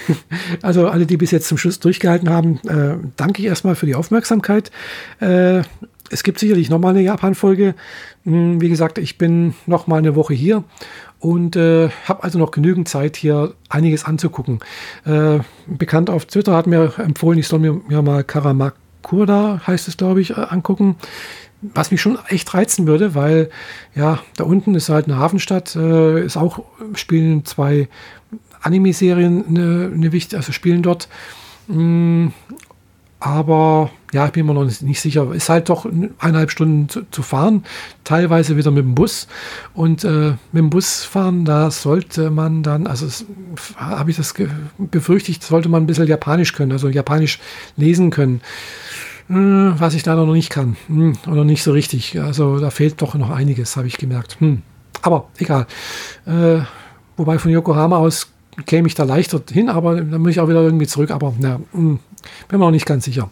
Also 0.61 0.87
alle, 0.87 1.05
die 1.05 1.17
bis 1.17 1.31
jetzt 1.31 1.47
zum 1.47 1.57
Schluss 1.57 1.79
durchgehalten 1.79 2.29
haben, 2.29 2.59
äh, 2.67 2.97
danke 3.17 3.41
ich 3.41 3.47
erstmal 3.47 3.75
für 3.75 3.85
die 3.85 3.95
Aufmerksamkeit. 3.95 4.71
Äh, 5.19 5.61
es 6.09 6.23
gibt 6.23 6.39
sicherlich 6.39 6.69
nochmal 6.69 6.91
eine 6.91 7.01
Japan-Folge. 7.01 7.75
Hm, 8.23 8.61
wie 8.61 8.69
gesagt, 8.69 8.97
ich 8.97 9.17
bin 9.17 9.53
noch 9.65 9.87
mal 9.87 9.97
eine 9.97 10.15
Woche 10.15 10.33
hier 10.33 10.63
und 11.19 11.55
äh, 11.55 11.89
habe 12.05 12.23
also 12.23 12.37
noch 12.37 12.51
genügend 12.51 12.87
Zeit, 12.87 13.15
hier 13.15 13.53
einiges 13.69 14.05
anzugucken. 14.05 14.59
Äh, 15.05 15.39
bekannt 15.67 16.09
auf 16.09 16.25
Twitter 16.25 16.55
hat 16.55 16.67
mir 16.67 16.93
empfohlen, 16.97 17.39
ich 17.39 17.47
soll 17.47 17.59
mir, 17.59 17.73
mir 17.87 18.01
mal 18.01 18.23
Karamakura, 18.23 19.61
heißt 19.65 19.87
es 19.87 19.97
glaube 19.97 20.21
ich, 20.21 20.31
äh, 20.31 20.33
angucken 20.49 20.95
was 21.73 21.91
mich 21.91 22.01
schon 22.01 22.17
echt 22.27 22.53
reizen 22.53 22.87
würde, 22.87 23.15
weil 23.15 23.49
ja, 23.95 24.19
da 24.35 24.43
unten 24.43 24.75
ist 24.75 24.89
halt 24.89 25.05
eine 25.05 25.17
Hafenstadt, 25.17 25.75
äh, 25.75 26.23
ist 26.23 26.37
auch, 26.37 26.63
spielen 26.93 27.45
zwei 27.45 27.87
Anime-Serien 28.61 29.45
eine, 29.47 29.91
eine 29.93 30.11
wichtige, 30.11 30.37
also 30.37 30.51
spielen 30.51 30.81
dort. 30.81 31.07
Mm, 31.67 32.27
aber 33.19 33.89
ja, 34.13 34.27
ich 34.27 34.33
bin 34.33 34.45
mir 34.45 34.53
noch 34.53 34.65
nicht 34.65 35.01
sicher. 35.01 35.33
Ist 35.33 35.49
halt 35.49 35.69
doch 35.69 35.85
eineinhalb 36.19 36.51
Stunden 36.51 36.89
zu, 36.89 37.09
zu 37.09 37.23
fahren, 37.23 37.63
teilweise 38.03 38.55
wieder 38.55 38.71
mit 38.71 38.83
dem 38.83 38.93
Bus. 38.93 39.27
Und 39.73 40.03
äh, 40.03 40.33
mit 40.51 40.61
dem 40.61 40.69
Bus 40.69 41.03
fahren, 41.03 41.43
da 41.43 41.71
sollte 41.71 42.29
man 42.29 42.61
dann, 42.61 42.85
also 42.87 43.07
habe 43.77 44.11
ich 44.11 44.17
das 44.17 44.33
befürchtet, 44.77 45.41
sollte 45.41 45.69
man 45.69 45.83
ein 45.83 45.87
bisschen 45.87 46.07
Japanisch 46.07 46.53
können, 46.53 46.71
also 46.71 46.87
Japanisch 46.87 47.39
lesen 47.77 48.11
können. 48.11 48.41
Hm, 49.27 49.75
was 49.77 49.93
ich 49.93 50.05
leider 50.05 50.25
noch 50.25 50.33
nicht 50.33 50.49
kann. 50.49 50.75
Hm, 50.87 51.17
oder 51.27 51.43
nicht 51.43 51.63
so 51.63 51.71
richtig. 51.71 52.19
Also 52.21 52.59
da 52.59 52.69
fehlt 52.69 53.01
doch 53.01 53.15
noch 53.15 53.29
einiges, 53.29 53.75
habe 53.75 53.87
ich 53.87 53.97
gemerkt. 53.97 54.37
Hm. 54.39 54.61
Aber 55.01 55.29
egal. 55.37 55.67
Äh, 56.25 56.59
wobei 57.17 57.39
von 57.39 57.51
Yokohama 57.51 57.97
aus 57.97 58.31
käme 58.65 58.87
ich 58.87 58.95
da 58.95 59.03
leichter 59.03 59.41
hin, 59.51 59.69
aber 59.69 59.95
dann 59.95 60.21
muss 60.21 60.31
ich 60.31 60.39
auch 60.39 60.47
wieder 60.47 60.61
irgendwie 60.61 60.87
zurück. 60.87 61.11
Aber 61.11 61.33
na, 61.39 61.59
bin 61.73 61.99
mir 62.51 62.57
noch 62.57 62.71
nicht 62.71 62.85
ganz 62.85 63.05
sicher. 63.05 63.29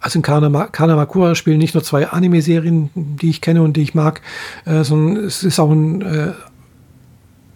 Also 0.00 0.18
in 0.18 0.22
Kanamakura 0.22 1.34
spielen 1.34 1.58
nicht 1.58 1.74
nur 1.74 1.82
zwei 1.82 2.08
Anime-Serien, 2.08 2.90
die 2.94 3.30
ich 3.30 3.40
kenne 3.40 3.62
und 3.62 3.76
die 3.76 3.82
ich 3.82 3.94
mag, 3.94 4.22
äh, 4.64 4.84
sondern 4.84 5.24
es 5.24 5.42
ist 5.42 5.58
auch 5.58 5.70
ein 5.70 6.02
äh, 6.02 6.32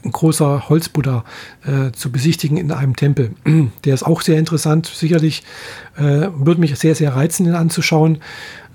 ein 0.05 0.13
großer 0.13 0.69
Holzbuddha 0.69 1.25
äh, 1.65 1.93
zu 1.93 2.11
besichtigen 2.11 2.57
in 2.57 2.73
einem 2.73 2.97
Tempel. 2.97 3.33
Der 3.85 3.95
ist 3.95 4.03
auch 4.03 4.21
sehr 4.21 4.39
interessant, 4.39 4.87
sicherlich 4.87 5.45
äh, 5.97 6.29
würde 6.35 6.61
mich 6.61 6.77
sehr, 6.79 6.95
sehr 6.95 7.15
reizen, 7.15 7.47
ihn 7.47 7.55
anzuschauen. 7.55 8.19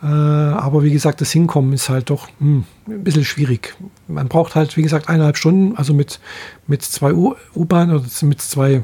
Äh, 0.01 0.05
aber 0.05 0.83
wie 0.83 0.91
gesagt, 0.91 1.21
das 1.21 1.31
Hinkommen 1.31 1.73
ist 1.73 1.89
halt 1.89 2.09
doch 2.09 2.27
hm, 2.39 2.65
ein 2.87 3.03
bisschen 3.03 3.25
schwierig. 3.25 3.75
Man 4.07 4.27
braucht 4.27 4.55
halt, 4.55 4.77
wie 4.77 4.83
gesagt, 4.83 5.09
eineinhalb 5.09 5.37
Stunden, 5.37 5.75
also 5.75 5.93
mit, 5.93 6.19
mit 6.67 6.83
zwei 6.83 7.13
U-Bahnen 7.13 7.95
oder 7.95 8.05
mit 8.21 8.41
zwei 8.41 8.73
äh, 8.73 8.83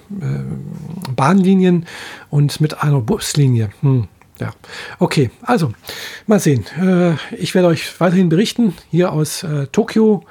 Bahnlinien 1.15 1.85
und 2.29 2.59
mit 2.61 2.81
einer 2.81 3.01
Buslinie. 3.01 3.69
Hm. 3.81 4.07
Ja, 4.39 4.51
okay, 4.97 5.29
also 5.43 5.71
mal 6.25 6.39
sehen. 6.39 6.65
Äh, 6.81 7.13
ich 7.35 7.53
werde 7.53 7.67
euch 7.67 7.99
weiterhin 7.99 8.29
berichten 8.29 8.73
hier 8.89 9.11
aus 9.11 9.43
äh, 9.43 9.67
Tokio 9.67 10.25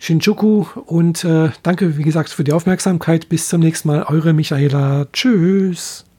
Shinjuku 0.00 0.64
und 0.86 1.24
äh, 1.24 1.50
danke, 1.62 1.98
wie 1.98 2.02
gesagt, 2.02 2.30
für 2.30 2.42
die 2.42 2.52
Aufmerksamkeit. 2.52 3.28
Bis 3.28 3.48
zum 3.48 3.60
nächsten 3.60 3.86
Mal. 3.86 4.02
Eure 4.04 4.32
Michaela. 4.32 5.06
Tschüss. 5.12 6.09